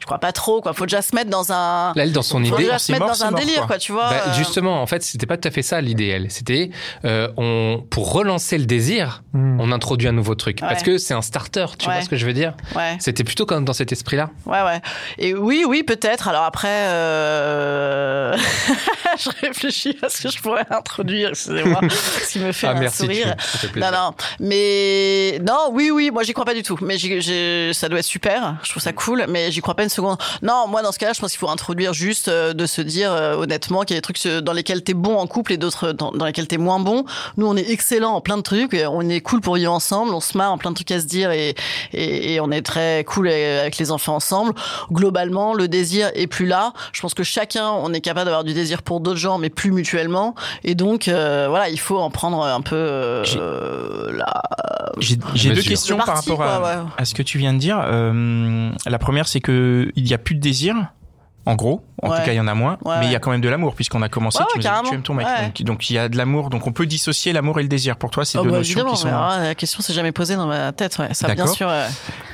je 0.00 0.06
crois 0.06 0.18
pas 0.18 0.32
trop 0.32 0.60
quoi 0.60 0.72
faut 0.72 0.86
déjà 0.86 1.02
se 1.02 1.14
mettre 1.14 1.30
dans 1.30 1.52
un 1.52 1.92
Là, 1.94 2.02
elle, 2.04 2.12
dans 2.12 2.22
son 2.22 2.38
faut 2.44 2.54
idée, 2.56 2.64
déjà 2.64 2.78
se 2.78 2.92
mettre 2.92 3.04
mort, 3.06 3.14
dans 3.16 3.24
un 3.24 3.30
mort, 3.30 3.40
délire 3.40 3.58
quoi. 3.58 3.66
quoi 3.66 3.78
tu 3.78 3.92
vois 3.92 4.08
Bah, 4.10 4.22
euh, 4.28 4.32
justement, 4.34 4.80
en 4.82 4.86
fait, 4.86 5.02
c'était 5.02 5.26
pas 5.26 5.36
tout 5.36 5.46
à 5.48 5.50
fait 5.50 5.62
ça 5.62 5.80
l'idéal. 5.80 6.26
C'était 6.30 6.70
euh, 7.04 7.28
on 7.36 7.84
pour 7.90 8.12
relancer 8.12 8.58
le 8.58 8.66
désir, 8.66 9.22
Hmm. 9.32 9.58
on 9.60 9.72
introduit 9.72 10.06
un 10.08 10.12
nouveau 10.12 10.34
truc 10.36 10.60
Ouais. 10.62 10.68
parce 10.68 10.82
que 10.84 10.96
c'est 10.98 11.12
un 11.14 11.22
starter. 11.22 11.66
Tu 11.78 11.88
Ouais. 11.88 11.94
vois 11.94 12.02
ce 12.02 12.08
que 12.08 12.16
je 12.16 12.24
veux 12.24 12.32
dire? 12.32 12.54
Ouais 12.76 12.96
C'était 13.00 13.24
plutôt 13.24 13.46
comme 13.46 13.64
dans 13.64 13.72
cet 13.72 13.90
esprit-là. 13.92 14.30
Ouais, 14.46 14.62
ouais. 14.62 14.80
Et 15.18 15.34
oui, 15.34 15.64
oui, 15.66 15.82
peut-être. 15.82 16.28
Alors 16.28 16.44
après, 16.44 16.68
euh... 16.70 18.36
je 19.18 19.30
réfléchis 19.46 19.96
à 20.02 20.08
ce 20.08 20.22
que 20.24 20.28
je 20.30 20.40
pourrais 20.40 20.66
introduire, 20.70 21.30
excusez-moi, 21.30 21.73
ce 21.90 22.32
qui 22.32 22.38
me 22.38 22.52
fait 22.52 22.66
ah 22.66 22.70
un 22.72 22.80
merci. 22.80 22.98
sourire. 22.98 23.34
tu-. 23.72 23.78
Non, 23.78 23.90
non, 23.92 24.14
mais 24.40 25.40
non, 25.46 25.70
oui, 25.72 25.90
oui, 25.90 26.10
moi 26.12 26.22
j'y 26.22 26.32
crois 26.32 26.44
pas 26.44 26.54
du 26.54 26.62
tout. 26.62 26.78
Mais 26.82 26.98
j'ai- 26.98 27.72
ça 27.72 27.88
doit 27.88 27.98
être 27.98 28.04
super, 28.04 28.56
je 28.62 28.70
trouve 28.70 28.82
ça 28.82 28.92
cool, 28.92 29.24
mais 29.28 29.50
j'y 29.50 29.60
crois 29.60 29.74
pas 29.74 29.82
une 29.82 29.88
seconde. 29.88 30.18
Non, 30.42 30.66
moi 30.68 30.82
dans 30.82 30.92
ce 30.92 30.98
cas-là, 30.98 31.12
je 31.14 31.20
pense 31.20 31.30
qu'il 31.32 31.38
faut 31.38 31.48
introduire 31.48 31.92
juste 31.92 32.28
euh, 32.28 32.52
de 32.52 32.66
se 32.66 32.80
dire 32.82 33.12
euh, 33.12 33.34
honnêtement 33.36 33.82
qu'il 33.82 33.94
y 33.94 33.96
a 33.96 34.00
des 34.00 34.02
trucs 34.02 34.24
euh, 34.26 34.40
dans 34.40 34.52
lesquels 34.52 34.82
t'es 34.82 34.94
bon 34.94 35.16
en 35.16 35.26
couple 35.26 35.52
et 35.52 35.56
d'autres 35.56 35.92
dans, 35.92 36.12
dans 36.12 36.24
lesquels 36.26 36.46
t'es 36.48 36.58
moins 36.58 36.78
bon. 36.80 37.04
Nous, 37.36 37.46
on 37.46 37.56
est 37.56 37.70
excellents 37.70 38.14
en 38.14 38.20
plein 38.20 38.36
de 38.36 38.42
trucs, 38.42 38.74
et 38.74 38.86
on 38.86 39.02
est 39.08 39.20
cool 39.20 39.40
pour 39.40 39.54
vivre 39.56 39.72
ensemble, 39.72 40.14
on 40.14 40.20
se 40.20 40.36
marre 40.36 40.52
en 40.52 40.58
plein 40.58 40.70
de 40.70 40.74
trucs 40.76 40.90
à 40.90 41.00
se 41.00 41.06
dire 41.06 41.30
et, 41.30 41.54
et, 41.92 42.34
et 42.34 42.40
on 42.40 42.50
est 42.50 42.62
très 42.62 43.04
cool 43.04 43.28
avec 43.28 43.76
les 43.78 43.90
enfants 43.90 44.14
ensemble. 44.16 44.52
Globalement, 44.92 45.54
le 45.54 45.68
désir 45.68 46.10
est 46.14 46.26
plus 46.26 46.46
là. 46.46 46.72
Je 46.92 47.00
pense 47.00 47.14
que 47.14 47.22
chacun, 47.22 47.70
on 47.70 47.92
est 47.92 48.00
capable 48.00 48.26
d'avoir 48.26 48.44
du 48.44 48.54
désir 48.54 48.82
pour 48.82 49.00
d'autres 49.00 49.18
gens, 49.18 49.38
mais 49.38 49.50
plus 49.50 49.70
mutuellement. 49.72 50.34
Et 50.62 50.74
donc, 50.74 51.08
euh, 51.08 51.46
voilà, 51.48 51.63
il 51.68 51.78
faut 51.78 51.98
en 51.98 52.10
prendre 52.10 52.42
un 52.42 52.60
peu 52.60 53.22
J'ai- 53.24 53.38
euh, 53.40 54.12
la, 54.16 54.42
J'ai 54.98 55.16
j'ai 55.34 55.52
deux 55.52 55.62
questions 55.62 55.96
par 55.96 56.16
rapport 56.16 56.42
à, 56.42 56.58
quoi, 56.58 56.68
ouais. 56.68 56.82
à 56.98 57.04
ce 57.04 57.14
que 57.14 57.22
tu 57.22 57.38
viens 57.38 57.52
de 57.52 57.58
dire. 57.58 57.80
Euh, 57.84 58.70
la 58.86 58.98
première, 58.98 59.26
c'est 59.28 59.40
que 59.40 59.90
il 59.96 60.08
y 60.08 60.14
a 60.14 60.18
plus 60.18 60.34
de 60.34 60.40
désir. 60.40 60.76
En 61.46 61.56
gros, 61.56 61.84
en 62.02 62.08
Ouais. 62.10 62.18
tout 62.18 62.24
cas, 62.24 62.32
il 62.32 62.36
y 62.36 62.40
en 62.40 62.46
a 62.48 62.54
moins, 62.54 62.78
Ouais, 62.84 62.94
mais 63.00 63.06
il 63.06 63.12
y 63.12 63.14
a 63.14 63.18
quand 63.18 63.30
même 63.30 63.42
de 63.42 63.48
l'amour 63.50 63.74
puisqu'on 63.74 64.00
a 64.00 64.08
commencé. 64.08 64.38
Ouais, 64.38 64.44
tu 64.54 64.60
tu 64.60 64.94
aimes 64.94 65.02
ton 65.02 65.12
mec, 65.14 65.26
donc, 65.26 65.62
donc 65.62 65.90
il 65.90 65.94
y 65.94 65.98
a 65.98 66.08
de 66.08 66.16
l'amour. 66.16 66.48
Donc 66.48 66.66
on 66.66 66.72
peut 66.72 66.86
dissocier 66.86 67.32
l'amour 67.34 67.58
et 67.60 67.62
le 67.62 67.68
désir. 67.68 67.96
Pour 67.96 68.10
toi, 68.10 68.24
c'est 68.24 68.38
Oh, 68.38 68.42
deux 68.44 68.50
bah, 68.50 68.56
notions 68.58 68.84
qui 68.90 68.96
sont. 68.96 69.08
alors 69.08 69.28
là, 69.28 69.42
la 69.44 69.54
question 69.54 69.82
s'est 69.82 69.92
jamais 69.92 70.12
posée 70.12 70.36
dans 70.36 70.46
ma 70.46 70.72
tête. 70.72 70.96
Ça, 71.12 71.34
bien 71.34 71.46
sûr. 71.46 71.70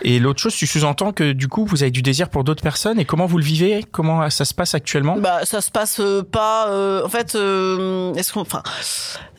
Et 0.02 0.18
l'autre 0.20 0.40
chose, 0.40 0.54
tu 0.54 0.66
sous-entends 0.66 1.12
que 1.12 1.32
du 1.32 1.48
coup, 1.48 1.64
vous 1.66 1.82
avez 1.82 1.90
du 1.90 2.02
désir 2.02 2.28
pour 2.28 2.44
d'autres 2.44 2.62
personnes. 2.62 3.00
Et 3.00 3.04
comment 3.04 3.26
vous 3.26 3.38
le 3.38 3.44
vivez? 3.44 3.84
Comment 3.90 4.30
ça 4.30 4.44
se 4.44 4.54
passe 4.54 4.74
actuellement? 4.74 5.16
Bah, 5.18 5.40
ça 5.44 5.60
se 5.60 5.70
passe 5.72 5.98
euh, 6.00 6.22
pas. 6.22 6.68
euh, 6.68 7.04
en 7.04 7.08
fait, 7.08 7.34
euh, 7.34 8.14
est-ce 8.14 8.32
qu'on, 8.32 8.40
enfin, 8.42 8.62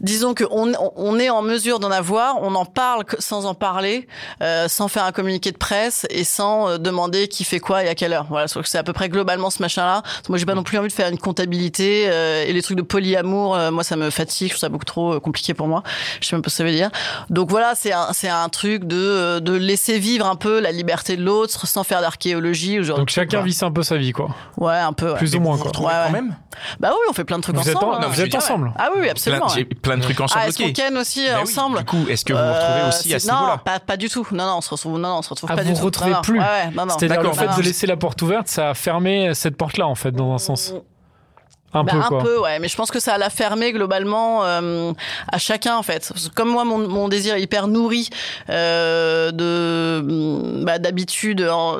disons 0.01 0.33
que 0.33 0.43
on, 0.51 0.71
on 0.95 1.17
est 1.19 1.29
en 1.29 1.41
mesure 1.41 1.79
d'en 1.79 1.91
avoir. 1.91 2.41
On 2.41 2.55
en 2.55 2.65
parle 2.65 3.05
sans 3.19 3.45
en 3.45 3.53
parler, 3.53 4.07
euh, 4.41 4.67
sans 4.67 4.87
faire 4.87 5.05
un 5.05 5.11
communiqué 5.11 5.51
de 5.51 5.57
presse 5.57 6.05
et 6.09 6.23
sans 6.23 6.67
euh, 6.69 6.77
demander 6.77 7.27
qui 7.27 7.43
fait 7.43 7.59
quoi 7.59 7.83
et 7.83 7.87
à 7.89 7.95
quelle 7.95 8.13
heure. 8.13 8.25
Voilà, 8.29 8.47
c'est 8.47 8.77
à 8.77 8.83
peu 8.83 8.93
près 8.93 9.09
globalement 9.09 9.49
ce 9.49 9.60
machin-là. 9.61 10.03
Moi, 10.29 10.37
j'ai 10.37 10.45
pas 10.45 10.55
non 10.55 10.63
plus 10.63 10.77
envie 10.77 10.87
de 10.89 10.93
faire 10.93 11.07
une 11.09 11.17
comptabilité 11.17 12.05
euh, 12.09 12.43
et 12.45 12.53
les 12.53 12.61
trucs 12.61 12.77
de 12.77 12.81
polyamour. 12.81 13.55
euh, 13.55 13.71
moi, 13.71 13.83
ça 13.83 13.95
me 13.95 14.09
fatigue. 14.09 14.47
Je 14.49 14.53
trouve 14.53 14.59
ça 14.61 14.69
beaucoup 14.69 14.85
trop 14.85 15.13
euh, 15.13 15.19
compliqué 15.19 15.53
pour 15.53 15.67
moi. 15.67 15.83
Je 16.21 16.27
sais 16.27 16.35
même 16.35 16.41
pas 16.43 16.49
ce 16.49 16.55
que 16.55 16.57
ça 16.57 16.63
veut 16.63 16.71
dire. 16.71 16.89
Donc 17.29 17.49
voilà, 17.49 17.73
c'est 17.75 17.93
un, 17.93 18.07
c'est 18.13 18.29
un 18.29 18.49
truc 18.49 18.83
de 18.85 18.97
euh, 18.97 19.39
de 19.39 19.53
laisser 19.53 19.99
vivre 19.99 20.25
un 20.25 20.35
peu 20.35 20.59
la 20.59 20.71
liberté 20.71 21.15
de 21.17 21.23
l'autre 21.23 21.67
sans 21.67 21.83
faire 21.83 22.01
d'archéologie. 22.01 22.79
ou 22.79 22.83
genre 22.83 22.97
Donc 22.97 23.07
de 23.07 23.11
chacun 23.11 23.37
quoi. 23.39 23.45
vit 23.45 23.57
un 23.61 23.71
peu 23.71 23.83
sa 23.83 23.97
vie, 23.97 24.11
quoi. 24.11 24.29
Ouais, 24.57 24.73
un 24.75 24.93
peu. 24.93 25.11
ouais. 25.11 25.17
Plus 25.17 25.35
ou 25.35 25.39
moins, 25.39 25.51
vous 25.53 25.57
vous 25.57 25.63
quoi. 25.63 25.69
retrouvez 25.69 25.87
Ouais, 25.89 25.93
quand 26.07 26.13
ouais. 26.13 26.21
même? 26.21 26.35
Bah 26.79 26.89
oui, 26.91 26.97
on 27.09 27.13
fait 27.13 27.23
plein 27.23 27.37
de 27.37 27.43
trucs 27.43 27.55
Vous 27.55 27.69
êtes 27.69 27.75
ensemble. 27.77 27.93
en- 27.93 27.97
hein. 27.97 28.01
non, 28.01 28.09
vous 28.09 28.21
êtes 28.21 28.35
ensemble. 28.35 28.67
ouais. 28.67 28.73
Ah 28.77 28.89
oui, 28.93 28.97
oui, 28.97 29.01
Plein- 29.03 29.11
absolument. 29.11 29.47
Ouais. 29.47 29.63
plein 29.65 29.97
de 29.97 30.01
trucs 30.01 30.19
ensemble. 30.19 30.41
Ah, 30.43 30.47
est-ce 30.49 30.61
ok. 30.61 30.67
qu'on 30.67 30.73
ken 30.73 30.97
aussi 30.97 31.25
Bah 31.25 31.33
oui, 31.37 31.41
ensemble 31.43 31.77
Du 31.79 31.85
coup, 31.85 32.05
est-ce 32.09 32.25
que 32.25 32.33
vous 32.33 32.39
vous 32.39 32.45
retrouvez 32.45 32.81
Euh, 32.81 32.89
aussi 32.89 33.13
à 33.13 33.19
ce 33.19 33.25
niveau-là? 33.31 33.47
Non, 33.53 33.57
pas, 33.63 33.79
pas 33.79 33.97
du 33.97 34.09
tout. 34.09 34.27
Non, 34.31 34.45
non, 34.45 34.55
on 34.57 34.61
se 34.61 34.69
retrouve, 34.69 34.93
non, 34.99 35.09
non, 35.09 35.17
on 35.19 35.21
se 35.21 35.29
retrouve 35.29 35.49
Ah, 35.51 35.55
pas 35.55 35.61
vous 35.63 35.67
du 35.69 35.73
vous 35.73 35.79
tout. 35.79 35.85
retrouvez 35.85 36.11
Non, 36.11 36.17
non. 36.17 36.21
plus. 36.21 36.39
C'est-à-dire 36.99 37.21
le 37.23 37.31
fait 37.33 37.47
non, 37.47 37.57
de 37.57 37.61
laisser 37.61 37.87
la 37.87 37.97
porte 37.97 38.21
ouverte, 38.21 38.47
ça 38.47 38.69
a 38.71 38.73
fermé 38.73 39.33
cette 39.33 39.50
porte-là, 39.55 39.87
en 39.87 39.95
fait, 39.95 40.11
dans 40.11 40.33
un 40.33 40.37
sens. 40.37 40.73
Un 41.73 41.83
Bah, 41.83 41.91
peu 41.93 41.97
un 41.99 42.07
quoi. 42.09 42.19
peu, 42.23 42.39
ouais, 42.39 42.59
mais 42.59 42.67
je 42.67 42.75
pense 42.75 42.91
que 42.91 42.99
ça 42.99 43.17
l'a 43.17 43.29
fermé 43.29 43.71
globalement 43.71 44.43
euh, 44.45 44.91
à 45.31 45.37
chacun 45.37 45.75
en 45.77 45.83
fait. 45.83 46.11
Que 46.13 46.33
Comme 46.35 46.49
moi, 46.49 46.65
mon, 46.65 46.77
mon 46.87 47.07
désir 47.07 47.35
est 47.35 47.41
hyper 47.41 47.67
nourri 47.67 48.09
euh, 48.49 49.31
de 49.31 50.01
mm, 50.03 50.65
bah, 50.65 50.79
d'habitude, 50.79 51.41
en- 51.49 51.77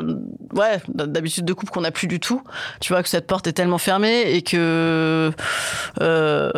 ouais, 0.53 0.79
d'habitude 0.87 1.45
de 1.45 1.53
couple 1.53 1.71
qu'on 1.71 1.81
n'a 1.81 1.91
plus 1.91 2.07
du 2.07 2.19
tout. 2.19 2.41
Tu 2.79 2.93
vois 2.93 3.03
que 3.03 3.09
cette 3.09 3.27
porte 3.27 3.47
est 3.47 3.53
tellement 3.53 3.77
fermée 3.77 4.21
et 4.33 4.41
que 4.41 5.31
euh, 6.01 6.51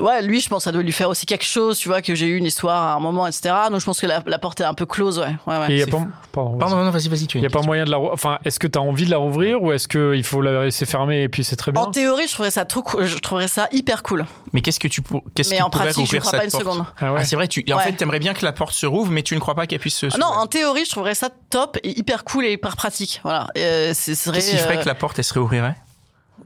ouais, 0.00 0.22
lui, 0.22 0.40
je 0.40 0.48
pense, 0.48 0.58
que 0.60 0.64
ça 0.64 0.72
doit 0.72 0.82
lui 0.82 0.92
faire 0.92 1.08
aussi 1.08 1.26
quelque 1.26 1.44
chose. 1.44 1.78
Tu 1.78 1.88
vois 1.88 2.02
que 2.02 2.14
j'ai 2.14 2.26
eu 2.26 2.36
une 2.36 2.44
histoire 2.46 2.82
à 2.82 2.94
un 2.94 3.00
moment, 3.00 3.26
etc. 3.26 3.54
Donc 3.70 3.80
je 3.80 3.84
pense 3.86 4.00
que 4.00 4.06
la, 4.06 4.22
la 4.26 4.38
porte 4.38 4.60
est 4.60 4.64
un 4.64 4.74
peu 4.74 4.86
close, 4.86 5.18
ouais, 5.18 5.34
ouais, 5.46 5.58
ouais. 5.58 5.66
Et 5.70 5.72
il 5.74 5.78
y 5.78 5.82
a 5.82 5.86
pas, 5.86 5.98
pardon, 6.32 6.56
Pardon, 6.58 6.76
non, 6.84 6.90
vas-y, 6.90 7.08
vas-y, 7.08 7.26
tu 7.26 7.38
Il 7.38 7.40
n'y 7.42 7.46
a 7.46 7.50
pas 7.50 7.62
moyen 7.62 7.84
de 7.84 7.90
la. 7.90 7.98
Enfin, 7.98 8.38
est-ce 8.44 8.58
que 8.58 8.66
tu 8.66 8.78
as 8.78 8.82
envie 8.82 9.04
de 9.06 9.10
la 9.10 9.18
rouvrir 9.18 9.62
ou 9.62 9.72
est-ce 9.72 9.88
qu'il 9.88 10.24
faut 10.24 10.40
la 10.40 10.64
laisser 10.64 10.86
fermer 10.86 11.22
et 11.22 11.28
puis 11.28 11.44
c'est 11.44 11.56
très 11.56 11.72
bien 11.72 11.80
En 11.82 11.90
théorie, 11.90 12.26
je 12.28 12.34
trouverais 12.46 12.50
ça 12.50 12.64
trop, 12.64 12.82
cool- 12.82 13.04
je 13.04 13.18
trouverais 13.18 13.48
ça 13.48 13.68
hyper 13.72 14.02
cool. 14.02 14.26
Mais 14.52 14.60
qu'est-ce 14.62 14.80
que 14.80 14.88
tu 14.88 15.02
pour... 15.02 15.22
qu'est-ce 15.34 15.50
Mais 15.50 15.56
qui 15.56 15.62
en 15.62 15.70
pourrait 15.70 15.84
pratique, 15.86 16.06
je 16.10 16.16
crois 16.18 16.30
cette 16.30 16.40
pas 16.40 16.44
une 16.44 16.50
porte 16.50 16.62
seconde. 16.64 16.86
Ah 16.98 17.12
ouais. 17.12 17.20
Ah, 17.22 17.24
c'est 17.24 17.36
vrai, 17.36 17.48
tu... 17.48 17.64
en 17.72 17.76
Ouais. 17.76 17.84
fait, 17.84 17.92
t'aimerais 17.92 18.18
bien 18.18 18.34
que 18.34 18.44
la 18.44 18.52
porte 18.52 18.72
se 18.74 18.86
rouvre, 18.86 19.10
mais 19.10 19.22
tu 19.22 19.34
ne 19.34 19.40
crois 19.40 19.54
pas 19.54 19.66
qu'elle 19.66 19.78
puisse 19.80 19.96
se. 19.96 20.06
Non, 20.18 20.26
en 20.26 20.46
théorie, 20.46 20.84
je 20.84 20.90
trouverais 20.90 21.14
ça 21.14 21.30
top 21.50 21.78
et 21.82 21.98
hyper 21.98 22.24
cool 22.24 22.44
et 22.46 22.52
hyper 22.52 22.76
pratique. 22.76 23.20
Voilà. 23.22 23.48
Euh, 23.58 23.94
ce 23.94 24.14
serait. 24.14 24.36
Qu'est-ce 24.38 24.50
qui 24.52 24.56
ferait 24.58 24.78
euh, 24.78 24.82
que 24.82 24.86
la 24.86 24.94
porte 24.94 25.18
elle 25.18 25.24
se 25.24 25.34
réouvrirait 25.34 25.76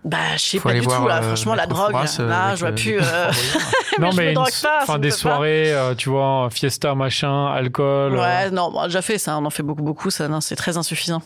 Bah, 0.02 0.16
je 0.36 0.38
sais 0.42 0.60
pas 0.60 0.72
du 0.72 0.80
voir, 0.80 1.02
tout. 1.02 1.08
Là. 1.08 1.16
euh, 1.18 1.22
Franchement, 1.22 1.54
la 1.54 1.66
drogue, 1.66 1.94
euh, 1.94 2.28
là, 2.28 2.54
je 2.54 2.60
vois 2.60 2.70
euh, 2.70 2.72
plus. 2.74 2.98
euh, 2.98 3.30
non, 3.98 4.10
je 4.12 4.16
mais 4.16 4.28
me 4.30 4.34
drogue 4.34 4.48
pas, 4.62 4.94
me 4.94 4.98
des 4.98 5.10
soirées, 5.10 5.74
euh, 5.74 5.94
tu 5.94 6.08
vois, 6.08 6.48
fiesta, 6.50 6.94
machin, 6.94 7.48
alcool. 7.52 8.14
euh, 8.16 8.20
Ouais, 8.20 8.50
non, 8.50 8.70
on 8.74 8.80
a 8.80 8.86
déjà 8.86 9.02
fait 9.02 9.18
ça. 9.18 9.36
On 9.36 9.44
en 9.44 9.50
fait 9.50 9.62
beaucoup, 9.62 9.82
beaucoup. 9.82 10.10
Ça, 10.10 10.26
non, 10.28 10.40
c'est 10.40 10.56
très 10.56 10.78
insuffisant. 10.78 11.20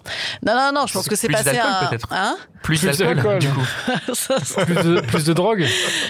Non, 0.44 0.54
non, 0.56 0.72
non. 0.74 0.86
Je 0.88 0.92
pense 0.94 1.08
que 1.08 1.14
c'est 1.14 1.28
plus 1.28 1.34
passé 1.36 1.52
d'alcool, 1.52 1.70
à. 1.82 1.86
peut-être. 1.86 2.08
Hein? 2.10 2.36
Plus, 2.64 2.80
Plus 2.80 2.98
d'alcool, 2.98 3.38
du 3.38 3.48
coup. 3.50 3.62
Ça, 4.14 4.38
ça- 4.42 4.64
plus, 4.64 4.74
de, 4.74 5.00
plus 5.02 5.24
de 5.24 5.32
drogue 5.34 5.66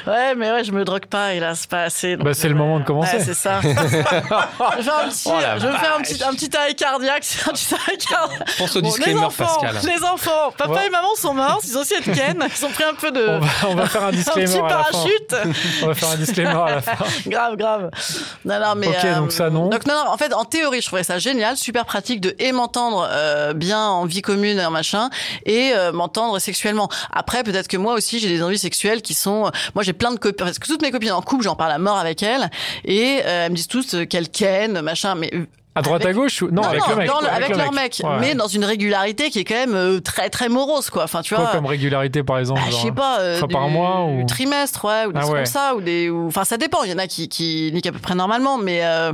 Ouais, 0.06 0.34
mais 0.36 0.52
ouais, 0.52 0.62
je 0.64 0.70
me 0.72 0.84
drogue 0.84 1.06
pas. 1.06 1.34
Et 1.34 1.40
là, 1.40 1.54
c'est 1.56 1.68
pas 1.68 1.82
assez. 1.82 2.16
donc, 2.16 2.24
Bah, 2.24 2.32
c'est 2.32 2.48
le 2.48 2.54
moment 2.54 2.78
de 2.78 2.84
commencer. 2.84 3.16
Ouais, 3.18 3.24
c'est 3.24 3.34
ça. 3.34 3.60
je 3.62 3.68
vais 3.68 3.74
faire 3.74 5.04
un 5.04 5.08
petit, 5.08 5.26
Oh 5.26 5.32
je 5.58 5.66
vais 5.66 5.78
faire 5.78 5.96
un 5.98 6.02
petit, 6.02 6.22
un 6.24 6.32
petit 6.34 6.56
arrêt 6.56 6.74
cardiaque. 6.74 7.26
Un 7.48 7.52
petit 7.52 7.74
arrêt 7.74 7.96
cardiaque. 7.98 8.48
Pense 8.56 8.76
au 8.76 8.80
Bon, 8.80 8.88
disclaimer, 8.88 9.18
les 9.18 9.24
enfants, 9.26 9.60
Pascal. 9.60 9.92
les 9.92 10.04
enfants, 10.04 10.52
papa 10.56 10.72
Ouais. 10.72 10.86
et 10.86 10.90
maman 10.90 11.08
sont 11.16 11.34
morts, 11.34 11.60
ils 11.64 11.76
ont 11.76 11.80
aussi 11.80 11.94
été 11.94 12.12
ken, 12.12 12.38
ils 12.58 12.64
ont 12.64 12.70
pris 12.70 12.84
un 12.84 12.94
peu 12.94 13.10
de, 13.10 13.26
on 13.28 13.40
va, 13.40 13.48
on 13.68 13.74
va 13.74 13.86
faire 13.86 14.04
un 14.04 14.08
un 14.08 14.12
disclaimer 14.12 14.46
petit 14.46 14.58
à 14.58 14.62
la 14.62 14.84
fin. 14.84 14.90
parachute. 14.92 15.34
On 15.82 15.86
va 15.86 15.94
faire 15.94 16.10
un 16.10 16.16
disclaimer 16.16 16.50
à 16.50 16.74
la 16.76 16.82
fin. 16.82 17.04
grave, 17.26 17.56
grave. 17.56 17.90
Non, 18.44 18.60
non, 18.60 18.74
mais. 18.76 18.88
Ok, 18.88 19.14
donc 19.16 19.32
ça, 19.32 19.50
non. 19.50 19.68
Donc, 19.68 19.86
non, 19.86 19.94
non, 19.94 20.10
en 20.10 20.16
fait, 20.16 20.32
en 20.32 20.44
théorie, 20.44 20.80
je 20.80 20.86
trouvais 20.86 21.04
ça 21.04 21.18
génial, 21.18 21.56
super 21.56 21.84
pratique 21.84 22.20
de 22.20 22.34
et 22.38 22.52
m'entendre 22.52 23.08
euh, 23.10 23.52
bien 23.52 23.80
en 23.80 24.06
vie 24.06 24.22
commune, 24.22 24.60
en 24.60 24.70
machin, 24.70 25.10
et 25.46 25.72
euh, 25.74 25.92
m'entendre 25.92 26.38
sexuellement. 26.38 26.88
Après, 27.12 27.42
peut-être 27.42 27.68
que 27.68 27.76
moi 27.76 27.94
aussi, 27.94 28.18
j'ai 28.18 28.28
des 28.28 28.42
envies 28.42 28.58
sexuelles 28.58 29.02
qui 29.02 29.14
sont. 29.14 29.50
Moi, 29.74 29.82
j'ai 29.82 29.92
plein 29.92 30.12
de 30.12 30.18
copines, 30.18 30.44
parce 30.44 30.58
que 30.58 30.66
toutes 30.66 30.82
mes 30.82 30.90
copines 30.90 31.12
en 31.12 31.22
couple, 31.22 31.44
j'en 31.44 31.56
parle 31.56 31.72
à 31.72 31.78
mort 31.78 31.98
avec 31.98 32.22
elles, 32.22 32.50
et 32.84 33.20
euh, 33.24 33.46
elles 33.46 33.50
me 33.50 33.56
disent 33.56 33.68
toutes 33.68 33.94
euh, 33.94 34.06
qu'elles 34.06 34.28
ken, 34.28 34.80
machin, 34.80 35.14
mais. 35.14 35.30
À 35.76 35.82
droite, 35.82 36.06
à 36.06 36.12
gauche 36.12 36.40
ou... 36.42 36.50
Non, 36.52 36.62
avec 36.62 36.86
le 36.88 36.94
mec. 36.96 37.08
le- 37.22 37.28
avec, 37.28 37.48
le 37.48 37.56
leur 37.56 37.72
mec, 37.72 38.00
Ouais. 38.04 38.10
mais 38.20 38.34
dans 38.36 38.46
une 38.46 38.64
régularité 38.64 39.30
qui 39.30 39.40
est 39.40 39.44
quand 39.44 39.54
même 39.56 39.74
euh, 39.74 40.00
très 40.00 40.30
très 40.30 40.48
morose 40.48 40.88
quoi. 40.88 41.02
Enfin 41.04 41.20
tu 41.22 41.34
Quoi 41.34 41.44
vois. 41.44 41.52
comme 41.52 41.66
régularité, 41.66 42.22
par 42.22 42.38
exemple 42.38 42.60
Bah, 42.64 42.70
je 42.70 42.76
sais 42.76 42.92
pas, 42.92 43.18
euh, 43.20 43.40
du, 43.40 43.48
par 43.52 43.68
mois 43.68 44.04
ou- 44.04 44.24
trimestre, 44.24 44.84
ouais, 44.84 45.06
ou 45.06 45.12
des 45.12 45.18
Ah 45.20 45.26
ouais. 45.26 45.32
comme 45.32 45.46
ça, 45.46 45.74
ou 45.74 45.80
des, 45.80 46.10
ou- 46.10 46.28
enfin 46.28 46.44
ça 46.44 46.56
dépend. 46.58 46.84
Il 46.84 46.90
y 46.90 46.94
en 46.94 46.98
a 46.98 47.06
qui 47.08 47.28
qui 47.28 47.70
niquent 47.74 47.86
à 47.86 47.92
peu 47.92 47.98
près 47.98 48.14
normalement, 48.14 48.56
mais 48.56 48.84
euh, 48.84 49.12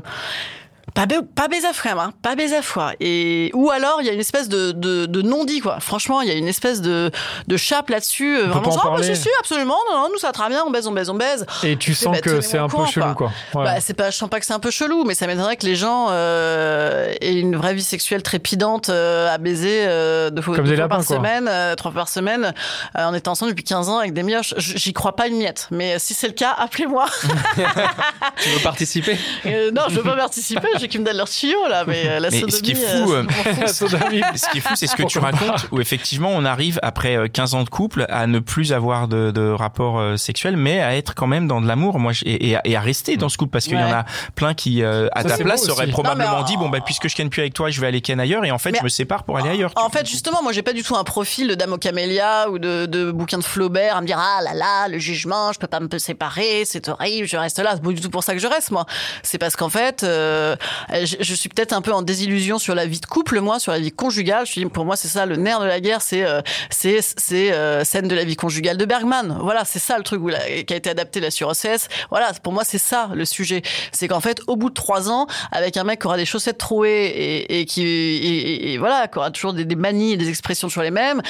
pas 0.95 1.07
pas 1.35 1.49
baiser 1.49 1.67
hein, 1.85 2.13
pas 2.23 2.35
baiser 2.35 2.63
fois. 2.63 2.93
Et 3.01 3.51
ou 3.55 3.71
alors 3.71 3.99
il 4.01 4.07
y 4.07 4.11
a 4.11 4.13
une 4.13 4.21
espèce 4.21 4.49
de 4.49 4.73
de, 4.73 5.07
de 5.07 5.23
non 5.23 5.45
dit 5.45 5.61
quoi. 5.61 5.81
Franchement, 5.81 6.21
il 6.23 6.29
y 6.29 6.31
a 6.31 6.35
une 6.35 6.49
espèce 6.49 6.81
de 6.81 7.11
de 7.47 7.57
chape 7.57 7.91
là-dessus. 7.91 8.37
euh, 8.37 8.43
peut 8.45 8.49
Vraiment, 8.49 8.63
pas 8.63 8.69
en 8.69 8.73
genre, 8.73 8.83
bah, 8.85 8.91
parler. 8.99 9.15
si, 9.15 9.23
si, 9.23 9.29
absolument, 9.39 9.77
non, 9.91 9.99
non, 10.03 10.09
nous 10.13 10.19
ça 10.19 10.33
très 10.33 10.49
bien, 10.49 10.63
on 10.67 10.71
baise, 10.71 10.87
on 10.87 10.93
baise, 10.93 11.11
on 11.11 11.15
baise. 11.15 11.47
Et 11.63 11.77
tu 11.77 11.95
sens 11.95 12.15
bah, 12.17 12.21
que 12.21 12.41
c'est 12.41 12.59
un 12.59 12.69
peu 12.69 12.85
chelou, 12.87 13.15
quoi. 13.15 13.31
quoi. 13.53 13.61
Ouais. 13.63 13.65
Bah, 13.75 13.81
c'est 13.81 13.95
pas, 13.95 14.11
je 14.11 14.17
sens 14.17 14.29
pas 14.29 14.41
que 14.41 14.47
c'est 14.47 14.53
un 14.53 14.59
peu 14.61 14.71
chelou, 14.71 15.05
mais 15.05 15.15
ça 15.15 15.27
m'étonnerait 15.27 15.57
que 15.57 15.67
les 15.67 15.77
gens 15.77 16.09
euh, 16.11 17.13
aient 17.21 17.35
une 17.39 17.57
vraie 17.57 17.75
vie 17.75 17.83
sexuelle 17.83 18.23
trépidante 18.23 18.89
euh, 18.89 19.33
à 19.33 19.39
baiser 19.39 19.85
euh, 19.87 20.31
deux 20.31 20.43
fois, 20.43 20.57
Comme 20.57 20.65
deux 20.67 20.75
fois 20.75 20.83
lapins, 20.85 20.97
par 20.97 21.07
quoi. 21.07 21.17
semaine, 21.17 21.49
euh, 21.49 21.75
trois 21.75 21.91
fois 21.93 22.01
par 22.03 22.09
semaine, 22.09 22.53
euh, 22.97 23.05
en 23.05 23.15
étant 23.15 23.33
ensemble 23.33 23.51
depuis 23.53 23.65
15 23.65 23.89
ans 23.89 23.99
avec 23.99 24.13
des 24.13 24.23
mioches. 24.23 24.55
J'y 24.59 24.93
crois 24.93 25.15
pas 25.17 25.27
une 25.29 25.37
miette, 25.39 25.69
mais 25.71 25.99
si 25.99 26.15
c'est 26.15 26.27
le 26.29 26.35
cas, 26.35 26.55
appelez-moi. 26.59 27.07
Tu 28.43 28.49
veux 28.49 28.61
participer? 28.63 29.19
Euh, 29.47 29.71
non, 29.71 29.83
je 29.89 29.97
veux 29.97 30.03
pas 30.03 30.17
participer, 30.17 30.69
j'ai 30.81 30.89
qu'ils 30.89 31.01
me 31.01 31.07
donnent 31.07 31.17
leur 31.17 31.29
tuyau 31.29 31.69
là, 31.69 31.85
mais 31.87 32.03
euh, 32.07 32.21
la 32.21 32.31
Mais 32.31 32.41
sodomie. 32.41 32.53
ce 32.53 32.63
qui 32.63 32.73
est 32.73 32.85
euh, 32.85 33.05
fou, 33.05 33.13
euh, 33.13 33.67
sodomie. 33.67 34.23
Ce 34.35 34.49
qui 34.51 34.59
est 34.59 34.61
fou, 34.61 34.75
c'est 34.75 34.87
ce 34.87 34.97
que 34.97 35.03
tu 35.05 35.19
racontes, 35.19 35.67
où 35.71 35.81
effectivement, 35.81 36.31
on 36.33 36.45
arrive 36.45 36.79
après 36.83 37.17
euh, 37.17 37.29
15 37.29 37.55
ans 37.55 37.63
de 37.65 37.69
couple 37.69 38.07
à 38.09 38.27
ne 38.27 38.39
plus 38.39 38.73
avoir 38.73 39.09
de, 39.09 39.31
de 39.31 39.51
rapport 39.51 39.99
euh, 40.01 40.17
sexuel, 40.17 40.57
mais 40.57 40.81
à 40.81 40.97
être 40.97 41.15
quand 41.15 41.27
même 41.27 41.47
dans 41.47 41.61
de 41.61 41.67
l'amour, 41.69 41.99
moi, 41.99 42.13
et, 42.25 42.51
et 42.51 42.57
à, 42.57 42.61
et 42.65 42.77
à 42.77 42.81
rester 42.81 43.17
dans 43.17 43.29
ce 43.29 43.37
couple, 43.39 43.53
parce 43.53 43.67
qu'il 43.67 43.79
y 43.79 43.83
en 43.83 43.93
a 43.93 44.05
plein 44.35 44.55
qui, 44.55 44.83
euh, 44.83 45.09
à 45.13 45.23
Ça, 45.23 45.37
ta 45.37 45.45
place, 45.45 45.69
auraient 45.69 45.87
probablement 45.89 46.39
Non, 46.39 46.45
dit, 46.45 46.57
bon, 46.57 46.69
bah, 46.69 46.79
puisque 46.85 47.09
je 47.09 47.15
ken 47.17 47.29
plus 47.31 47.41
avec 47.43 47.55
toi, 47.55 47.71
je 47.71 47.81
vais 47.81 47.87
aller 47.87 48.01
ken 48.01 48.19
ailleurs, 48.21 48.45
et 48.45 48.51
en 48.51 48.59
fait, 48.59 48.73
Mais 48.73 48.79
je 48.79 48.85
me 48.85 48.89
sépare 48.89 49.25
pour 49.25 49.37
aller 49.39 49.51
ailleurs. 49.51 49.73
En 49.77 49.91
fait, 49.91 50.07
justement, 50.09 50.43
moi, 50.43 50.53
j'ai 50.53 50.63
pas 50.63 50.73
du 50.73 50.83
tout 50.83 50.97
un 50.97 51.05
profil 51.05 51.49
de 51.49 51.55
Dame 51.55 51.73
aux 51.73 51.79
camélias 51.79 52.49
ou 52.49 52.59
de, 52.59 52.87
de 52.87 53.11
bouquin 53.11 53.39
de 53.39 53.45
Flaubert 53.45 53.97
à 53.97 54.01
me 54.01 54.07
dire 54.07 54.19
ah 54.19 54.43
là 54.43 54.55
là, 54.55 54.89
le 54.89 54.99
jugement, 54.99 55.53
je 55.53 55.59
peux 55.59 55.67
pas 55.67 55.81
me 55.81 55.89
séparer, 55.99 56.63
c'est 56.65 56.89
horrible, 56.89 57.27
je 57.27 57.37
reste 57.37 57.59
là. 57.59 57.73
C'est 57.75 57.83
pas 57.83 57.93
du 57.93 58.01
tout 58.01 58.11
pour 58.11 58.25
ça 58.25 58.33
que 58.35 58.39
je 58.41 58.47
reste, 58.47 58.71
moi. 58.71 58.87
C'est 59.23 59.39
parce 59.39 59.57
qu'en 59.57 59.69
fait, 59.69 60.03
euh, 60.03 60.57
je, 60.93 61.17
je 61.21 61.35
suis 61.35 61.49
peut-être 61.49 61.73
un 61.73 61.83
peu 61.83 61.93
en 61.93 62.03
désillusion 62.03 62.59
sur 62.59 62.75
la 62.75 62.87
vie 62.87 63.01
de 63.01 63.07
couple, 63.07 63.41
moi, 63.41 63.59
sur 63.59 63.73
la 63.73 63.79
vie 63.79 63.93
conjugale. 63.93 64.47
Je 64.47 64.53
suis, 64.53 64.67
pour 64.67 64.85
moi, 64.85 64.97
c'est 64.97 65.09
ça 65.09 65.27
le 65.27 65.37
nerf 65.37 65.61
de 65.61 65.67
la 65.67 65.81
guerre, 65.81 66.03
c'est 66.03 66.25
euh, 66.25 66.41
c'est 66.71 67.01
c'est 67.03 67.53
euh, 67.53 67.85
scène 67.85 68.09
de 68.09 68.15
la 68.15 68.25
vie 68.25 68.37
conjugale 68.37 68.77
de 68.77 68.85
Bergman. 68.85 69.39
Voilà, 69.41 69.65
c'est 69.65 69.79
ça 69.79 69.97
le 69.99 70.05
truc 70.05 70.23
où 70.23 70.29
la- 70.29 70.63
qui 70.63 70.73
a 70.73 70.77
été 70.77 70.91
adapté 70.91 71.21
là 71.21 71.31
sur 71.31 71.49
OCS. 71.49 71.89
Voilà, 72.11 72.33
pour 72.43 72.53
moi, 72.53 72.65
c'est 72.65 72.79
ça 72.79 73.11
le 73.15 73.25
sujet. 73.25 73.63
C'est 73.93 74.09
qu'en 74.09 74.21
fait, 74.21 74.41
au 74.47 74.57
bout 74.57 74.69
de 74.71 74.75
trois 74.75 75.11
ans, 75.11 75.27
avec 75.53 75.77
un 75.77 75.85
mec 75.85 76.01
qui 76.01 76.07
aura 76.07 76.17
des 76.17 76.25
chaussettes 76.27 76.59
trouées 76.59 77.07
et, 77.07 77.61
et 77.61 77.65
qui 77.67 77.83
et, 77.87 78.73
et- 78.73 78.79
voilà, 78.79 79.09
qui 79.09 79.19
aura 79.19 79.31
toujours 79.31 79.53
des, 79.53 79.65
manies 79.77 80.13
et 80.13 80.17
des 80.17 80.29
expressions 80.29 80.69
toujours 80.69 80.83
les 80.83 80.91
mêmes, 80.91 81.23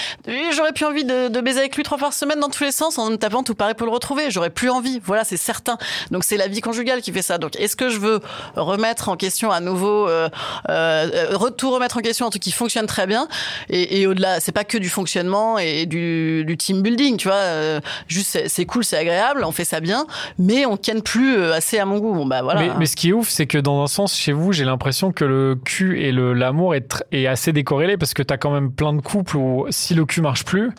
j'aurais 0.54 0.72
plus 0.72 0.84
envie 0.84 1.04
de, 1.04 1.28
de 1.28 1.40
baiser 1.40 1.60
avec 1.60 1.76
lui 1.76 1.82
trois 1.82 1.98
fois 1.98 2.08
par 2.08 2.14
semaine 2.14 2.40
dans 2.40 2.48
tous 2.48 2.64
les 2.64 2.72
sens 2.72 2.98
en 2.98 3.10
me 3.10 3.16
tapant 3.16 3.42
tout 3.42 3.54
pareil 3.54 3.74
pour 3.74 3.86
le 3.86 3.92
retrouver. 3.92 4.30
J'aurais 4.30 4.50
plus 4.50 4.70
envie. 4.70 5.00
Voilà, 5.04 5.24
c'est 5.24 5.36
certain. 5.36 5.78
Donc 6.10 6.24
c'est 6.24 6.36
la 6.36 6.48
vie 6.48 6.60
conjugale 6.60 7.02
qui 7.02 7.12
fait 7.12 7.22
ça. 7.22 7.38
Donc 7.38 7.56
est-ce 7.56 7.76
que 7.76 7.88
je 7.90 7.98
veux 7.98 8.20
remettre 8.56 9.08
en 9.08 9.16
question 9.16 9.29
à 9.50 9.60
nouveau, 9.60 10.08
euh, 10.08 10.28
euh, 10.68 11.50
tout 11.56 11.70
remettre 11.70 11.96
en 11.98 12.00
question 12.00 12.26
un 12.26 12.30
truc 12.30 12.42
qui 12.42 12.52
fonctionne 12.52 12.86
très 12.86 13.06
bien 13.06 13.28
et, 13.68 14.00
et 14.00 14.06
au-delà, 14.06 14.40
c'est 14.40 14.52
pas 14.52 14.64
que 14.64 14.78
du 14.78 14.88
fonctionnement 14.88 15.58
et 15.58 15.86
du, 15.86 16.44
du 16.44 16.56
team 16.56 16.82
building, 16.82 17.16
tu 17.16 17.28
vois. 17.28 17.36
euh, 17.36 17.80
juste 18.08 18.28
c'est- 18.30 18.48
c'est 18.48 18.66
cool, 18.66 18.84
c'est 18.84 18.96
agréable, 18.96 19.42
on 19.44 19.52
fait 19.52 19.64
ça 19.64 19.80
bien, 19.80 20.06
mais 20.38 20.66
on 20.66 20.76
ken 20.76 21.02
plus 21.02 21.42
assez 21.52 21.78
à 21.78 21.84
mon 21.84 21.98
goût. 21.98 22.14
Bon 22.14 22.26
bah 22.26 22.42
voilà. 22.42 22.60
Mais, 22.60 22.70
mais 22.78 22.86
ce 22.86 22.96
qui 22.96 23.10
est 23.10 23.12
ouf, 23.12 23.28
c'est 23.28 23.46
que 23.46 23.58
dans 23.58 23.82
un 23.82 23.86
sens, 23.86 24.16
chez 24.16 24.32
vous, 24.32 24.52
j'ai 24.52 24.64
l'impression 24.64 25.12
que 25.12 25.24
le 25.24 25.56
cul 25.56 26.00
et 26.02 26.12
le- 26.12 26.32
l'amour 26.34 26.74
est, 26.74 26.92
tr- 26.92 27.02
est 27.12 27.26
assez 27.26 27.52
décorrélé 27.52 27.96
parce 27.96 28.14
que 28.14 28.22
t'as 28.22 28.36
quand 28.36 28.50
même 28.50 28.70
plein 28.72 28.92
de 28.92 29.00
couples 29.00 29.36
où 29.36 29.66
si 29.70 29.94
le 29.94 30.04
cul 30.04 30.20
marche 30.20 30.44
plus, 30.44 30.70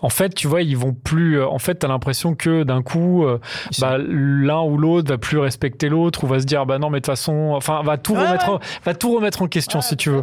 en 0.00 0.08
fait, 0.08 0.34
tu 0.34 0.46
vois, 0.48 0.62
ils 0.62 0.76
vont 0.76 0.92
plus. 0.94 1.42
En 1.42 1.58
fait, 1.58 1.76
t'as 1.76 1.88
l'impression 1.88 2.34
que 2.34 2.62
d'un 2.62 2.82
coup, 2.82 3.24
euh, 3.24 3.38
bah, 3.80 3.96
l'un 3.98 4.62
ou 4.62 4.76
l'autre 4.78 5.08
va 5.08 5.18
plus 5.18 5.38
respecter 5.38 5.88
l'autre 5.88 6.24
ou 6.24 6.26
va 6.26 6.40
se 6.40 6.44
dire, 6.44 6.66
bah 6.66 6.78
non, 6.78 6.90
mais 6.90 6.98
de 7.00 7.04
toute 7.04 7.12
façon, 7.12 7.52
enfin, 7.54 7.82
va 7.84 7.91
tout 7.98 8.14
Ouais, 8.14 8.26
remettre, 8.26 8.48
ouais. 8.48 8.54
En, 8.54 8.60
va 8.84 8.94
tout 8.94 9.14
remettre 9.14 9.42
en 9.42 9.48
question 9.48 9.80
si 9.80 9.96
tu 9.96 10.10
veux. 10.10 10.22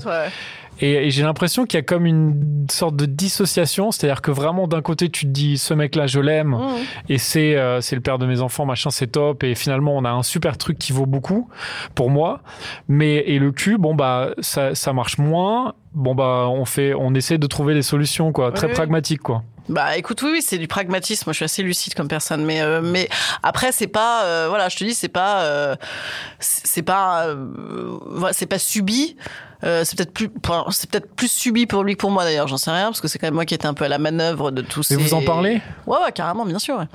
Et 0.82 1.10
j'ai 1.12 1.24
l'impression 1.24 1.66
qu'il 1.66 1.78
y 1.78 1.82
a 1.82 1.84
comme 1.84 2.06
une 2.06 2.66
sorte 2.72 2.96
de 2.96 3.06
dissociation, 3.06 3.92
c'est-à-dire 3.92 4.22
que 4.22 4.32
vraiment 4.32 4.66
d'un 4.66 4.82
côté 4.82 5.10
tu 5.10 5.26
te 5.26 5.32
dis 5.32 5.58
ce 5.58 5.74
mec-là 5.74 6.08
je 6.08 6.22
l'aime 6.22 6.50
Mmh. 6.52 6.68
et 7.10 7.18
c'est 7.18 7.58
euh, 7.58 7.82
c'est 7.82 7.96
le 7.96 8.02
père 8.02 8.18
de 8.18 8.26
mes 8.26 8.40
enfants 8.40 8.66
machin 8.66 8.90
c'est 8.90 9.08
top 9.08 9.44
et 9.44 9.56
finalement 9.56 9.98
on 9.98 10.06
a 10.06 10.10
un 10.10 10.24
super 10.24 10.58
truc 10.58 10.78
qui 10.80 10.94
vaut 10.94 11.06
beaucoup 11.06 11.50
pour 11.96 12.10
moi, 12.10 12.42
mais 12.88 13.18
et 13.18 13.40
le 13.40 13.52
cul 13.52 13.78
bon 13.78 13.94
bah 13.94 14.30
ça, 14.40 14.74
ça 14.74 14.94
marche 14.94 15.18
moins, 15.18 15.74
bon 15.94 16.16
bah 16.16 16.48
on 16.50 16.64
fait 16.64 16.94
on 16.94 17.14
essaie 17.14 17.38
de 17.38 17.48
trouver 17.48 17.74
des 17.74 17.82
solutions 17.82 18.32
quoi, 18.32 18.52
très 18.54 18.68
oui. 18.68 18.74
pragmatique 18.74 19.22
quoi. 19.22 19.44
Bah 19.70 19.98
écoute 19.98 20.24
oui 20.24 20.30
oui 20.34 20.42
c'est 20.42 20.58
du 20.58 20.68
pragmatisme. 20.68 21.26
Moi 21.28 21.34
je 21.34 21.38
suis 21.38 21.46
assez 21.46 21.62
lucide 21.62 21.94
comme 21.94 22.08
personne 22.08 22.44
mais 22.44 22.62
euh, 22.62 22.82
mais 22.82 23.08
après 23.44 23.72
c'est 23.72 23.88
pas 23.88 24.24
euh, 24.26 24.48
voilà 24.50 24.68
je 24.68 24.78
te 24.78 24.84
dis 24.84 24.96
c'est 24.96 25.10
pas 25.10 25.44
euh, 25.44 25.76
c'est 26.40 26.82
pas 26.82 27.28
euh, 27.28 28.32
c'est 28.32 28.48
pas 28.48 28.58
subi 28.58 29.16
euh, 29.64 29.84
c'est 29.86 29.98
peut-être 29.98 30.14
plus 30.14 30.30
c'est 30.72 30.90
peut-être 30.90 31.14
plus 31.16 31.30
subi 31.32 31.66
pour 31.66 31.84
lui 31.84 31.96
que 31.96 32.00
pour 32.00 32.12
moi 32.12 32.24
d'ailleurs 32.24 32.48
j'en 32.48 32.58
sais 32.58 32.72
rien 32.72 32.86
parce 32.86 33.02
que 33.02 33.08
c'est 33.08 33.20
quand 33.20 33.28
même 33.28 33.34
moi 33.34 33.46
qui 33.46 33.54
étais 33.54 33.66
un 33.68 33.74
peu 33.74 33.86
à 33.86 33.90
la 33.90 33.98
manœuvre 34.00 34.52
de 34.52 34.62
tous 34.62 34.90
Mais 34.92 34.96
ces 34.98 35.02
vous 35.02 35.14
en 35.14 35.22
parlez? 35.22 35.62
Ouais 35.86 35.98
ouais 36.06 36.12
carrément 36.14 36.46
bien 36.46 36.60
sûr 36.60 36.78
ouais. 36.78 36.86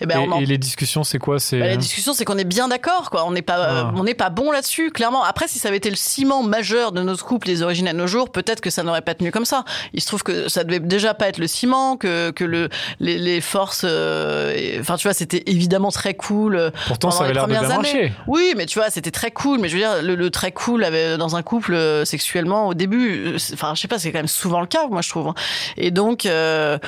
et 0.00 0.06
ben 0.06 0.20
et, 0.20 0.26
on 0.28 0.32
en 0.32 0.40
et 0.40 0.46
les 0.46 0.58
discussions 0.58 1.04
c'est 1.04 1.18
quoi? 1.18 1.38
C'est 1.38 1.58
bah, 1.58 1.66
la 1.66 1.76
discussion, 1.76 2.12
c'est 2.14 2.24
qu'on 2.24 2.38
est 2.38 2.44
bien 2.44 2.68
d'accord, 2.68 3.10
quoi. 3.10 3.24
On 3.26 3.32
n'est 3.32 3.42
pas, 3.42 3.58
euh, 3.58 3.82
Ah. 3.86 3.92
on 3.96 4.04
n'est 4.04 4.14
pas 4.14 4.30
bon 4.30 4.50
là-dessus, 4.50 4.90
clairement. 4.90 5.22
Après, 5.24 5.46
si 5.48 5.58
ça 5.58 5.68
avait 5.68 5.76
été 5.76 5.90
le 5.90 5.96
ciment 5.96 6.42
majeur 6.42 6.92
de 6.92 7.02
notre 7.02 7.24
couple, 7.24 7.48
les 7.48 7.62
origines 7.62 7.88
à 7.88 7.92
nos 7.92 8.06
jours, 8.06 8.30
peut-être 8.30 8.60
que 8.60 8.70
ça 8.70 8.82
n'aurait 8.82 9.02
pas 9.02 9.14
tenu 9.14 9.30
comme 9.30 9.44
ça. 9.44 9.64
Il 9.92 10.00
se 10.00 10.06
trouve 10.06 10.22
que 10.22 10.48
ça 10.48 10.64
devait 10.64 10.80
déjà 10.80 11.14
pas 11.14 11.28
être 11.28 11.38
le 11.38 11.46
ciment, 11.46 11.96
que 11.96 12.30
que 12.30 12.44
le 12.44 12.68
les, 13.00 13.18
les 13.18 13.40
forces, 13.40 13.82
euh, 13.84 14.52
et- 14.56 14.78
enfin, 14.80 14.96
tu 14.96 15.06
vois, 15.06 15.14
c'était 15.14 15.42
évidemment 15.46 15.90
très 15.90 16.14
cool. 16.14 16.56
euh, 16.56 16.70
pourtant 16.86 17.10
ça 17.10 17.24
avait 17.24 17.28
les 17.32 17.34
l'air 17.34 17.46
de 17.46 17.52
bien 17.52 17.62
marcher. 17.68 18.12
Oui, 18.26 18.54
mais 18.56 18.66
tu 18.66 18.78
vois, 18.78 18.90
c'était 18.90 19.10
très 19.10 19.30
cool. 19.30 19.58
Mais 19.60 19.68
je 19.68 19.74
veux 19.74 19.80
dire, 19.80 20.02
le, 20.02 20.14
le 20.14 20.30
très 20.30 20.52
cool 20.52 20.82
avait, 20.84 21.16
dans 21.18 21.36
un 21.36 21.42
couple, 21.42 21.74
sexuellement 22.06 22.68
au 22.68 22.74
début. 22.74 23.34
Euh, 23.34 23.36
Enfin, 23.52 23.74
je 23.74 23.80
sais 23.80 23.88
pas, 23.88 23.98
c'est 23.98 24.12
quand 24.12 24.18
même 24.18 24.26
souvent 24.28 24.60
le 24.60 24.66
cas, 24.66 24.86
moi 24.88 25.02
je 25.02 25.08
trouve. 25.08 25.32
Et 25.76 25.90
donc, 25.90 26.26
euh, 26.26 26.78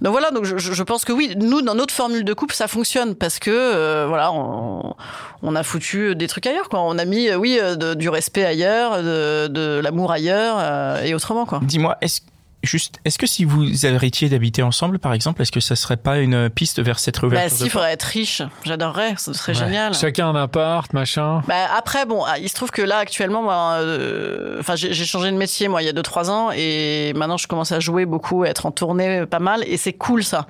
donc 0.00 0.12
voilà, 0.12 0.30
donc 0.30 0.44
je, 0.44 0.82
pense 0.82 1.04
que 1.04 1.12
oui, 1.12 1.34
nous 1.36 1.62
dans 1.62 1.74
notre 1.74 1.92
formule 1.92 2.24
de 2.24 2.32
couple, 2.32 2.54
ça 2.54 2.68
fonctionne 2.68 3.14
parce 3.14 3.38
que 3.38 3.50
euh, 3.50 4.06
voilà, 4.08 4.32
on, 4.32 5.56
a 5.56 5.62
foutu 5.62 6.14
des 6.14 6.26
trucs 6.26 6.46
ailleurs, 6.46 6.68
quoi. 6.68 6.80
On 6.82 6.98
a 6.98 7.04
mis, 7.04 7.32
oui, 7.34 7.58
du 7.96 8.08
respect 8.08 8.44
ailleurs, 8.44 9.02
de, 9.02 9.80
l'amour 9.80 10.12
ailleurs 10.12 11.02
et 11.02 11.14
autrement, 11.14 11.46
quoi. 11.46 11.60
Dis-moi, 11.62 11.96
est-ce 12.00 12.20
juste, 12.66 13.00
est-ce 13.04 13.18
que 13.18 13.26
si 13.26 13.44
vous 13.44 13.86
arrêtiez 13.86 14.28
d'habiter 14.28 14.62
ensemble, 14.62 14.98
par 14.98 15.12
exemple, 15.12 15.42
est-ce 15.42 15.52
que 15.52 15.60
ça 15.60 15.76
serait 15.76 15.96
pas 15.96 16.18
une 16.18 16.50
piste 16.50 16.80
vers 16.80 16.98
cette 16.98 17.16
Bah 17.16 17.20
réouverture 17.22 17.56
si, 17.56 17.62
de 17.62 17.66
il 17.68 17.70
faudrait 17.70 17.92
être 17.92 18.02
riche. 18.02 18.42
J'adorerais, 18.64 19.14
ce 19.18 19.32
serait 19.32 19.52
Ouais. 19.52 19.58
génial. 19.64 19.94
Chacun 19.94 20.28
un 20.28 20.34
appart, 20.36 20.92
machin. 20.92 21.42
Bah 21.46 21.54
après 21.76 22.04
bon, 22.06 22.24
ah, 22.26 22.38
il 22.38 22.48
se 22.48 22.54
trouve 22.54 22.70
que 22.70 22.82
là 22.82 22.98
actuellement, 22.98 23.42
moi, 23.42 23.78
euh, 23.80 24.56
enfin 24.60 24.76
j'ai 24.76 24.92
j'ai 24.92 25.04
changé 25.04 25.30
de 25.30 25.36
métier 25.36 25.68
moi 25.68 25.82
il 25.82 25.86
y 25.86 25.88
a 25.88 25.92
deux 25.92 26.02
trois 26.02 26.30
ans 26.30 26.50
et 26.54 27.12
maintenant 27.14 27.36
je 27.36 27.46
commence 27.46 27.72
à 27.72 27.80
jouer 27.80 28.06
beaucoup, 28.06 28.42
à 28.42 28.48
être 28.48 28.66
en 28.66 28.70
tournée 28.72 29.20
euh, 29.20 29.26
pas 29.26 29.38
mal 29.38 29.62
et 29.66 29.76
c'est 29.76 29.92
cool 29.92 30.24
ça. 30.24 30.46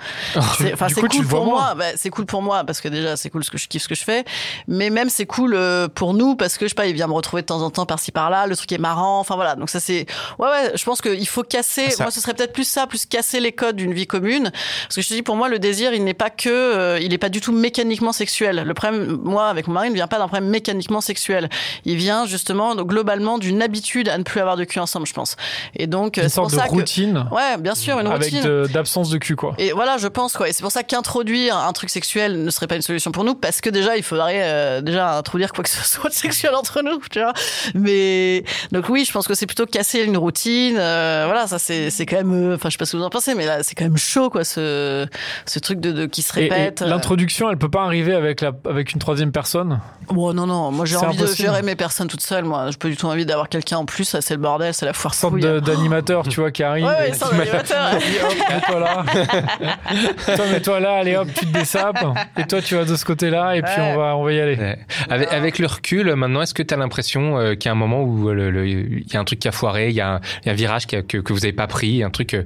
C'est- 0.58 0.72
Enfin 0.72 0.88
c'est 0.88 1.00
cool 1.00 1.26
pour 1.26 1.44
moi, 1.46 1.74
Bah, 1.76 1.84
c'est 1.96 2.10
cool 2.10 2.26
pour 2.26 2.42
moi 2.42 2.64
parce 2.64 2.80
que 2.80 2.88
déjà 2.88 3.16
c'est 3.16 3.30
cool 3.30 3.44
ce 3.44 3.50
que 3.50 3.58
je 3.58 3.68
kiffe 3.68 3.82
ce 3.82 3.88
que 3.88 3.94
je 3.94 4.04
fais, 4.04 4.24
mais 4.68 4.90
même 4.90 5.08
c'est 5.10 5.26
cool 5.26 5.54
euh, 5.54 5.88
pour 5.88 6.14
nous 6.14 6.36
parce 6.36 6.56
que 6.58 6.64
je 6.66 6.70
sais 6.70 6.74
pas, 6.74 6.86
il 6.86 6.94
vient 6.94 7.06
me 7.06 7.12
retrouver 7.12 7.42
de 7.42 7.46
temps 7.46 7.62
en 7.62 7.70
temps 7.70 7.86
par-ci 7.86 8.12
par-là, 8.12 8.46
le 8.46 8.56
truc 8.56 8.70
est 8.72 8.78
marrant, 8.78 9.20
enfin 9.20 9.34
voilà 9.36 9.54
donc 9.56 9.70
ça 9.70 9.80
c'est 9.80 10.06
ouais 10.38 10.48
ouais, 10.48 10.72
je 10.74 10.84
pense 10.84 11.00
qu'il 11.00 11.26
faut 11.28 11.42
casser. 11.42 11.90
Ça- 11.90 12.05
Moi 12.06 12.12
ce 12.12 12.20
serait 12.20 12.34
peut-être 12.34 12.52
plus 12.52 12.62
ça, 12.68 12.86
plus 12.86 13.04
casser 13.04 13.40
les 13.40 13.50
codes 13.50 13.74
d'une 13.74 13.92
vie 13.92 14.06
commune 14.06 14.52
parce 14.84 14.94
que 14.94 15.02
je 15.02 15.08
te 15.08 15.14
dis 15.14 15.22
pour 15.22 15.34
moi 15.34 15.48
le 15.48 15.58
désir 15.58 15.92
il 15.92 16.04
n'est 16.04 16.14
pas 16.14 16.30
que, 16.30 16.48
euh, 16.48 17.00
il 17.00 17.12
est 17.12 17.18
pas 17.18 17.30
du 17.30 17.40
tout 17.40 17.50
mécaniquement 17.50 18.12
sexuel. 18.12 18.62
Le 18.64 18.74
problème 18.74 19.18
moi 19.24 19.48
avec 19.48 19.66
mon 19.66 19.74
mari 19.74 19.88
il 19.88 19.90
ne 19.90 19.96
vient 19.96 20.06
pas 20.06 20.18
d'un 20.18 20.28
problème 20.28 20.48
mécaniquement 20.48 21.00
sexuel. 21.00 21.48
Il 21.84 21.96
vient 21.96 22.24
justement 22.24 22.76
donc, 22.76 22.86
globalement 22.86 23.38
d'une 23.38 23.60
habitude 23.60 24.08
à 24.08 24.18
ne 24.18 24.22
plus 24.22 24.38
avoir 24.40 24.56
de 24.56 24.62
cul 24.62 24.78
ensemble, 24.78 25.04
je 25.08 25.14
pense. 25.14 25.34
Et 25.74 25.88
donc 25.88 26.16
euh, 26.18 26.28
c'est 26.28 26.36
pour 26.36 26.46
de 26.48 26.54
ça 26.54 26.66
que 26.68 26.70
routine 26.74 27.26
ouais, 27.32 27.56
bien 27.58 27.74
sûr, 27.74 27.98
une 27.98 28.06
avec 28.06 28.22
routine. 28.32 28.44
de- 28.44 28.68
d'absence 28.72 29.10
de 29.10 29.18
cul, 29.18 29.34
quoi. 29.34 29.54
Et 29.58 29.72
voilà, 29.72 29.98
je 29.98 30.06
pense 30.06 30.34
quoi. 30.34 30.48
Et 30.48 30.52
c'est 30.52 30.62
pour 30.62 30.70
ça 30.70 30.84
qu'introduire 30.84 31.56
un 31.56 31.72
truc 31.72 31.90
sexuel 31.90 32.44
ne 32.44 32.50
serait 32.50 32.68
pas 32.68 32.76
une 32.76 32.82
solution 32.82 33.10
pour 33.10 33.24
nous, 33.24 33.34
parce 33.34 33.60
que 33.60 33.68
déjà 33.68 33.96
il 33.96 34.04
faudrait 34.04 34.42
euh, 34.44 34.80
déjà 34.80 35.16
introduire 35.18 35.52
quoi 35.52 35.64
que 35.64 35.70
ce 35.70 35.82
soit 35.84 36.08
de 36.08 36.14
sexuel 36.14 36.54
entre 36.54 36.82
nous, 36.82 37.00
tu 37.10 37.18
vois. 37.20 37.32
Mais 37.74 38.44
donc 38.70 38.88
oui, 38.90 39.04
je 39.04 39.10
pense 39.10 39.26
que 39.26 39.34
c'est 39.34 39.46
plutôt 39.46 39.66
casser 39.66 40.02
une 40.02 40.16
routine. 40.16 40.76
euh, 40.78 41.22
voilà, 41.26 41.46
ça 41.48 41.58
c'est 41.58 41.90
c'est 41.96 42.06
quand 42.06 42.16
même. 42.16 42.32
euh, 42.32 42.54
Enfin, 42.54 42.68
je 42.68 42.74
sais 42.74 42.78
pas 42.78 42.84
ce 42.86 42.92
que 42.92 42.96
vous 42.98 43.02
en 43.04 43.10
pensez, 43.10 43.34
mais 43.34 43.46
là 43.46 43.62
c'est 43.62 43.74
quand 43.74 43.84
même 43.84 43.96
chaud 43.96 44.30
quoi, 44.30 44.44
ce 44.44 45.06
ce 45.46 45.58
truc 45.58 45.80
de, 45.80 45.92
de 45.92 46.06
qui 46.06 46.22
se 46.22 46.32
répète. 46.32 46.82
euh. 46.82 46.86
L'introduction, 46.86 47.50
elle 47.50 47.56
peut 47.56 47.68
pas 47.70 47.84
arriver 47.84 48.14
avec, 48.14 48.40
la, 48.40 48.52
avec 48.68 48.92
une 48.92 48.98
troisième 49.00 49.32
personne? 49.32 49.80
Bon, 50.08 50.32
non, 50.32 50.46
non, 50.46 50.70
moi 50.70 50.84
j'ai 50.86 50.96
envie 50.96 51.16
de 51.16 51.26
gérer 51.26 51.62
mes 51.62 51.74
personnes 51.74 52.08
toute 52.08 52.20
seule. 52.22 52.44
Moi, 52.44 52.70
j'ai 52.70 52.76
pas 52.76 52.88
du 52.88 52.96
tout 52.96 53.06
envie 53.06 53.26
d'avoir 53.26 53.48
quelqu'un 53.48 53.78
en 53.78 53.84
plus. 53.84 54.16
C'est 54.20 54.34
le 54.34 54.40
bordel, 54.40 54.72
c'est 54.74 54.86
la 54.86 54.92
foire 54.92 55.12
Une 55.14 55.42
sorte 55.42 55.64
d'animateur, 55.64 56.22
tu 56.28 56.40
vois, 56.40 56.50
qui 56.50 56.62
arrive. 56.62 56.84
Ouais, 56.86 57.10
qui 57.12 57.34
mets-toi 57.34 58.80
là. 58.80 59.04
toi, 60.36 60.46
mets-toi 60.52 60.80
là, 60.80 60.94
allez 60.96 61.16
hop, 61.16 61.28
tu 61.34 61.46
te 61.46 61.58
dessapes. 61.58 62.04
Et 62.36 62.44
toi, 62.46 62.60
tu 62.62 62.74
vas 62.76 62.84
de 62.84 62.94
ce 62.96 63.04
côté-là, 63.04 63.56
et 63.56 63.62
puis 63.62 63.72
Ouais. 63.76 63.92
on 63.94 63.98
va, 63.98 64.16
on 64.16 64.24
va 64.24 64.32
y 64.32 64.40
aller. 64.40 64.56
Ouais. 64.56 64.78
Avec, 65.10 65.32
avec 65.32 65.58
le 65.58 65.66
recul, 65.66 66.14
maintenant, 66.14 66.42
est-ce 66.42 66.54
que 66.54 66.62
tu 66.62 66.72
as 66.72 66.76
l'impression 66.76 67.38
euh, 67.38 67.54
qu'il 67.54 67.66
y 67.66 67.68
a 67.68 67.72
un 67.72 67.74
moment 67.76 68.02
où 68.02 68.30
il 68.32 69.04
y 69.12 69.16
a 69.16 69.20
un 69.20 69.24
truc 69.24 69.38
qui 69.38 69.48
a 69.48 69.52
foiré, 69.52 69.88
il 69.90 69.94
y 69.94 70.00
a 70.00 70.14
un, 70.14 70.20
il 70.42 70.46
y 70.46 70.48
a 70.48 70.52
un 70.52 70.56
virage 70.56 70.86
qui 70.86 70.96
a- 70.96 71.02
que, 71.02 71.18
que 71.18 71.32
vous 71.32 71.44
avez 71.44 71.52
pas 71.52 71.66
pris, 71.66 71.75
un 71.84 72.10
truc 72.10 72.34
euh, 72.34 72.44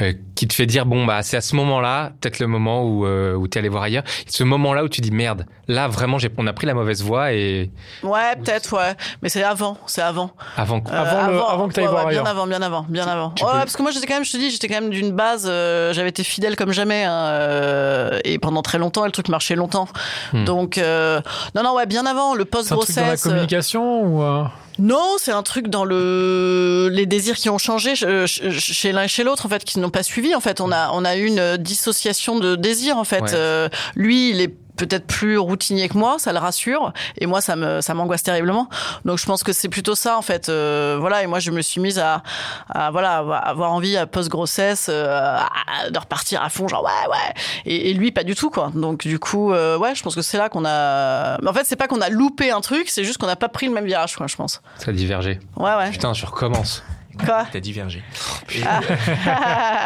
euh, 0.00 0.12
qui 0.34 0.46
te 0.48 0.54
fait 0.54 0.66
dire 0.66 0.86
bon 0.86 1.04
bah 1.04 1.22
c'est 1.22 1.36
à 1.36 1.40
ce 1.40 1.56
moment-là, 1.56 2.12
peut-être 2.20 2.38
le 2.38 2.46
moment 2.46 2.84
où 2.84 3.06
euh, 3.06 3.34
où 3.34 3.48
t'es 3.48 3.58
allé 3.58 3.68
voir 3.68 3.82
ailleurs, 3.82 4.04
ce 4.26 4.44
moment-là 4.44 4.84
où 4.84 4.88
tu 4.88 5.00
dis 5.00 5.10
merde, 5.10 5.46
là 5.70 5.88
vraiment 5.88 6.18
j'ai 6.18 6.28
on 6.36 6.46
a 6.46 6.52
pris 6.52 6.66
la 6.66 6.74
mauvaise 6.74 7.02
voie 7.02 7.32
et 7.32 7.70
Ouais, 8.02 8.36
peut-être, 8.36 8.76
ouais. 8.76 8.94
Mais 9.22 9.28
c'est 9.28 9.42
avant, 9.42 9.76
c'est 9.86 10.02
avant. 10.02 10.30
avant 10.56 10.80
quoi. 10.80 10.94
Euh, 10.94 11.00
Avant 11.00 11.26
le- 11.30 11.38
avant 11.42 11.68
que 11.68 11.74
t'ailles 11.74 11.84
ouais, 11.84 11.90
voir 11.90 12.06
ouais. 12.06 12.12
Bien 12.12 12.24
avant, 12.24 12.46
bien 12.46 12.62
avant, 12.62 12.86
bien 12.88 13.06
avant. 13.06 13.30
tu 13.30 13.44
ouais, 13.44 13.50
peux- 13.52 13.58
parce 13.58 13.76
que 13.76 13.82
moi 13.82 13.90
j'étais 13.90 14.06
quand 14.06 14.14
même, 14.14 14.24
je 14.24 14.32
te 14.32 14.36
dis, 14.36 14.50
j'étais 14.50 14.68
quand 14.68 14.80
même 14.80 14.90
d'une 14.90 15.12
base, 15.12 15.46
euh, 15.48 15.92
j'avais 15.92 16.08
été 16.10 16.24
fidèle 16.24 16.56
comme 16.56 16.72
jamais, 16.72 17.04
hein, 17.04 17.12
euh, 17.12 18.18
et 18.24 18.38
pendant 18.38 18.62
très 18.62 18.78
longtemps, 18.78 19.04
et 19.04 19.08
le 19.08 19.12
truc 19.12 19.28
marchait 19.28 19.54
longtemps. 19.56 19.88
Hmm. 20.32 20.44
Donc, 20.44 20.78
euh, 20.78 21.20
non, 21.54 21.62
non, 21.62 21.74
ouais, 21.74 21.86
bien 21.86 22.06
avant, 22.06 22.34
le 22.34 22.44
C'est 22.50 22.72
un 22.72 22.76
truc 22.76 22.94
dans 22.96 23.02
la 23.02 23.12
euh, 23.12 23.16
communication 23.16 24.02
ou 24.02 24.22
euh, 24.22 24.44
non, 24.78 25.16
c'est 25.18 25.32
un 25.32 25.42
truc 25.42 25.68
dans 25.68 25.84
le 25.84 26.88
les 26.90 27.04
désirs 27.06 27.36
qui 27.36 27.50
ont 27.50 27.58
changé 27.58 27.94
ch- 27.96 28.26
ch- 28.26 28.60
chez 28.60 28.92
l'un 28.92 29.02
et 29.04 29.08
chez 29.08 29.24
l'autre 29.24 29.44
en 29.46 29.48
fait, 29.48 29.62
qui 29.64 29.78
n'ont 29.78 29.90
pas 29.90 30.02
suivi. 30.02 30.34
En 30.34 30.40
fait, 30.40 30.60
on 30.60 30.72
a 30.72 30.90
on 30.92 31.04
a 31.04 31.16
eu 31.16 31.26
une 31.26 31.56
dissociation 31.58 32.38
de 32.38 32.56
désirs 32.56 32.96
en 32.96 33.04
fait. 33.04 33.20
Ouais. 33.22 33.30
Euh, 33.34 33.68
lui, 33.94 34.30
il 34.30 34.40
est 34.40 34.54
peut-être 34.86 35.06
plus 35.06 35.38
routinier 35.38 35.88
que 35.88 35.96
moi, 35.98 36.18
ça 36.18 36.32
le 36.32 36.38
rassure, 36.38 36.92
et 37.18 37.26
moi 37.26 37.40
ça 37.40 37.56
me 37.56 37.80
ça 37.80 37.94
m'angoisse 37.94 38.22
terriblement. 38.22 38.68
Donc 39.04 39.18
je 39.18 39.26
pense 39.26 39.42
que 39.42 39.52
c'est 39.52 39.68
plutôt 39.68 39.94
ça 39.94 40.16
en 40.18 40.22
fait. 40.22 40.48
Euh, 40.48 40.96
voilà, 41.00 41.22
et 41.22 41.26
moi 41.26 41.38
je 41.38 41.50
me 41.50 41.62
suis 41.62 41.80
mise 41.80 41.98
à, 41.98 42.22
à 42.68 42.90
voilà 42.90 43.18
avoir- 43.18 43.46
avoir 43.46 43.72
envie 43.72 43.96
à 43.96 44.06
post 44.06 44.28
grossesse 44.28 44.88
de 44.88 45.98
repartir 45.98 46.42
à 46.42 46.48
fond, 46.48 46.68
genre 46.68 46.82
ouais 46.84 47.10
ouais. 47.10 47.34
Et, 47.66 47.90
et 47.90 47.94
lui 47.94 48.12
pas 48.12 48.24
du 48.24 48.34
tout 48.34 48.50
quoi. 48.50 48.70
Donc 48.74 49.06
du 49.06 49.18
coup 49.18 49.52
euh, 49.52 49.78
ouais, 49.78 49.94
je 49.94 50.02
pense 50.02 50.14
que 50.14 50.22
c'est 50.22 50.38
là 50.38 50.48
qu'on 50.48 50.64
a. 50.64 51.38
Mais 51.42 51.48
en 51.48 51.52
fait 51.52 51.64
c'est 51.64 51.76
pas 51.76 51.86
qu'on 51.88 52.00
a 52.00 52.08
loupé 52.08 52.50
un 52.50 52.60
truc, 52.60 52.88
c'est 52.88 53.04
juste 53.04 53.18
qu'on 53.18 53.26
n'a 53.26 53.36
pas 53.36 53.48
pris 53.48 53.66
le 53.66 53.72
même 53.72 53.86
virage 53.86 54.16
quoi, 54.16 54.26
je 54.26 54.36
pense. 54.36 54.60
Ça 54.78 54.90
a 54.90 54.92
divergé. 54.92 55.40
Ouais 55.56 55.74
ouais. 55.74 55.90
Putain, 55.90 56.12
je 56.14 56.26
recommence. 56.26 56.82
Quoi 57.24 57.46
T'as 57.52 57.60
divergé. 57.60 58.02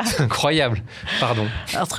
C'est 0.06 0.20
incroyable. 0.20 0.82
Pardon. 1.20 1.46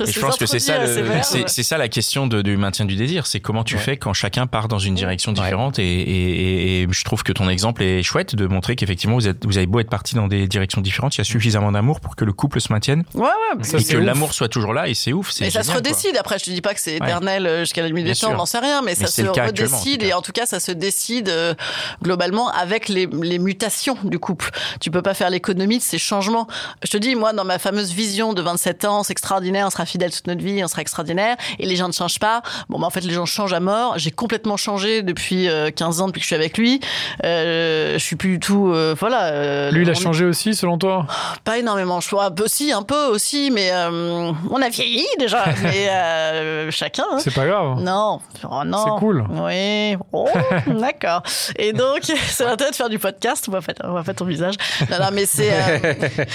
Et 0.06 0.12
je 0.12 0.20
pense 0.20 0.36
que 0.36 0.46
c'est 0.46 0.58
ça, 0.58 0.74
euh, 0.74 1.20
c'est 1.46 1.62
ça 1.62 1.78
la 1.78 1.88
question 1.88 2.26
de- 2.26 2.42
du 2.42 2.56
maintien 2.56 2.84
du 2.84 2.96
désir. 2.96 3.26
C'est 3.26 3.40
comment 3.40 3.64
tu 3.64 3.78
fais 3.78 3.96
quand 3.96 4.12
chacun 4.12 4.46
part 4.46 4.68
dans 4.68 4.78
une 4.78 4.94
direction 4.94 5.32
différente. 5.32 5.78
Et, 5.78 5.84
et- 5.84 6.80
et- 6.80 6.82
et 6.82 6.86
je 6.90 7.04
trouve 7.04 7.22
que 7.22 7.32
ton 7.32 7.48
exemple 7.48 7.82
est 7.82 8.02
chouette 8.02 8.34
de 8.34 8.46
montrer 8.46 8.76
qu'effectivement 8.76 9.16
vous, 9.16 9.28
êtes, 9.28 9.44
vous 9.44 9.56
avez 9.58 9.66
beau 9.66 9.80
être 9.80 9.90
partis 9.90 10.14
dans 10.14 10.28
des 10.28 10.46
directions 10.48 10.80
différentes, 10.80 11.16
il 11.16 11.18
y 11.18 11.20
a 11.22 11.24
suffisamment 11.24 11.72
d'amour 11.72 12.00
pour 12.00 12.16
que 12.16 12.24
le 12.24 12.32
couple 12.32 12.60
se 12.60 12.72
maintienne 12.72 13.04
Ouais, 13.14 13.22
ouais. 13.24 13.64
Ça, 13.64 13.78
et 13.78 13.84
que 13.84 13.96
l'amour 13.96 14.32
soit 14.34 14.48
toujours 14.48 14.74
là. 14.74 14.88
Et 14.88 14.94
c'est 14.94 15.12
ouf. 15.12 15.32
Mais 15.40 15.50
ça 15.50 15.62
se 15.62 15.68
quoi. 15.68 15.76
redécide. 15.76 16.16
Après, 16.18 16.38
je 16.38 16.44
te 16.44 16.50
dis 16.50 16.60
pas 16.60 16.74
que 16.74 16.80
c'est 16.80 16.96
éternel 16.96 17.46
euh, 17.46 17.60
jusqu'à 17.60 17.82
la 17.82 17.90
Bien 17.96 18.04
des 18.04 18.14
temps, 18.14 18.32
on 18.32 18.36
n'en 18.36 18.46
sait 18.46 18.58
rien, 18.58 18.82
mais, 18.82 18.94
ça 18.94 19.06
se 19.06 19.22
redécide 19.22 20.02
et 20.02 20.12
en 20.12 20.20
tout 20.20 20.32
cas, 20.32 20.44
ça 20.44 20.60
se 20.60 20.72
décide 20.72 21.28
euh, 21.30 21.54
globalement 22.02 22.50
avec 22.50 22.88
les, 22.88 23.06
les 23.06 23.38
mutations 23.38 23.96
du 24.04 24.18
couple. 24.18 24.50
Tu 24.80 24.90
peux 24.90 25.00
pas 25.02 25.14
faire 25.14 25.25
l'économie 25.30 25.78
de 25.78 25.82
ces 25.82 25.98
changements. 25.98 26.46
Je 26.84 26.90
te 26.90 26.96
dis, 26.96 27.14
moi, 27.14 27.32
dans 27.32 27.44
ma 27.44 27.58
fameuse 27.58 27.92
vision 27.92 28.32
de 28.32 28.42
27 28.42 28.84
ans, 28.84 29.02
c'est 29.02 29.12
extraordinaire, 29.12 29.66
on 29.66 29.70
sera 29.70 29.86
fidèle 29.86 30.10
toute 30.12 30.26
notre 30.26 30.42
vie, 30.42 30.62
on 30.64 30.68
sera 30.68 30.82
extraordinaire, 30.82 31.36
et 31.58 31.66
les 31.66 31.76
gens 31.76 31.88
ne 31.88 31.92
changent 31.92 32.18
pas. 32.18 32.42
Bon, 32.68 32.78
bah, 32.78 32.86
en 32.86 32.90
fait, 32.90 33.00
les 33.02 33.12
gens 33.14 33.26
changent 33.26 33.52
à 33.52 33.60
mort. 33.60 33.94
J'ai 33.98 34.10
complètement 34.10 34.56
changé 34.56 35.02
depuis 35.02 35.48
euh, 35.48 35.70
15 35.70 36.00
ans, 36.00 36.06
depuis 36.08 36.20
que 36.20 36.24
je 36.24 36.28
suis 36.28 36.34
avec 36.36 36.58
lui. 36.58 36.80
Euh, 37.24 37.94
je 37.94 37.98
suis 38.04 38.16
plus 38.16 38.30
du 38.32 38.40
tout, 38.40 38.70
euh, 38.72 38.94
voilà. 38.98 39.24
euh, 39.32 39.70
Lui, 39.70 39.82
il 39.82 39.88
a 39.88 39.92
on- 39.92 39.94
changé 39.94 40.24
aussi, 40.24 40.54
selon 40.54 40.78
toi? 40.78 41.06
Pas 41.44 41.58
énormément, 41.58 42.00
je 42.00 42.08
crois. 42.08 42.26
Un 42.26 42.30
peu, 42.30 42.48
si, 42.48 42.72
un 42.72 42.82
peu 42.82 43.06
aussi, 43.06 43.50
mais 43.50 43.70
euh, 43.72 44.32
on 44.50 44.62
a 44.62 44.68
vieilli 44.68 45.06
déjà. 45.18 45.44
mais 45.62 45.88
euh, 45.90 46.70
chacun. 46.70 47.04
hein. 47.12 47.18
C'est 47.20 47.34
pas 47.34 47.46
grave. 47.46 47.80
Non, 47.80 48.20
oh 48.48 48.62
non. 48.64 48.84
C'est 48.84 48.98
cool. 49.00 49.24
Oui, 49.30 49.96
oh, 50.12 50.28
d'accord. 50.66 51.22
Et 51.56 51.72
donc, 51.72 52.00
c'est 52.28 52.44
l'intérêt 52.44 52.70
de 52.70 52.76
faire 52.76 52.88
du 52.88 52.98
podcast. 52.98 53.44
On 53.48 53.52
voit 53.52 53.60
pas, 53.62 53.72
on 53.84 53.90
voit 53.92 54.02
pas 54.04 54.14
ton 54.14 54.24
visage. 54.24 54.54
Non, 54.90 54.98
non, 55.00 55.08
mais 55.16 55.26
c'est. 55.26 55.50
euh, 55.52 55.78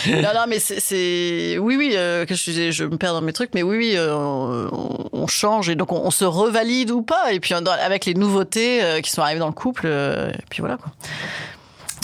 non, 0.22 0.30
non, 0.34 0.46
mais 0.50 0.60
c'est-. 0.60 1.58
Oui, 1.60 1.78
oui. 1.78 1.94
euh, 1.96 2.26
que 2.26 2.36
je, 2.36 2.44
disais, 2.44 2.72
je 2.74 2.84
me 2.84 2.98
perds 2.98 3.14
dans 3.14 3.22
mes 3.22 3.32
trucs, 3.32 3.52
mais 3.54 3.64
oui, 3.64 3.78
oui, 3.78 3.94
euh, 3.96 4.14
on, 4.14 5.08
on 5.14 5.28
change 5.28 5.70
et 5.70 5.76
donc 5.76 5.92
on, 5.94 6.02
on 6.04 6.12
se 6.12 6.26
revalide 6.26 6.92
ou 6.92 7.02
pas. 7.04 7.32
Et 7.32 7.40
puis 7.40 7.54
dans- 7.62 7.72
avec 7.72 8.06
les 8.06 8.14
nouveautés 8.16 8.84
euh, 8.84 9.00
qui 9.02 9.10
sont 9.12 9.22
arrivées 9.22 9.40
dans 9.40 9.48
le 9.48 9.54
couple, 9.54 9.84
euh, 9.86 10.32
et 10.32 10.44
puis 10.50 10.60
voilà 10.62 10.76
quoi. 10.78 10.92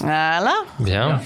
Voilà. 0.01 0.53
Bien. 0.79 1.19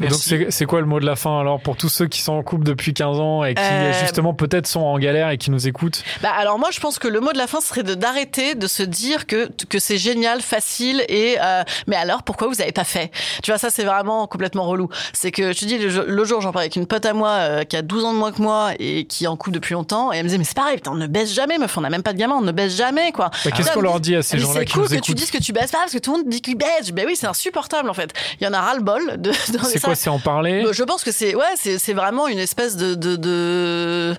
Et 0.00 0.08
donc, 0.08 0.18
c'est 0.50 0.64
quoi 0.64 0.80
le 0.80 0.86
mot 0.86 1.00
de 1.00 1.06
la 1.06 1.16
fin 1.16 1.40
alors 1.40 1.60
pour 1.60 1.76
tous 1.76 1.88
ceux 1.88 2.06
qui 2.06 2.20
sont 2.20 2.32
en 2.32 2.42
couple 2.42 2.64
depuis 2.64 2.94
15 2.94 3.18
ans 3.20 3.44
et 3.44 3.54
qui 3.54 3.62
Euh, 3.62 3.92
justement 4.00 4.34
peut-être 4.34 4.66
sont 4.66 4.80
en 4.80 4.98
galère 4.98 5.30
et 5.30 5.38
qui 5.38 5.50
nous 5.50 5.66
écoutent? 5.68 6.02
Bah 6.22 6.30
alors 6.36 6.58
moi 6.58 6.68
je 6.72 6.80
pense 6.80 6.98
que 6.98 7.08
le 7.08 7.20
mot 7.20 7.32
de 7.32 7.38
la 7.38 7.46
fin 7.46 7.60
serait 7.60 7.82
d'arrêter 7.82 8.54
de 8.54 8.66
se 8.66 8.82
dire 8.82 9.26
que 9.26 9.48
que 9.68 9.78
c'est 9.78 9.98
génial, 9.98 10.40
facile 10.40 11.04
et 11.08 11.36
euh, 11.40 11.62
mais 11.86 11.96
alors 11.96 12.22
pourquoi 12.22 12.48
vous 12.48 12.60
avez 12.62 12.72
pas 12.72 12.84
fait? 12.84 13.10
Tu 13.42 13.50
vois 13.50 13.58
ça 13.58 13.70
c'est 13.70 13.84
vraiment 13.84 14.26
complètement 14.26 14.64
relou. 14.64 14.88
C'est 15.12 15.30
que 15.32 15.52
je 15.52 15.58
te 15.60 15.64
dis 15.64 15.78
le, 15.78 16.24
jour- 16.24 16.40
j'en 16.40 16.52
parlais 16.52 16.66
avec 16.66 16.76
une 16.76 16.86
pote 16.86 17.04
à 17.06 17.12
moi 17.12 17.30
euh, 17.30 17.64
qui 17.64 17.76
a 17.76 17.82
12 17.82 18.04
ans 18.04 18.12
de 18.12 18.18
moins 18.18 18.32
que 18.32 18.40
moi 18.42 18.72
et 18.78 19.04
qui 19.04 19.24
est 19.24 19.28
en 19.28 19.36
couple 19.36 19.54
depuis 19.54 19.74
longtemps 19.74 20.12
et 20.12 20.16
elle 20.16 20.22
me 20.24 20.28
disait 20.28 20.38
mais 20.38 20.44
c'est 20.44 20.56
pareil 20.56 20.76
putain 20.76 20.92
on 20.92 20.96
ne 20.96 21.06
baisse 21.06 21.32
jamais 21.32 21.58
meuf 21.58 21.76
on 21.76 21.80
n'a 21.80 21.90
même 21.90 22.02
pas 22.02 22.12
de 22.12 22.18
gamin 22.18 22.36
on 22.36 22.42
ne 22.42 22.52
baisse 22.52 22.76
jamais 22.76 23.12
quoi. 23.12 23.30
Bah, 23.44 23.50
Qu'est-ce 23.50 23.70
Ah, 23.70 23.74
qu'on 23.74 23.80
leur 23.80 24.00
dit 24.00 24.14
à 24.16 24.22
ces 24.22 24.38
gens-là 24.38 24.60
c'est 24.60 24.70
cool 24.72 24.82
nous 24.82 24.88
que 24.88 24.96
tu 25.00 25.14
dises 25.14 25.30
que 25.30 25.38
tu 25.38 25.52
baisses 25.52 25.70
pas 25.72 25.78
parce 25.78 25.92
que 25.92 25.98
tout 25.98 26.12
le 26.12 26.18
monde 26.18 26.28
dit 26.28 26.40
qu'il 26.40 26.56
baisse. 26.56 26.90
Ben 26.92 27.04
oui, 27.06 27.16
c'est 27.16 27.26
insupportable 27.26 27.88
en 27.90 27.94
fait. 27.94 28.12
Il 28.40 28.44
y 28.44 28.46
en 28.48 28.52
a 28.52 28.60
ras 28.60 28.74
le 28.74 28.82
bol 28.82 29.20
de. 29.20 29.30
de- 29.52 29.58
C'est 29.64 29.80
C'est 29.94 30.10
en 30.10 30.18
parler 30.18 30.64
Je 30.72 30.82
pense 30.84 31.04
que 31.04 31.12
c'est 31.12 31.34
ouais, 31.34 31.44
c'est 31.56 31.92
vraiment 31.92 32.28
une 32.28 32.38
espèce 32.38 32.76
de, 32.76 32.94
de, 32.94 33.16
de... 33.16 34.14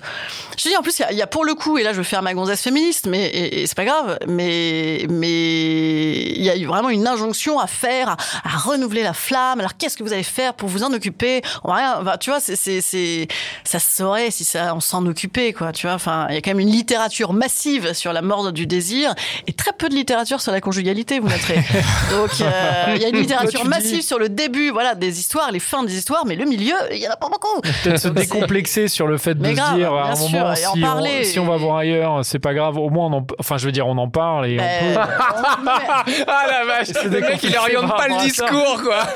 Je 0.57 0.67
dis 0.67 0.75
en 0.75 0.81
plus 0.81 1.01
il 1.11 1.17
y, 1.17 1.21
a 1.21 1.27
pour 1.27 1.45
le 1.45 1.53
coup 1.53 1.77
et 1.77 1.83
là 1.83 1.93
je 1.93 1.97
vais 1.97 2.03
faire 2.03 2.21
ma 2.21 2.33
gonzesse 2.33 2.61
féministe, 2.61 3.07
mais 3.07 3.27
et, 3.27 3.67
c'est 3.67 3.75
pas 3.75 3.85
grave, 3.85 4.19
mais 4.27 5.05
mais 5.09 6.21
il 6.21 6.43
y 6.43 6.49
a 6.49 6.67
vraiment 6.67 6.89
une 6.89 7.07
injonction 7.07 7.59
à 7.59 7.67
faire, 7.67 8.17
à, 8.43 8.57
renouveler 8.57 9.03
la 9.03 9.13
flamme. 9.13 9.59
Alors 9.59 9.77
qu'est-ce 9.77 9.95
que 9.95 10.03
vous 10.03 10.13
allez 10.13 10.23
faire 10.23 10.53
pour 10.53 10.69
vous 10.69 10.83
en 10.83 10.91
occuper? 10.91 11.41
On 11.63 11.69
va 11.69 11.75
rien. 11.75 12.17
tu 12.19 12.29
vois, 12.29 12.39
c'est 12.39 12.55
c'est 12.55 13.27
ça 13.63 13.79
se 13.79 13.97
saurait 13.97 14.31
si 14.31 14.43
ça 14.43 14.75
on 14.75 14.79
s'en 14.79 15.05
occupait 15.05 15.53
quoi. 15.53 15.71
Tu 15.71 15.87
vois, 15.87 15.95
enfin 15.95 16.27
il 16.29 16.35
y 16.35 16.37
a 16.37 16.41
quand 16.41 16.51
même 16.51 16.59
une 16.59 16.71
littérature 16.71 17.33
massive 17.33 17.93
sur 17.93 18.13
la 18.13 18.21
mort 18.21 18.51
du 18.51 18.65
désir 18.65 19.13
et 19.47 19.53
très 19.53 19.73
peu 19.73 19.89
de 19.89 19.95
littérature 19.95 20.41
sur 20.41 20.51
la 20.51 20.61
conjugalité, 20.61 21.19
vous 21.19 21.27
noterez. 21.27 21.63
Donc 22.11 22.41
euh, 22.41 22.93
il 22.95 23.01
y 23.01 23.05
a 23.05 23.09
une 23.09 23.17
littérature 23.17 23.65
massive 23.65 24.01
sur 24.01 24.19
le 24.19 24.29
début, 24.29 24.69
voilà, 24.69 24.95
des 24.95 25.19
histoires, 25.19 25.51
les 25.51 25.58
fins 25.59 25.83
des 25.83 25.95
histoires, 25.97 26.25
mais 26.25 26.35
le 26.35 26.45
milieu, 26.45 26.75
il 26.91 26.97
y 26.97 27.07
en 27.07 27.11
a 27.11 27.17
pas 27.17 27.29
beaucoup. 27.29 27.61
Peut-être 27.83 27.99
se 27.99 28.07
décomplexer 28.07 28.87
sur 28.87 29.07
le 29.07 29.17
fait 29.17 29.35
de 29.35 29.45
se 29.45 29.51
dire 29.51 29.93
à 29.93 30.11
un 30.11 30.15
moment 30.15 30.55
si, 30.55 30.75
on, 30.75 31.23
si 31.23 31.39
on 31.39 31.45
va 31.45 31.57
voir 31.57 31.77
ailleurs, 31.77 32.23
c'est 32.23 32.39
pas 32.39 32.53
grave. 32.53 32.77
Au 32.77 32.89
moins, 32.89 33.07
on 33.07 33.13
en, 33.19 33.27
enfin, 33.39 33.57
je 33.57 33.65
veux 33.65 33.71
dire, 33.71 33.87
on 33.87 33.97
en 33.97 34.09
parle 34.09 34.47
et 34.47 34.59
on 34.59 34.63
ben, 34.63 34.95
peut. 34.95 34.99
ah 36.27 36.45
la 36.47 36.65
vache, 36.65 36.89
le 37.03 37.09
mec 37.09 37.43
il 37.43 37.57
oriente 37.57 37.89
pas 37.95 38.07
le 38.07 38.21
discours 38.21 38.81
quoi. 38.83 39.05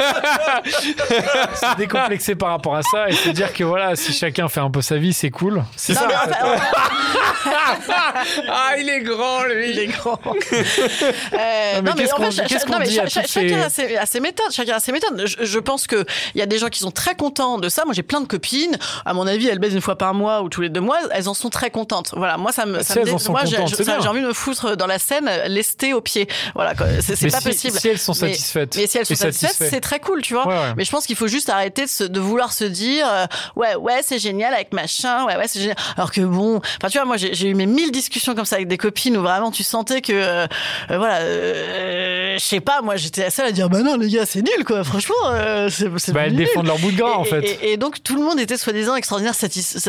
se 1.56 1.78
décomplexer 1.78 2.36
par 2.36 2.50
rapport 2.50 2.76
à 2.76 2.82
ça 2.84 3.10
et 3.10 3.14
se 3.14 3.30
dire 3.30 3.54
que 3.54 3.64
voilà, 3.64 3.96
si 3.96 4.14
chacun 4.14 4.48
fait 4.48 4.60
un 4.60 4.72
peu 4.72 4.82
sa 4.82 4.98
vie, 4.98 5.14
c'est 5.14 5.30
cool. 5.30 5.64
C'est 5.76 5.94
ça. 5.94 6.08
ah, 8.50 8.78
il 8.78 8.90
est 8.90 9.02
grand 9.02 9.44
lui. 9.44 9.72
Il 9.72 9.80
est 9.80 9.88
grand. 9.88 10.20
euh, 10.24 11.82
non 11.82 11.94
mais, 11.98 12.12
en 12.12 12.18
fait, 12.18 12.48
chacun 12.48 13.62
a 13.62 14.06
ses, 14.06 14.20
méthodes. 14.20 14.52
Chacun 14.52 14.76
a 14.76 14.80
ses 14.80 14.92
méthodes. 14.92 15.24
Je, 15.26 15.44
je 15.46 15.60
pense 15.60 15.88
que 15.88 16.06
il 16.36 16.40
y 16.40 16.42
a 16.42 16.46
des 16.46 16.58
gens 16.58 16.70
qui 16.70 16.80
sont 16.80 16.92
très 16.92 17.16
contents 17.16 17.58
de 17.58 17.70
ça. 17.70 17.86
Moi, 17.86 17.94
j'ai 17.94 18.04
plein 18.04 18.22
de 18.22 18.28
copines. 18.28 18.78
À 19.06 19.14
mon 19.14 19.28
avis, 19.28 19.48
elles 19.48 19.60
baisent 19.60 19.74
une 19.74 19.82
fois 19.82 19.98
par 19.98 20.14
mois 20.14 20.42
ou 20.42 20.50
tous 20.50 20.62
les 20.62 20.70
deux 20.70 20.82
mois. 20.82 21.00
Elles 21.12 21.30
en 21.30 21.34
sont 21.34 21.50
très 21.50 21.70
contentes. 21.70 22.14
Voilà. 22.16 22.38
Moi, 22.38 22.52
ça 22.52 22.66
me, 22.66 22.82
ça 22.82 22.96
me 22.96 23.30
moi, 23.30 23.46
j'ai 23.46 23.58
envie 24.08 24.22
de 24.22 24.28
me 24.28 24.34
foutre 24.34 24.76
dans 24.76 24.88
la 24.88 25.00
scène, 25.00 25.30
lester 25.48 25.94
au 25.94 26.02
pied. 26.02 26.28
Voilà. 26.56 26.74
C'est 27.02 27.30
pas 27.30 27.42
possible. 27.42 27.80
Si 27.80 27.88
elles 27.88 28.00
sont 28.00 28.14
satisfaites. 28.14 28.76
Mais, 28.76 28.88
si 28.88 28.98
elles 28.98 29.06
sont 29.06 29.16
satisfaites, 29.16 29.70
c'est 29.70 29.82
très 29.82 30.00
cool, 30.00 30.22
tu 30.22 30.34
vois. 30.34 30.74
Mais 30.78 30.84
je 30.84 30.92
pense 30.92 31.06
qu'il 31.06 31.16
faut 31.16 31.28
juste 31.28 31.50
arrêter 31.50 31.86
de, 31.86 32.08
de 32.08 32.20
vouloir 32.20 32.54
se 32.54 32.64
dire, 32.64 33.08
euh, 33.10 33.26
ouais, 33.56 33.76
ouais, 33.76 34.02
c'est 34.04 34.20
génial 34.20 34.54
avec 34.54 34.74
machin. 34.74 35.26
Ouais, 35.26 35.36
ouais, 35.36 35.48
c'est 35.48 35.60
génial. 35.60 35.78
Alors 35.98 36.12
que 36.12 36.22
bon, 36.22 36.58
enfin, 36.58 36.90
tu 36.90 36.98
vois, 36.98 37.06
moi, 37.06 37.18
j'ai 37.18 37.48
eu 37.48 37.54
mes 37.56 37.66
mille 37.66 37.92
discussions 37.92 38.36
comme 38.36 38.46
ça 38.46 38.56
avec 38.56 38.68
des 38.68 38.78
copines 38.78 39.18
où 39.18 39.22
vraiment 39.22 39.52
tu 39.52 39.64
sentais 39.64 40.02
que, 40.02 40.14
euh, 40.14 40.48
euh, 40.92 40.98
voilà, 40.98 42.38
je 42.38 42.44
sais 42.44 42.60
pas, 42.60 42.82
moi, 42.82 42.96
j'étais 42.96 43.24
la 43.24 43.30
seule 43.30 43.48
à 43.48 43.52
dire, 43.52 43.70
bah 43.70 43.82
non, 43.82 43.98
les 43.98 44.10
gars, 44.10 44.26
c'est 44.26 44.42
nul, 44.42 44.66
quoi. 44.66 44.84
Franchement, 44.84 45.16
c'est 45.70 46.13
bah, 46.14 46.22
elles 46.26 46.36
défendent 46.36 46.68
leur 46.68 46.80
bout 46.80 46.92
de 46.92 46.98
gras, 46.98 47.18
en 47.18 47.24
fait. 47.24 47.60
Et, 47.62 47.78
donc, 47.78 48.04
tout 48.04 48.16
le 48.16 48.24
monde 48.24 48.40
était 48.40 48.58
soi-disant 48.58 48.96
extraordinaire 48.96 49.34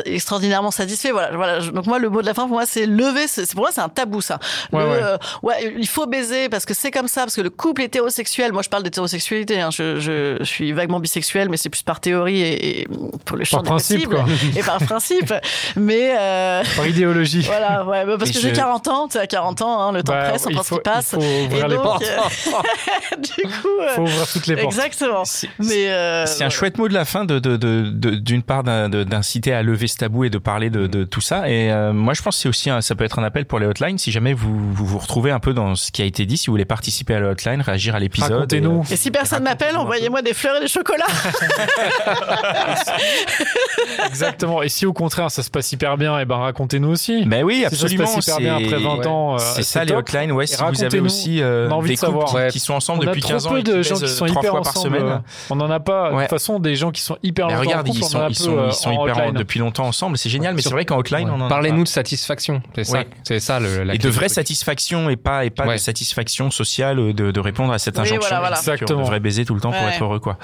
extraordinairement 0.07 0.71
satisfait. 0.71 1.11
Voilà, 1.11 1.37
voilà. 1.37 1.61
Donc, 1.61 1.87
moi, 1.87 1.99
le 1.99 2.11
mot 2.11 2.23
de 2.23 2.27
la 2.27 2.35
fin, 2.35 2.43
pour 2.43 2.57
moi, 2.57 2.67
c'est 2.67 2.87
lever. 2.87 3.27
C'est, 3.27 3.51
pour 3.53 3.63
moi, 3.63 3.71
c'est 3.73 3.81
un 3.81 3.89
tabou, 3.89 4.21
ça. 4.21 4.39
Ouais, 4.73 4.83
euh, 4.83 5.17
ouais. 5.43 5.75
il 5.79 5.87
faut 5.87 6.07
baiser 6.07 6.49
parce 6.49 6.65
que 6.65 6.75
c'est 6.75 6.91
comme 6.91 7.09
ça, 7.09 7.23
parce 7.23 7.37
que 7.37 7.41
le 7.41 7.51
couple 7.51 7.83
hétérosexuel, 7.83 8.53
moi, 8.53 8.63
je 8.63 8.69
parle 8.69 8.83
d'hétérosexualité, 8.83 9.61
hein, 9.61 9.71
je, 9.71 10.01
je, 10.01 10.37
je, 10.41 10.45
suis 10.45 10.73
vaguement 10.73 11.01
bisexuel, 11.01 11.49
mais 11.49 11.57
c'est 11.57 11.71
plus 11.71 11.83
par 11.83 12.01
théorie 12.01 12.41
et, 12.41 12.89
pour 13.25 13.37
le 13.37 13.45
champ 13.45 13.59
par 13.59 13.65
principe, 13.65 14.09
quoi. 14.09 14.25
et 14.57 14.63
par 14.63 14.79
principe. 14.79 15.33
Mais, 15.77 16.15
euh... 16.19 16.63
Par 16.77 16.87
idéologie. 16.87 17.43
Voilà, 17.43 17.85
ouais, 17.85 18.05
parce 18.19 18.31
que 18.31 18.39
j'ai 18.39 18.53
40 18.53 18.89
ans, 18.89 19.09
tu 19.09 19.19
as 19.19 19.27
40 19.27 19.63
ans, 19.63 19.81
hein, 19.81 19.93
le 19.93 20.03
temps 20.03 20.13
bah, 20.13 20.31
presse, 20.31 20.47
on 20.47 20.55
pense 20.55 20.69
qu'il 20.69 20.81
passe. 20.81 21.15
Il 21.19 21.23
faut 21.23 21.45
ouvrir 21.47 21.69
les 21.69 21.77
portes. 21.77 22.05
du 23.19 23.43
coup. 23.43 23.69
Il 23.81 23.95
faut 23.95 24.03
ouvrir 24.03 24.27
toutes 24.27 24.47
les 24.47 24.57
portes. 24.57 24.67
Exactement. 24.67 25.23
Mais, 25.59 25.89
euh, 25.89 26.14
c'est 26.27 26.45
un 26.45 26.51
chouette 26.51 26.79
mot 26.79 26.89
de 26.89 26.95
la 26.95 27.05
fin 27.05 27.25
de, 27.25 27.39
de, 27.39 27.57
de, 27.57 28.11
d'une 28.17 28.43
part 28.43 28.63
d'inciter 28.63 29.53
à 29.53 29.63
lever 29.63 29.87
ce 29.87 29.97
tabou 29.97 30.25
et 30.25 30.31
de 30.31 30.39
parler 30.39 30.71
de, 30.71 30.87
de 30.87 31.05
tout 31.05 31.21
ça. 31.21 31.49
Et 31.49 31.71
euh, 31.71 31.93
moi, 31.93 32.15
je 32.15 32.23
pense 32.23 32.37
que 32.37 32.43
c'est 32.43 32.49
aussi 32.49 32.71
un, 32.71 32.81
ça 32.81 32.95
peut 32.95 33.05
être 33.05 33.19
un 33.19 33.25
appel 33.25 33.47
pour 33.47 33.59
les 33.59 33.67
hotlines. 33.67 33.99
Si 33.99 34.11
jamais 34.11 34.33
vous, 34.33 34.73
vous, 34.73 34.87
vous 34.87 34.99
retrouvez 34.99 35.31
un 35.31 35.41
peu 35.41 35.53
dans 35.53 35.75
ce 35.75 35.91
qui 35.91 36.03
a 36.03 36.05
été 36.05 36.27
dit, 36.27 36.37
si 36.37 36.47
vous 36.47 36.53
voulez 36.53 36.65
participer 36.65 37.15
à 37.15 37.21
la 37.21 37.31
hotline, 37.31 37.61
réagir 37.61 37.95
à 37.95 38.01
l'épisode. 38.01 38.53
Et, 38.53 38.61
nous 38.61 38.85
et, 38.91 38.97
si 38.97 39.11
personne 39.11 39.43
m'appelle, 39.43 39.77
envoyez-moi 39.77 40.23
des 40.23 40.35
fleurs 40.35 40.57
et 40.57 40.61
des 40.61 40.69
chocolats. 40.69 41.05
Exactement. 44.07 44.63
Et 44.63 44.69
si 44.69 44.87
au 44.87 44.93
contraire 44.93 45.31
ça 45.31 45.43
se 45.43 45.51
passe 45.51 45.71
hyper 45.73 45.97
bien, 45.97 46.19
et 46.19 46.23
eh 46.23 46.25
ben 46.25 46.37
racontez-nous 46.37 46.91
aussi. 46.91 47.25
Ben 47.25 47.45
oui, 47.45 47.65
absolument. 47.65 48.07
ça 48.07 48.21
se 48.21 48.31
passe 48.31 48.39
hyper 48.39 48.59
bien 48.59 48.67
après 48.67 48.83
20 48.83 49.07
ans. 49.07 49.35
Euh, 49.35 49.39
c'est 49.39 49.63
ça 49.63 49.85
les 49.85 49.95
hotlines. 49.95 50.33
Ouais, 50.33 50.47
si 50.47 50.57
vous 50.63 50.85
avez 50.85 51.01
aussi 51.01 51.43
euh, 51.43 51.69
des 51.83 51.97
couples 51.97 52.51
qui, 52.51 52.61
sont 52.61 52.75
ensemble 52.75 53.07
depuis 53.07 53.21
15 53.21 53.47
ans. 53.47 53.51
On 53.51 53.57
a 53.57 53.63
trop 53.63 53.63
peu 53.63 53.77
de 53.77 53.83
gens 53.83 53.97
qui 53.97 54.09
sont 54.09 54.27
hyper 54.27 54.55
ensemble. 54.55 55.23
On 55.51 55.57
n'en 55.57 55.71
a 55.71 55.81
pas. 55.81 56.04
De 56.13 56.21
toute 56.21 56.31
façon, 56.31 56.59
des 56.59 56.77
gens 56.77 56.91
qui 56.91 57.01
sont 57.01 57.19
hyper 57.23 57.49
longtemps 57.49 57.61
regarde, 57.61 57.89
ils 57.89 58.05
sont, 58.05 58.29
ils 58.29 58.35
sont, 58.35 58.67
ils 58.69 58.73
sont 58.73 58.93
hyper 58.93 59.33
depuis 59.33 59.59
longtemps 59.59 59.87
ensemble. 59.87 60.19
C'est 60.19 60.31
génial, 60.31 60.55
mais 60.55 60.63
c'est 60.63 60.71
vrai 60.71 60.85
qu'en 60.85 60.99
hotline, 60.99 61.31
on 61.31 61.41
en 61.41 61.49
Parlez-nous 61.49 61.85
de 61.85 61.89
satisfaction. 61.89 62.63
C'est 62.75 62.85
ça, 62.85 63.05
c'est 63.23 63.41
ça 63.41 63.61
le, 63.61 63.95
Et 63.95 63.99
de 63.99 64.09
vraie 64.09 64.29
satisfaction 64.29 65.11
et 65.11 65.17
pas, 65.17 65.45
et 65.45 65.51
pas 65.51 65.73
de 65.73 65.77
satisfaction 65.77 66.51
sociale 66.51 67.15
de, 67.15 67.31
de 67.31 67.41
répondre 67.41 67.73
à 67.73 67.79
cette 67.79 67.99
injonction. 67.99 68.37
Exactement. 68.45 69.01
On 69.01 69.03
devrait 69.03 69.21
baiser 69.21 69.45
tout 69.45 69.55
le 69.55 69.61
temps 69.61 69.73
pour 69.73 69.89
être 69.89 70.03
heureux, 70.03 70.21
quoi. 70.21 70.39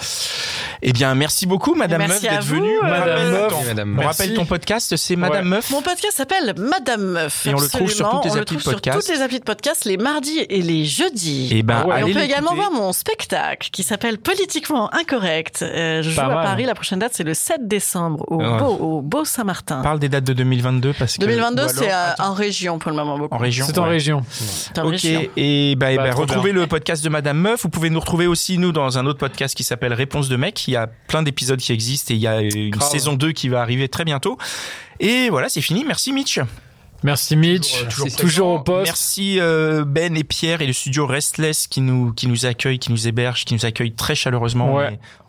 Eh 0.83 0.93
bien, 0.93 1.15
merci 1.15 1.47
beaucoup, 1.47 1.75
Madame 1.75 2.07
Meuf, 2.07 2.23
d'être 2.23 2.45
venue. 2.45 2.81
Madame 2.83 3.31
Meuf. 3.31 4.03
On 4.03 4.07
rappelle 4.07 4.35
ton 4.35 4.47
podcast, 4.47 4.97
c'est 4.97 5.17
Madame 5.17 5.49
Meuf. 5.49 5.71
Mon 5.71 5.83
podcast 5.83 6.17
s'appelle 6.17 6.55
Madame 6.57 7.03
Meuf. 7.03 7.47
Et 7.47 7.55
on 7.55 7.61
le 7.61 7.69
trouve 7.69 7.91
sur 7.91 8.09
toutes 8.09 8.25
les 8.25 8.37
applis 8.37 8.57
de 8.57 8.63
podcast. 8.63 8.99
Toutes 8.99 9.17
les 9.17 9.23
applis 9.23 9.39
de 9.41 9.45
podcast, 9.45 9.85
les 9.85 9.97
mardis 9.97 10.41
et 10.49 10.63
les 10.63 10.85
jeudis. 10.85 11.49
Et 11.53 11.63
ben, 11.63 11.85
on 11.87 12.13
peut 12.13 12.23
également 12.23 12.55
voir 12.55 12.71
mon 12.71 12.93
spectacle 12.93 13.69
qui 13.71 13.83
s'appelle 13.83 14.19
Politiquement 14.19 14.93
Incorrect. 14.95 15.50
Euh, 15.63 16.03
je 16.03 16.11
joue 16.11 16.21
à 16.21 16.29
Paris. 16.29 16.65
La 16.65 16.75
prochaine 16.75 16.99
date, 16.99 17.13
c'est 17.15 17.25
le 17.25 17.35
7 17.35 17.67
décembre 17.67 18.25
au 18.29 18.39
Beau, 18.39 18.77
au 18.81 19.03
Beau 19.03 19.25
Saint-Martin. 19.25 19.83
Parle 19.83 19.99
des 19.99 20.09
dates 20.09 20.25
de 20.25 20.33
2022 20.33 20.95
parce 20.99 21.17
que 21.17 21.21
2022 21.21 21.69
c'est 21.69 21.91
en 22.19 22.33
région 22.33 22.79
pour 22.79 22.91
le 22.91 22.97
moment 22.97 23.19
beaucoup. 23.19 23.35
En 23.35 23.39
région. 23.39 23.67
C'est 23.67 23.79
en 23.79 23.85
région. 23.85 24.23
Ok. 24.83 25.05
Et 25.37 25.75
bah, 25.77 25.95
bah, 25.97 26.11
retrouvez 26.13 26.53
le 26.53 26.67
podcast 26.67 27.05
de 27.05 27.09
Madame 27.09 27.39
Meuf. 27.39 27.63
Vous 27.63 27.69
pouvez 27.69 27.91
nous 27.91 28.01
retrouver 28.01 28.27
aussi 28.27 28.59
nous 28.59 28.73
dans 28.73 28.99
un 28.99 29.07
autre 29.07 29.19
podcast 29.19 29.55
qui 29.55 29.65
s'appelle 29.65 29.93
Réponse 29.93 30.29
de 30.29 30.37
mec. 30.37 30.67
Il 30.69 30.73
y 30.73 30.77
a 30.77 30.87
plein 30.87 31.23
d'épisodes 31.23 31.61
qui 31.61 31.73
existent 31.73 32.13
et 32.13 32.17
il 32.17 32.21
y 32.21 32.27
a 32.27 32.41
une 32.41 32.81
saison 32.81 33.15
2 33.15 33.33
qui 33.33 33.49
va 33.49 33.61
arriver 33.61 33.89
très 33.89 34.05
bientôt. 34.05 34.39
Et 35.01 35.31
voilà, 35.31 35.49
c'est 35.49 35.63
fini. 35.63 35.85
Merci 35.85 36.13
Mitch. 36.13 36.41
Merci 37.03 37.37
Mitch, 37.37 37.87
toujours, 38.19 38.49
au 38.49 38.61
poste. 38.61 38.87
Merci 38.87 39.41
euh, 39.41 39.85
Ben 39.87 40.17
et 40.17 40.25
Pierre 40.25 40.61
et 40.61 40.67
le 40.67 40.73
studio 40.73 41.07
Restless 41.07 41.67
qui 41.67 41.81
nous 41.81 42.13
qui 42.13 42.27
nous 42.27 42.47
accueille, 42.47 42.79
qui 42.79 42.93
nous 42.93 43.09
héberge, 43.09 43.45
qui 43.45 43.55
nous 43.55 43.65
accueille 43.65 43.93
très 43.93 44.15
chaleureusement. 44.15 44.79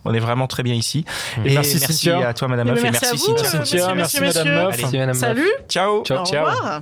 On, 0.03 0.13
est, 0.13 0.19
vraiment 0.19 0.47
très 0.47 0.63
bien 0.63 0.74
ici. 0.74 1.05
Et, 1.45 1.53
merci, 1.53 1.78
merci 1.80 2.09
à 2.09 2.34
toi 2.34 2.47
Madame 2.47 2.69
Meuf 2.69 2.80
et 2.80 2.91
merci, 2.91 3.17
Cynthia. 3.17 3.93
Merci, 3.95 4.19
Madame 4.22 4.47
Meuf. 4.47 5.15
Salut. 5.15 5.51
Ciao. 5.69 6.03
Ciao. 6.03 6.26
Ciao. 6.26 6.82